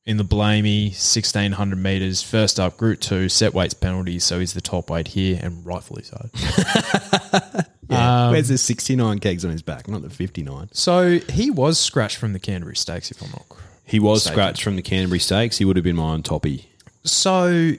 in 0.05 0.17
the 0.17 0.25
Blamey, 0.25 0.87
1600 0.89 1.77
metres. 1.79 2.23
First 2.23 2.59
up, 2.61 2.77
Group 2.77 3.01
2, 3.01 3.29
set 3.29 3.55
weights 3.55 3.75
penalties. 3.75 4.25
So 4.25 4.39
he's 4.41 4.53
the 4.55 4.61
top 4.61 4.91
weight 4.91 5.09
here, 5.09 5.39
and 5.43 5.65
rightfully 5.65 6.03
so. 6.03 6.31
Yeah. 7.91 8.31
Where's 8.31 8.47
the 8.47 8.57
69 8.57 9.19
kegs 9.19 9.45
on 9.45 9.51
his 9.51 9.63
back, 9.63 9.89
not 9.89 10.03
the 10.03 10.11
59? 10.11 10.69
so 10.73 11.19
he 11.29 11.51
was 11.51 11.77
scratched 11.77 12.19
from 12.19 12.33
the 12.33 12.39
Canterbury 12.39 12.77
Stakes, 12.77 13.11
if 13.11 13.21
I'm 13.21 13.31
not 13.31 13.47
He 13.85 13.99
was 13.99 14.19
Mistaken. 14.21 14.33
scratched 14.35 14.63
from 14.63 14.77
the 14.77 14.83
Canterbury 14.83 15.19
Stakes. 15.19 15.59
He 15.59 15.65
would 15.65 15.75
have 15.75 15.83
been 15.83 15.97
my 15.97 16.05
on 16.05 16.23
toppy. 16.23 16.71
So, 17.03 17.73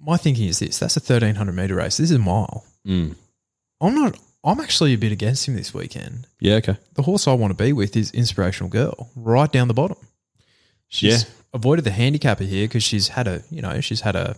my 0.00 0.16
thinking 0.16 0.48
is 0.48 0.60
this: 0.60 0.78
that's 0.78 0.96
a 0.96 1.00
thirteen 1.00 1.34
hundred 1.34 1.56
meter 1.56 1.74
race. 1.74 1.98
This 1.98 2.10
is 2.10 2.16
a 2.16 2.20
mile. 2.20 2.64
Mm. 2.86 3.14
I'm 3.82 3.94
not. 3.94 4.18
I'm 4.44 4.60
actually 4.60 4.92
a 4.92 4.98
bit 4.98 5.12
against 5.12 5.46
him 5.46 5.54
this 5.56 5.72
weekend. 5.72 6.26
Yeah, 6.40 6.54
okay. 6.56 6.76
The 6.94 7.02
horse 7.02 7.28
I 7.28 7.32
want 7.34 7.56
to 7.56 7.62
be 7.64 7.72
with 7.72 7.96
is 7.96 8.10
Inspirational 8.10 8.70
Girl, 8.70 9.10
right 9.14 9.50
down 9.50 9.68
the 9.68 9.74
bottom. 9.74 9.98
She's 10.88 11.22
Yeah. 11.22 11.28
avoided 11.54 11.84
the 11.84 11.90
handicapper 11.92 12.44
here 12.44 12.66
because 12.66 12.82
she's 12.82 13.08
had 13.08 13.28
a, 13.28 13.42
you 13.50 13.62
know, 13.62 13.80
she's 13.80 14.00
had 14.00 14.16
a 14.16 14.36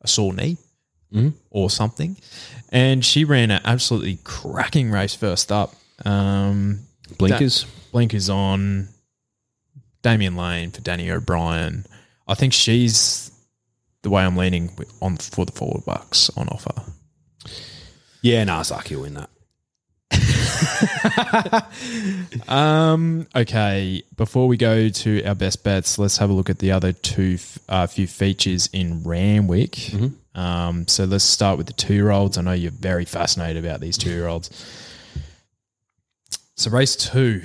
a 0.00 0.06
sore 0.06 0.32
knee 0.32 0.56
Mhm. 1.12 1.32
or 1.50 1.68
something, 1.70 2.16
and 2.70 3.04
she 3.04 3.24
ran 3.24 3.50
an 3.50 3.60
absolutely 3.64 4.16
cracking 4.22 4.90
race 4.92 5.12
first 5.14 5.50
up. 5.50 5.74
Um, 6.04 6.86
Blinkers. 7.18 7.66
blinkers 7.92 8.28
on. 8.30 8.88
Damian 10.02 10.36
Lane 10.36 10.70
for 10.70 10.80
Danny 10.80 11.10
O'Brien. 11.10 11.84
I 12.28 12.34
think 12.34 12.52
she's 12.52 13.32
the 14.02 14.10
way 14.10 14.22
I'm 14.22 14.36
leaning 14.36 14.70
on 15.02 15.16
for 15.16 15.44
the 15.44 15.50
forward 15.52 15.84
bucks 15.84 16.30
on 16.36 16.48
offer. 16.48 16.84
Yeah, 18.22 18.44
nah, 18.44 18.62
Zaaki 18.62 18.96
will 18.96 19.02
win 19.02 19.14
that. 19.14 19.30
Um. 22.48 23.26
Okay. 23.36 24.02
Before 24.16 24.48
we 24.48 24.56
go 24.56 24.88
to 24.88 25.24
our 25.24 25.34
best 25.34 25.62
bets, 25.62 25.98
let's 25.98 26.16
have 26.18 26.30
a 26.30 26.32
look 26.32 26.48
at 26.48 26.58
the 26.58 26.72
other 26.72 26.92
two 26.92 27.38
uh, 27.68 27.86
few 27.86 28.06
features 28.06 28.68
in 28.72 29.02
Randwick. 29.04 29.92
Um. 30.34 30.86
So 30.88 31.04
let's 31.04 31.24
start 31.24 31.58
with 31.58 31.66
the 31.66 31.72
two 31.74 31.94
year 31.94 32.10
olds. 32.10 32.38
I 32.38 32.42
know 32.42 32.52
you're 32.52 32.70
very 32.70 33.04
fascinated 33.04 33.64
about 33.64 33.80
these 33.80 33.98
two 33.98 34.10
year 34.10 34.26
olds. 34.26 34.50
So 36.56 36.70
race 36.70 36.96
two. 36.96 37.42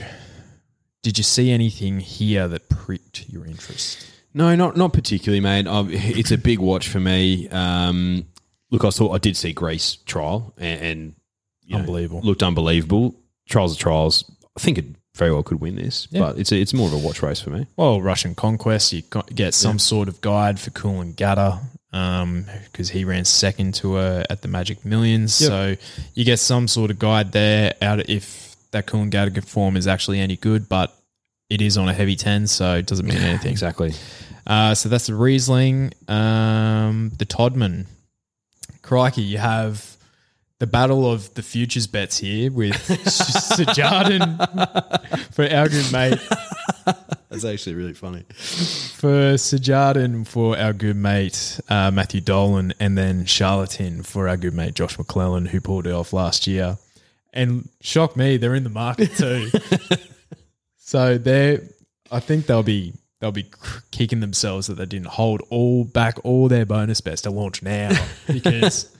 Did 1.02 1.18
you 1.18 1.24
see 1.24 1.52
anything 1.52 2.00
here 2.00 2.48
that 2.48 2.70
pricked 2.70 3.30
your 3.30 3.46
interest? 3.46 4.08
No, 4.34 4.56
not 4.56 4.78
not 4.78 4.94
particularly, 4.94 5.42
mate. 5.42 5.68
i 5.68 5.84
it's 5.90 6.32
a 6.32 6.38
big 6.38 6.60
watch 6.60 6.88
for 6.88 7.00
me. 7.00 7.50
Um, 7.50 8.26
look, 8.74 8.84
I 8.84 8.90
saw 8.90 9.14
I 9.14 9.20
did 9.20 9.38
see 9.38 9.54
Grace 9.54 9.96
trial 10.06 10.54
and, 10.58 10.82
and 10.82 11.16
you 11.64 11.74
know, 11.76 11.80
Unbelievable. 11.80 12.22
looked 12.22 12.44
unbelievable. 12.44 13.16
Trials 13.48 13.74
of 13.74 13.80
trials. 13.80 14.30
I 14.58 14.60
think 14.60 14.78
it 14.78 14.86
very 15.16 15.32
well 15.32 15.44
could 15.44 15.62
win 15.62 15.76
this, 15.76 16.08
Yeah. 16.12 16.22
but 16.22 16.40
it's 16.40 16.52
a, 16.52 16.58
it's 16.60 16.74
more 16.74 16.88
of 16.88 16.94
a 16.94 16.98
watch 16.98 17.22
race 17.22 17.40
for 17.40 17.52
me. 17.52 17.68
Well, 17.78 18.02
Russian 18.02 18.34
Conquest, 18.36 18.92
you 18.94 19.04
got, 19.04 19.34
get 19.34 19.54
some 19.54 19.78
sort 19.80 20.08
of 20.10 20.20
guide 20.22 20.60
for 20.60 20.72
Coolangatta 20.72 21.62
because 22.72 22.90
he 22.90 23.06
ran 23.06 23.24
second 23.24 23.76
to 23.76 23.94
her 23.94 24.24
at 24.30 24.42
the 24.42 24.48
Magic 24.48 24.84
Millions. 24.84 25.40
Yep. 25.40 25.48
So 25.48 25.76
you 26.16 26.26
get 26.26 26.40
some 26.40 26.68
sort 26.68 26.90
of 26.90 26.98
guide 27.00 27.32
there 27.32 27.76
out 27.82 28.00
of 28.00 28.10
if 28.10 28.56
that 28.72 28.88
Coolangatta 28.88 29.46
form 29.46 29.78
is 29.78 29.86
actually 29.88 30.20
any 30.20 30.36
good, 30.36 30.68
but 30.68 30.96
it 31.50 31.62
is 31.62 31.78
on 31.78 31.88
a 31.88 31.94
heavy 31.94 32.16
10, 32.16 32.48
so 32.48 32.76
it 32.78 32.88
doesn't 32.88 33.06
mean 33.06 33.18
anything. 33.20 33.52
Exactly. 33.52 33.94
Uh, 34.48 34.74
so 34.74 34.90
that's 34.90 35.06
the 35.06 35.14
Riesling. 35.16 35.94
Um, 36.08 37.12
the 37.20 37.26
Todman. 37.26 37.86
Crikey, 38.94 39.24
you 39.24 39.40
have 39.40 39.98
the 40.60 40.68
battle 40.68 41.12
of 41.12 41.34
the 41.34 41.42
futures 41.42 41.88
bets 41.88 42.20
here 42.20 42.52
with 42.52 42.74
Sejardan 43.08 44.38
for 45.34 45.52
our 45.52 45.68
good 45.68 45.92
mate 45.92 46.20
That's 47.28 47.44
actually 47.44 47.74
really 47.74 47.96
funny. 47.96 48.22
for 48.30 49.34
Sejardan 49.34 50.28
for 50.28 50.56
our 50.56 50.74
good 50.74 50.96
mate 50.96 51.60
uh, 51.70 51.90
Matthew 51.90 52.22
Dolan, 52.22 52.76
and 52.80 52.96
then 52.96 53.26
Charlatan 53.26 54.04
for 54.04 54.30
our 54.30 54.38
good 54.38 54.54
mate 54.54 54.76
Josh 54.76 55.00
McClellan, 55.00 55.48
who 55.48 55.60
pulled 55.60 55.88
it 55.88 55.92
off 55.92 56.14
last 56.14 56.46
year. 56.46 56.78
And 57.34 57.70
shock 57.82 58.16
me, 58.16 58.38
they're 58.38 58.54
in 58.54 58.64
the 58.64 58.70
market 58.70 59.16
too. 59.16 59.50
so 60.78 61.18
they're, 61.18 61.64
I 62.12 62.20
think 62.20 62.46
they'll 62.46 62.62
be 62.62 62.94
they'll 63.24 63.32
be 63.32 63.50
kicking 63.92 64.20
themselves 64.20 64.68
that 64.68 64.76
they 64.76 64.86
didn't 64.86 65.08
hold 65.08 65.42
all 65.50 65.86
back 65.86 66.18
all 66.24 66.50
their 66.50 66.66
bonus 66.66 67.00
bets 67.02 67.22
to 67.22 67.32
launch 67.32 67.64
now 67.64 67.90
because 68.28 68.94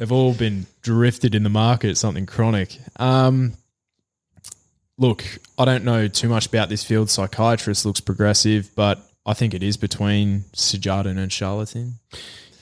They've 0.00 0.10
all 0.10 0.32
been 0.32 0.64
drifted 0.80 1.34
in 1.34 1.42
the 1.42 1.50
market, 1.50 1.98
something 1.98 2.24
chronic. 2.24 2.78
Um, 2.96 3.52
look, 4.96 5.22
I 5.58 5.66
don't 5.66 5.84
know 5.84 6.08
too 6.08 6.30
much 6.30 6.46
about 6.46 6.70
this 6.70 6.82
field. 6.82 7.10
Psychiatrist 7.10 7.84
looks 7.84 8.00
progressive, 8.00 8.70
but 8.74 8.98
I 9.26 9.34
think 9.34 9.52
it 9.52 9.62
is 9.62 9.76
between 9.76 10.44
Sejardan 10.54 11.18
and 11.18 11.30
Charlatan. 11.30 11.96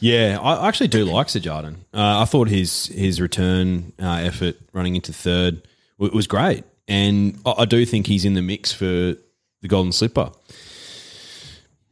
Yeah, 0.01 0.41
I 0.43 0.67
actually 0.67 0.89
do 0.89 1.05
like 1.05 1.29
Sejardan. 1.29 1.77
Uh, 1.95 2.23
I 2.23 2.25
thought 2.25 2.49
his 2.49 2.87
his 2.87 3.21
return 3.21 3.93
uh, 4.03 4.15
effort 4.15 4.57
running 4.73 4.97
into 4.97 5.13
third 5.13 5.63
w- 6.01 6.13
was 6.13 6.27
great, 6.27 6.65
and 6.89 7.39
I, 7.47 7.55
I 7.59 7.65
do 7.67 7.87
think 7.87 8.09
he's 8.09 8.25
in 8.25 8.35
the 8.35 8.43
mix 8.43 8.73
for 8.73 8.85
the 8.85 9.69
Golden 9.69 9.93
Slipper. 9.93 10.33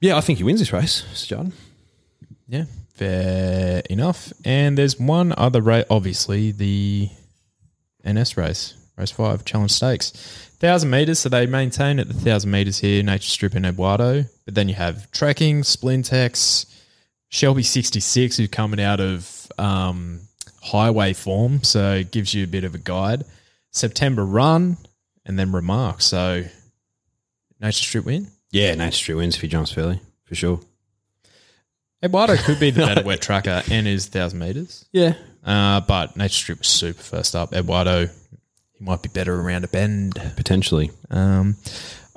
Yeah, 0.06 0.16
I 0.16 0.20
think 0.20 0.38
he 0.38 0.44
wins 0.44 0.60
this 0.60 0.72
race, 0.72 1.02
Jarden. 1.28 1.50
Yeah, 2.46 2.66
fair 2.94 3.82
enough. 3.90 4.32
And 4.44 4.78
there's 4.78 5.00
one 5.00 5.34
other 5.36 5.60
race, 5.60 5.84
obviously 5.90 6.52
the 6.52 7.08
NS 8.08 8.36
race, 8.36 8.74
race 8.96 9.10
five, 9.10 9.44
Challenge 9.44 9.72
Stakes. 9.72 10.12
Thousand 10.60 10.90
meters, 10.90 11.18
so 11.18 11.28
they 11.28 11.46
maintain 11.46 11.98
at 11.98 12.06
the 12.06 12.14
thousand 12.14 12.52
meters 12.52 12.78
here, 12.78 13.02
Nature 13.02 13.28
Strip 13.28 13.54
and 13.54 13.66
Eduardo. 13.66 14.22
But 14.44 14.54
then 14.54 14.68
you 14.68 14.76
have 14.76 15.10
trekking, 15.10 15.62
Splintex, 15.62 16.66
Shelby 17.28 17.64
66, 17.64 18.36
who's 18.36 18.48
coming 18.48 18.80
out 18.80 19.00
of 19.00 19.48
um, 19.58 20.20
highway 20.62 21.14
form, 21.14 21.64
so 21.64 21.94
it 21.94 22.12
gives 22.12 22.32
you 22.32 22.44
a 22.44 22.46
bit 22.46 22.62
of 22.62 22.76
a 22.76 22.78
guide. 22.78 23.24
September 23.72 24.24
run, 24.24 24.76
and 25.24 25.36
then 25.36 25.50
remark. 25.50 26.00
So 26.00 26.44
Nature 27.60 27.82
Strip 27.82 28.04
win. 28.04 28.28
Yeah, 28.56 28.74
Nature 28.74 28.92
Strip 28.96 29.18
wins 29.18 29.34
if 29.36 29.42
he 29.42 29.48
jumps 29.48 29.70
fairly 29.72 30.00
for 30.24 30.34
sure. 30.34 30.60
Eduardo 32.02 32.36
could 32.38 32.58
be 32.60 32.70
the 32.70 32.80
better 32.80 33.02
wet 33.02 33.20
tracker 33.20 33.62
and 33.70 33.86
is 33.86 34.06
thousand 34.06 34.38
meters. 34.38 34.86
Yeah, 34.92 35.14
Uh, 35.44 35.80
but 35.82 36.16
Nature 36.16 36.32
Strip 36.34 36.58
was 36.60 36.68
super 36.68 37.02
first 37.02 37.34
up. 37.36 37.52
Eduardo, 37.52 38.06
he 38.06 38.84
might 38.84 39.02
be 39.02 39.08
better 39.10 39.38
around 39.38 39.64
a 39.64 39.68
bend. 39.68 40.14
potentially. 40.36 40.90
Um, 41.10 41.56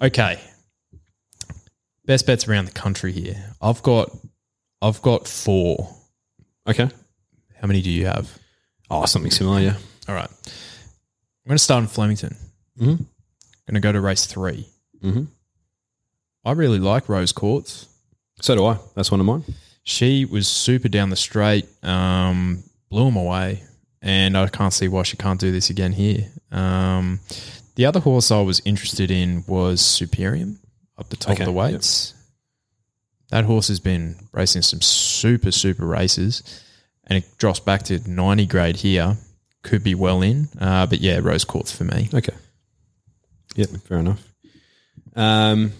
okay, 0.01 0.39
best 2.05 2.25
bets 2.25 2.47
around 2.47 2.65
the 2.65 2.71
country 2.71 3.11
here. 3.11 3.53
I've 3.61 3.81
got, 3.83 4.09
I've 4.81 5.01
got 5.01 5.27
four. 5.27 5.93
Okay. 6.67 6.89
How 7.59 7.67
many 7.67 7.81
do 7.81 7.89
you 7.89 8.05
have? 8.05 8.29
Oh, 8.89 9.05
something 9.05 9.31
similar. 9.31 9.59
Yeah. 9.59 9.75
All 10.07 10.15
right, 10.15 10.29
I'm 10.45 11.47
going 11.49 11.57
to 11.57 11.63
start 11.63 11.81
in 11.81 11.87
Flemington. 11.87 12.35
Mhm. 12.79 12.97
Going 12.97 13.73
to 13.75 13.79
go 13.81 13.91
to 13.91 13.99
race 14.01 14.25
three. 14.25 14.67
Mhm. 15.03 15.27
I 16.45 16.51
really 16.53 16.79
like 16.79 17.09
Rose 17.09 17.31
Courts. 17.31 17.87
So 18.41 18.55
do 18.55 18.65
I. 18.65 18.77
That's 18.95 19.11
one 19.11 19.19
of 19.19 19.25
mine. 19.25 19.43
She 19.83 20.25
was 20.25 20.47
super 20.47 20.87
down 20.87 21.09
the 21.09 21.15
straight, 21.15 21.67
um, 21.83 22.63
blew 22.89 23.07
him 23.07 23.15
away, 23.15 23.63
and 24.01 24.37
I 24.37 24.47
can't 24.47 24.73
see 24.73 24.87
why 24.87 25.03
she 25.03 25.17
can't 25.17 25.39
do 25.39 25.51
this 25.51 25.69
again 25.69 25.93
here. 25.93 26.27
Um, 26.51 27.19
the 27.75 27.85
other 27.85 27.99
horse 27.99 28.31
I 28.31 28.41
was 28.41 28.61
interested 28.65 29.11
in 29.11 29.43
was 29.47 29.81
Superium 29.81 30.57
up 30.97 31.09
the 31.09 31.17
top 31.17 31.33
Okay, 31.33 31.43
of 31.43 31.47
the 31.47 31.51
weights. 31.53 32.13
That 33.29 33.45
horse 33.45 33.67
has 33.67 33.79
been 33.79 34.15
racing 34.31 34.63
some 34.63 34.81
super, 34.81 35.51
super 35.51 35.85
races, 35.85 36.63
and 37.05 37.17
it 37.17 37.37
drops 37.37 37.59
back 37.59 37.83
to 37.83 37.99
90 38.09 38.45
grade 38.47 38.75
here. 38.77 39.17
Could 39.63 39.83
be 39.83 39.95
well 39.95 40.21
in, 40.21 40.47
uh, 40.59 40.85
but 40.85 40.99
yeah, 41.01 41.19
Rose 41.21 41.43
Courts 41.43 41.71
for 41.71 41.83
me. 41.83 42.09
Okay. 42.13 42.33
Yep, 43.55 43.69
fair 43.87 43.97
enough. 43.99 44.25
Um, 45.15 45.73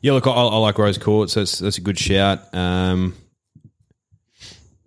yeah, 0.00 0.12
look, 0.12 0.26
I, 0.26 0.30
I 0.30 0.56
like 0.58 0.78
Rose 0.78 0.98
Courts. 0.98 1.34
That's 1.34 1.58
that's 1.58 1.78
a 1.78 1.80
good 1.80 1.98
shout. 1.98 2.52
Um, 2.54 3.14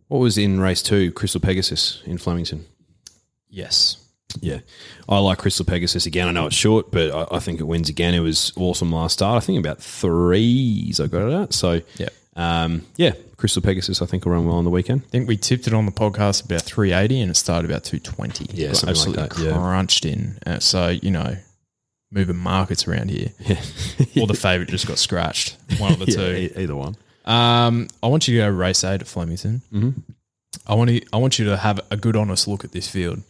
what 0.07 0.19
was 0.19 0.37
in 0.37 0.59
race 0.59 0.81
two? 0.81 1.11
Crystal 1.11 1.41
Pegasus 1.41 2.01
in 2.05 2.17
Flemington. 2.17 2.65
Yes. 3.49 4.03
Yeah, 4.41 4.59
I 5.09 5.17
like 5.19 5.37
Crystal 5.39 5.65
Pegasus 5.65 6.05
again. 6.05 6.27
I 6.27 6.31
know 6.31 6.47
it's 6.47 6.55
short, 6.55 6.91
but 6.91 7.11
I, 7.11 7.37
I 7.37 7.39
think 7.39 7.59
it 7.59 7.63
wins 7.63 7.89
again. 7.89 8.13
It 8.13 8.19
was 8.19 8.51
awesome 8.57 8.91
last 8.91 9.13
start. 9.13 9.41
I 9.41 9.45
think 9.45 9.57
about 9.57 9.81
threes 9.81 10.99
I 10.99 11.07
got 11.07 11.27
it 11.29 11.33
at. 11.33 11.53
So 11.53 11.81
Yeah. 11.97 12.09
um, 12.35 12.85
yeah, 12.97 13.13
Crystal 13.37 13.61
Pegasus 13.61 14.01
I 14.01 14.05
think 14.05 14.25
will 14.25 14.33
run 14.33 14.45
well 14.45 14.57
on 14.57 14.63
the 14.65 14.69
weekend. 14.69 15.03
I 15.07 15.09
think 15.09 15.27
we 15.27 15.37
tipped 15.37 15.65
it 15.65 15.73
on 15.73 15.85
the 15.85 15.91
podcast 15.93 16.45
about 16.45 16.61
380 16.61 17.21
and 17.21 17.31
it 17.31 17.35
started 17.35 17.71
about 17.71 17.85
220. 17.85 18.47
Yeah, 18.53 18.67
Got 18.67 18.75
something 18.77 18.87
like 19.13 19.17
absolutely 19.31 19.45
that, 19.45 19.51
yeah. 19.51 19.57
crunched 19.57 20.05
in. 20.05 20.37
Uh, 20.45 20.59
so, 20.59 20.89
you 20.89 21.09
know, 21.09 21.35
moving 22.11 22.37
markets 22.37 22.87
around 22.87 23.09
here. 23.11 23.29
Yeah, 23.39 23.61
Or 24.21 24.27
the 24.27 24.33
favourite 24.33 24.69
just 24.69 24.87
got 24.87 24.97
scratched. 24.97 25.57
One 25.77 25.93
of 25.93 25.99
the 25.99 26.05
yeah, 26.07 26.15
two. 26.15 26.31
e- 26.59 26.63
either 26.63 26.75
one. 26.75 26.95
Um, 27.25 27.87
I 28.01 28.07
want 28.07 28.27
you 28.27 28.37
to 28.37 28.43
go 28.45 28.49
race 28.49 28.83
eight 28.83 29.01
at 29.01 29.07
Flemington. 29.07 29.61
Mhm. 29.73 29.93
I 30.65 30.75
want 30.75 30.89
to. 30.89 31.01
I 31.13 31.17
want 31.17 31.37
you 31.39 31.45
to 31.45 31.57
have 31.57 31.79
a 31.91 31.97
good, 31.97 32.15
honest 32.15 32.47
look 32.47 32.63
at 32.63 32.71
this 32.71 32.87
field 32.89 33.21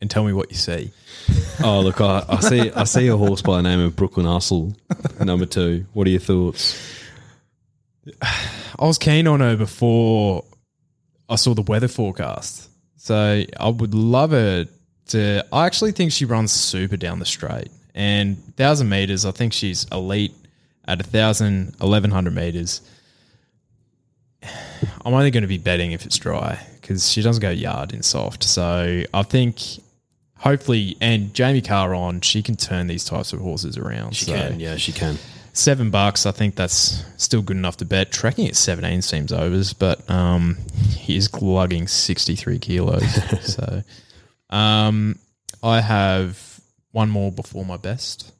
and 0.00 0.10
tell 0.10 0.24
me 0.24 0.32
what 0.32 0.50
you 0.50 0.56
see. 0.56 0.90
Oh 1.64 1.80
look, 1.80 2.02
I, 2.02 2.22
I 2.28 2.40
see 2.40 2.70
I 2.72 2.84
see 2.84 3.08
a 3.08 3.16
horse 3.16 3.40
by 3.40 3.56
the 3.56 3.62
name 3.62 3.80
of 3.80 3.96
Brooklyn 3.96 4.26
Hustle, 4.26 4.76
number 5.18 5.46
two. 5.46 5.86
What 5.94 6.06
are 6.06 6.10
your 6.10 6.20
thoughts? 6.20 6.76
I 8.22 8.84
was 8.84 8.98
keen 8.98 9.26
on 9.26 9.40
her 9.40 9.56
before 9.56 10.44
I 11.30 11.36
saw 11.36 11.54
the 11.54 11.62
weather 11.62 11.88
forecast. 11.88 12.68
So 12.98 13.42
I 13.58 13.68
would 13.68 13.94
love 13.94 14.30
her 14.32 14.66
to. 15.08 15.44
I 15.52 15.64
actually 15.66 15.92
think 15.92 16.12
she 16.12 16.24
runs 16.26 16.52
super 16.52 16.96
down 16.98 17.18
the 17.20 17.24
straight. 17.26 17.70
And 17.96 18.36
1,000 18.36 18.88
meters, 18.88 19.24
I 19.24 19.30
think 19.30 19.54
she's 19.54 19.86
elite 19.90 20.34
at 20.86 20.98
1,000, 20.98 21.76
1,100 21.78 22.34
meters. 22.34 22.82
I'm 25.04 25.14
only 25.14 25.30
going 25.30 25.42
to 25.42 25.48
be 25.48 25.58
betting 25.58 25.92
if 25.92 26.04
it's 26.04 26.18
dry 26.18 26.64
because 26.80 27.10
she 27.10 27.22
doesn't 27.22 27.40
go 27.40 27.50
yard 27.50 27.92
in 27.92 28.02
soft. 28.02 28.44
So 28.44 29.02
I 29.12 29.22
think 29.22 29.60
hopefully, 30.36 30.96
and 31.00 31.32
Jamie 31.34 31.62
Kah 31.62 31.86
on, 31.86 32.20
she 32.20 32.42
can 32.42 32.54
turn 32.54 32.86
these 32.86 33.04
types 33.04 33.32
of 33.32 33.40
horses 33.40 33.76
around. 33.76 34.14
She 34.14 34.26
so 34.26 34.34
can, 34.34 34.60
yeah, 34.60 34.76
she 34.76 34.92
can. 34.92 35.16
seven 35.52 35.90
bucks. 35.90 36.26
I 36.26 36.32
think 36.32 36.54
that's 36.54 37.02
still 37.16 37.42
good 37.42 37.56
enough 37.56 37.78
to 37.78 37.84
bet. 37.84 38.12
Trekking 38.12 38.46
at 38.46 38.56
seventeen 38.56 39.02
seems 39.02 39.32
overs, 39.32 39.72
but 39.72 40.08
um, 40.10 40.58
he 40.90 41.16
is 41.16 41.28
glugging 41.28 41.88
sixty 41.88 42.36
three 42.36 42.58
kilos. 42.58 43.04
so, 43.54 43.82
um, 44.50 45.18
I 45.62 45.80
have 45.80 46.55
one 46.96 47.10
more 47.10 47.30
before 47.30 47.64
my 47.64 47.76
best. 47.76 48.32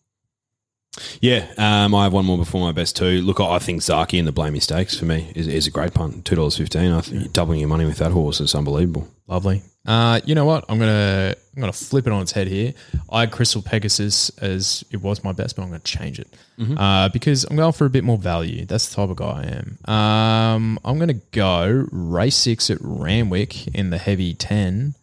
Yeah, 1.20 1.46
um, 1.58 1.94
I 1.94 2.04
have 2.04 2.14
one 2.14 2.24
more 2.24 2.38
before 2.38 2.62
my 2.62 2.72
best 2.72 2.96
too. 2.96 3.20
Look, 3.20 3.38
I 3.38 3.58
think 3.58 3.82
Zaaki 3.82 4.18
and 4.18 4.26
the 4.26 4.32
Blamey 4.32 4.62
Stakes 4.62 4.98
for 4.98 5.04
me 5.04 5.30
is, 5.34 5.46
is 5.46 5.66
a 5.66 5.70
great 5.70 5.92
punt. 5.92 6.24
Two 6.24 6.36
dollars 6.36 6.56
fifteen. 6.56 6.90
I 6.90 7.02
think 7.02 7.34
doubling 7.34 7.60
your 7.60 7.68
money 7.68 7.84
with 7.84 7.98
that 7.98 8.12
horse 8.12 8.40
is 8.40 8.54
unbelievable. 8.54 9.06
Lovely. 9.26 9.60
Uh, 9.84 10.20
you 10.24 10.34
know 10.34 10.46
what? 10.46 10.64
I'm 10.70 10.78
gonna 10.78 11.34
I'm 11.54 11.60
gonna 11.60 11.74
flip 11.74 12.06
it 12.06 12.14
on 12.14 12.22
its 12.22 12.32
head 12.32 12.46
here. 12.48 12.72
I 13.10 13.20
had 13.20 13.30
Crystal 13.30 13.60
Pegasus 13.60 14.30
as 14.38 14.84
it 14.90 15.02
was 15.02 15.22
my 15.22 15.32
best, 15.32 15.54
but 15.54 15.62
I'm 15.62 15.68
gonna 15.68 15.80
change 15.80 16.18
it 16.18 16.34
uh, 16.78 17.10
because 17.10 17.44
I'm 17.44 17.56
going 17.56 17.72
for 17.74 17.84
a 17.84 17.90
bit 17.90 18.04
more 18.04 18.16
value. 18.16 18.64
That's 18.64 18.88
the 18.88 18.96
type 18.96 19.10
of 19.10 19.16
guy 19.16 19.42
I 19.42 19.60
am. 19.60 19.94
Um, 19.94 20.78
I'm 20.82 20.98
gonna 20.98 21.20
go 21.30 21.86
race 21.92 22.36
six 22.36 22.70
at 22.70 22.78
Randwick 22.80 23.66
in 23.68 23.90
the 23.90 23.98
heavy 23.98 24.32
ten, 24.32 24.94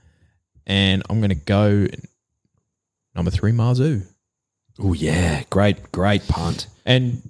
and 0.66 1.04
I'm 1.08 1.22
gonna 1.22 1.36
go 1.36 1.86
number 3.16 3.32
three 3.32 3.52
Marzu. 3.52 4.06
Oh 4.80 4.94
yeah, 4.94 5.44
great, 5.50 5.92
great 5.92 6.28
punt. 6.28 6.68
And 6.86 7.30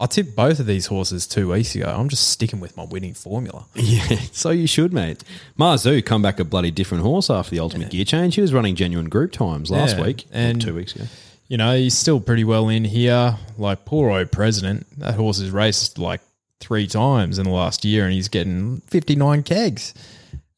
I 0.00 0.06
tipped 0.06 0.36
both 0.36 0.60
of 0.60 0.66
these 0.66 0.86
horses 0.86 1.26
two 1.26 1.50
weeks 1.50 1.74
ago. 1.74 1.86
I'm 1.86 2.08
just 2.08 2.28
sticking 2.28 2.60
with 2.60 2.76
my 2.76 2.84
winning 2.84 3.14
formula. 3.14 3.66
Yeah, 3.74 4.06
so 4.32 4.50
you 4.50 4.66
should, 4.68 4.92
mate. 4.92 5.24
Marzu 5.58 6.04
come 6.04 6.22
back 6.22 6.38
a 6.38 6.44
bloody 6.44 6.70
different 6.70 7.02
horse 7.02 7.30
after 7.30 7.50
the 7.50 7.58
ultimate 7.60 7.90
gear 7.90 8.04
change. 8.04 8.36
He 8.36 8.40
was 8.40 8.52
running 8.52 8.76
genuine 8.76 9.08
group 9.08 9.32
times 9.32 9.70
last 9.72 9.96
Yeah, 9.98 10.04
week, 10.04 10.26
and- 10.30 10.60
two 10.62 10.74
weeks 10.74 10.94
ago. 10.94 11.06
you 11.48 11.56
know, 11.56 11.74
he's 11.76 11.96
still 11.98 12.20
pretty 12.20 12.44
well 12.44 12.68
in 12.68 12.84
here. 12.84 13.36
Like 13.56 13.84
poor 13.84 14.10
old 14.16 14.30
president, 14.30 14.86
that 15.00 15.14
horse 15.14 15.40
has 15.40 15.50
raced 15.50 15.98
like 15.98 16.20
three 16.60 16.86
times 16.86 17.38
in 17.38 17.44
the 17.44 17.50
last 17.50 17.84
year, 17.84 18.04
and 18.04 18.12
he's 18.12 18.28
getting 18.28 18.80
fifty 18.86 19.16
nine 19.16 19.42
kegs. 19.42 19.94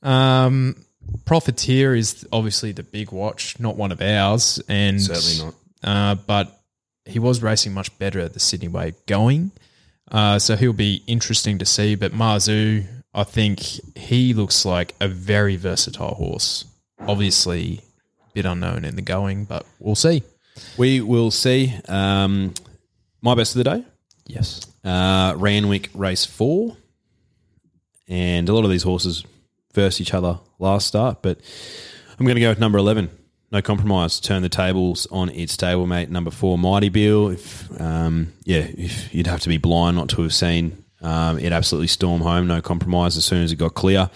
Um, 0.03 0.85
Profiteer 1.25 1.95
is 1.95 2.27
obviously 2.33 2.73
the 2.73 2.83
big 2.83 3.13
watch, 3.13 3.59
not 3.59 3.77
one 3.77 3.93
of 3.93 4.01
ours, 4.01 4.61
and 4.69 5.01
Certainly 5.01 5.45
not. 5.45 5.55
Uh, 5.83 6.15
but 6.15 6.61
he 7.05 7.19
was 7.19 7.43
racing 7.43 7.73
much 7.73 7.97
better 7.99 8.21
at 8.21 8.33
the 8.35 8.41
Sydney 8.41 8.69
Way 8.69 8.95
going, 9.07 9.51
uh, 10.11 10.39
so 10.39 10.57
he'll 10.57 10.73
be 10.73 11.03
interesting 11.07 11.59
to 11.59 11.65
see. 11.65 11.95
But 11.95 12.13
Marzu, 12.13 12.85
I 13.15 13.25
think 13.25 13.61
he 13.97 14.35
looks 14.35 14.65
like 14.65 14.95
a 15.01 15.09
very 15.09 15.57
versatile 15.57 16.15
horse. 16.15 16.65
Obviously, 17.01 17.81
a 18.29 18.33
bit 18.35 18.45
unknown 18.45 18.85
in 18.85 18.97
the 18.97 19.03
going, 19.03 19.45
but 19.45 19.65
we'll 19.79 19.95
see. 19.95 20.23
We 20.77 21.01
will 21.01 21.31
see. 21.31 21.75
Um, 21.89 22.55
my 23.23 23.35
best 23.35 23.57
of 23.57 23.65
the 23.65 23.77
day. 23.77 23.85
Yes. 24.27 24.67
Uh, 24.85 25.35
Randwick 25.37 25.91
race 25.95 26.25
four, 26.25 26.77
and 28.09 28.49
a 28.49 28.53
lot 28.53 28.65
of 28.65 28.71
these 28.71 28.83
horses 28.83 29.25
versed 29.73 30.01
each 30.01 30.15
other 30.15 30.41
last 30.59 30.87
start, 30.87 31.23
but 31.23 31.41
I'm 32.19 32.27
going 32.27 32.37
to 32.37 32.41
go 32.41 32.49
with 32.51 32.61
number 32.61 32.79
eleven. 32.79 33.11
No 33.53 33.61
compromise. 33.61 34.21
Turn 34.21 34.43
the 34.43 34.49
tables 34.49 35.09
on 35.11 35.29
its 35.31 35.57
stablemate 35.57 36.09
number 36.09 36.31
four, 36.31 36.57
Mighty 36.57 36.89
Bill. 36.89 37.31
If 37.31 37.69
um, 37.81 38.33
yeah, 38.45 38.67
if 38.69 39.13
you'd 39.13 39.27
have 39.27 39.41
to 39.41 39.49
be 39.49 39.59
blind 39.59 39.97
not 39.97 40.09
to 40.11 40.23
have 40.23 40.33
seen 40.33 40.85
um, 41.03 41.39
it 41.39 41.53
absolutely 41.53 41.89
storm 41.89 42.21
home. 42.21 42.47
No 42.47 42.61
compromise 42.61 43.17
as 43.17 43.25
soon 43.25 43.43
as 43.43 43.53
it 43.53 43.57
got 43.57 43.75
clear. 43.75 44.11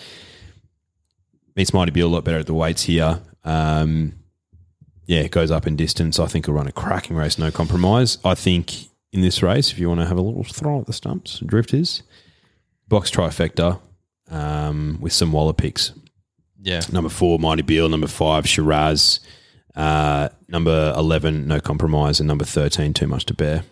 meets 1.57 1.72
Mighty 1.72 1.90
Bill 1.90 2.09
a 2.09 2.14
lot 2.14 2.24
better 2.24 2.38
at 2.38 2.46
the 2.46 2.55
weights 2.55 2.84
here. 2.84 3.20
Um, 3.44 4.14
yeah, 5.07 5.20
it 5.20 5.30
goes 5.30 5.50
up 5.50 5.66
in 5.66 5.76
distance. 5.76 6.18
I 6.18 6.26
think 6.26 6.46
he'll 6.46 6.55
run 6.55 6.66
a 6.66 6.72
cracking 6.72 7.16
race, 7.16 7.38
no 7.38 7.50
compromise. 7.50 8.18
I 8.24 8.34
think 8.34 8.88
in 9.12 9.20
this 9.20 9.42
race, 9.42 9.70
if 9.70 9.78
you 9.78 9.88
want 9.88 10.00
to 10.00 10.07
have 10.07 10.16
a 10.16 10.22
little 10.22 10.44
throw 10.44 10.80
at 10.80 10.86
the 10.86 10.92
stumps, 10.92 11.40
drifters, 11.40 12.02
box 12.88 13.11
trifecta 13.11 13.80
um, 14.35 14.99
with 15.01 15.12
some 15.12 15.32
Waller 15.32 15.53
picks. 15.53 15.93
Yeah. 16.61 16.80
Number 16.93 17.11
four, 17.11 17.39
Mighty 17.39 17.62
Beal. 17.62 17.89
Number 17.89 18.07
five, 18.07 18.49
Shiraz. 18.49 19.20
Uh, 19.74 20.28
number 20.49 20.93
11, 20.97 21.47
No 21.47 21.61
Compromise. 21.61 22.20
And 22.20 22.26
number 22.28 22.45
13, 22.45 22.95
Too 22.95 23.07
Much 23.07 23.26
to 23.26 23.35
Bear. 23.35 23.64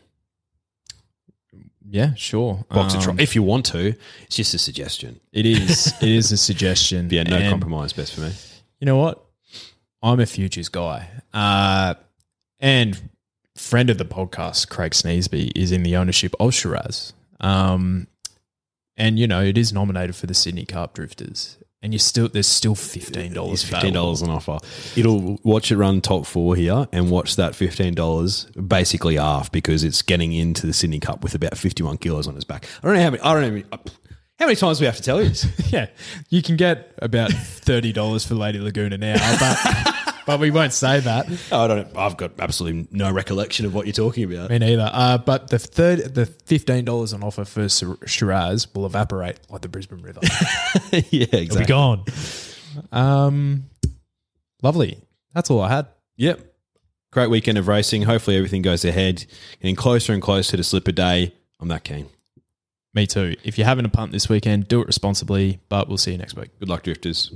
Yeah, 1.89 2.15
sure. 2.15 2.65
Box 2.71 2.95
of 2.95 3.01
Um, 3.07 3.17
tri- 3.17 3.23
if 3.23 3.35
you 3.35 3.43
want 3.43 3.67
to, 3.67 3.95
it's 4.23 4.37
just 4.37 4.55
a 4.55 4.59
suggestion. 4.59 5.21
it 5.33 5.45
is. 5.45 5.93
It 6.01 6.09
is 6.09 6.33
a 6.33 6.37
suggestion. 6.39 7.09
But 7.09 7.15
yeah, 7.17 7.23
No 7.25 7.37
And 7.37 7.51
Compromise, 7.51 7.93
best 7.93 8.15
for 8.15 8.23
me. 8.23 8.33
You 8.81 8.87
know 8.87 8.97
what? 8.97 9.23
I'm 10.03 10.19
a 10.19 10.27
futures 10.27 10.69
guy. 10.69 11.09
Uh, 11.35 11.95
and 12.61 12.99
friend 13.57 13.91
of 13.91 13.99
the 13.99 14.05
podcast, 14.05 14.69
Craig 14.71 14.93
Sneesby, 14.93 15.53
is 15.55 15.71
in 15.71 15.83
the 15.83 15.97
ownership 15.97 16.35
of 16.41 16.55
Shiraz. 16.55 17.13
Um, 17.41 18.07
and 18.97 19.19
you 19.19 19.27
know, 19.27 19.43
it 19.43 19.57
is 19.59 19.73
nominated 19.73 20.15
for 20.17 20.27
the 20.27 20.35
Sydney 20.35 20.65
Cup 20.65 20.95
Drifters. 20.95 21.59
And 21.85 21.93
you 21.93 21.99
still 21.99 22.29
there's 22.29 22.47
still 22.47 22.77
fifteen 22.77 23.33
dollars. 23.33 23.65
Fifteen 23.65 23.95
dollars 23.95 24.23
an 24.23 24.31
offer. 24.31 24.59
It'll 24.97 25.41
watch 25.43 25.73
it 25.73 25.77
run 25.77 26.01
top 26.01 26.27
four 26.27 26.55
here 26.55 26.87
and 26.93 27.11
watch 27.11 27.35
that 27.35 27.57
fifteen 27.57 27.95
dollars 27.95 28.45
basically 28.45 29.17
half 29.17 29.51
because 29.51 29.83
it's 29.83 30.01
getting 30.01 30.33
into 30.33 30.65
the 30.65 30.73
Sydney 30.73 31.01
Cup 31.01 31.25
with 31.25 31.35
about 31.35 31.59
fifty 31.59 31.83
one 31.83 31.99
kilos 31.99 32.29
on 32.29 32.37
its 32.37 32.45
back. 32.45 32.67
I 32.85 32.87
don't 32.87 32.97
know 32.97 33.03
how 33.03 33.11
many. 33.11 33.23
I 33.23 33.33
don't 33.33 33.41
know 33.43 33.49
how 33.49 33.55
many, 33.55 33.65
how 34.39 34.47
many 34.47 34.55
times 34.57 34.79
we 34.81 34.87
have 34.87 34.97
to 34.97 35.03
tell 35.03 35.21
you 35.21 35.31
this. 35.31 35.45
Yeah, 35.73 35.87
you 36.29 36.41
can 36.41 36.57
get 36.57 36.93
about 36.99 37.33
thirty 37.33 37.93
dollars 37.93 38.25
for 38.25 38.37
Lady 38.37 38.61
Laguna 38.61 38.99
now, 38.99 39.17
but 39.41 39.95
but 40.27 40.41
we 40.41 40.51
won't 40.51 40.73
say 40.73 41.01
that. 41.01 41.27
I 41.53 41.67
don't. 41.67 41.97
I've 41.97 42.17
got 42.17 42.33
absolutely 42.39 42.89
no 42.91 43.13
recollection 43.13 43.67
of 43.67 43.75
what 43.75 43.87
you're 43.87 43.93
talking 43.93 44.25
about. 44.25 44.51
Me 44.51 44.59
neither. 44.59 44.91
Uh, 44.93 45.19
but 45.19 45.49
the 45.49 45.59
third, 45.59 46.15
the 46.15 46.27
fifteen 46.27 46.85
dollars 46.85 47.13
on 47.13 47.23
offer 47.23 47.45
for 47.45 47.69
Shiraz 48.07 48.73
will 48.75 48.87
evaporate 48.87 49.39
like 49.49 49.63
the 49.63 49.69
Brisbane 49.69 50.03
River. 50.03 50.21
yeah, 50.93 51.27
exactly. 51.33 51.39
It'll 51.39 51.59
be 51.59 51.65
gone. 51.67 52.05
Um, 52.91 53.65
lovely. 54.63 54.99
That's 55.35 55.51
all 55.51 55.61
I 55.61 55.69
had. 55.71 55.87
Yep. 56.17 56.41
Great 57.11 57.31
weekend 57.31 57.59
of 57.59 57.69
racing. 57.69 58.03
Hopefully 58.03 58.37
everything 58.37 58.63
goes 58.63 58.85
ahead. 58.85 59.27
Getting 59.61 59.77
closer 59.77 60.13
and 60.13 60.23
closer 60.23 60.57
to 60.57 60.65
slip 60.65 60.89
a 60.89 60.93
day. 60.93 61.35
I'm 61.61 61.69
that 61.69 61.85
keen. 61.85 62.09
Me 62.95 63.07
too. 63.07 63.37
If 63.45 63.59
you're 63.59 63.67
having 63.67 63.85
a 63.85 63.91
punt 63.91 64.13
this 64.13 64.29
weekend, 64.29 64.69
do 64.69 64.81
it 64.81 64.87
responsibly. 64.87 65.61
But 65.69 65.89
we'll 65.89 65.99
see 65.99 66.13
you 66.13 66.19
next 66.19 66.37
week. 66.37 66.59
Good 66.59 66.69
luck, 66.69 66.83
drifters. 66.83 67.33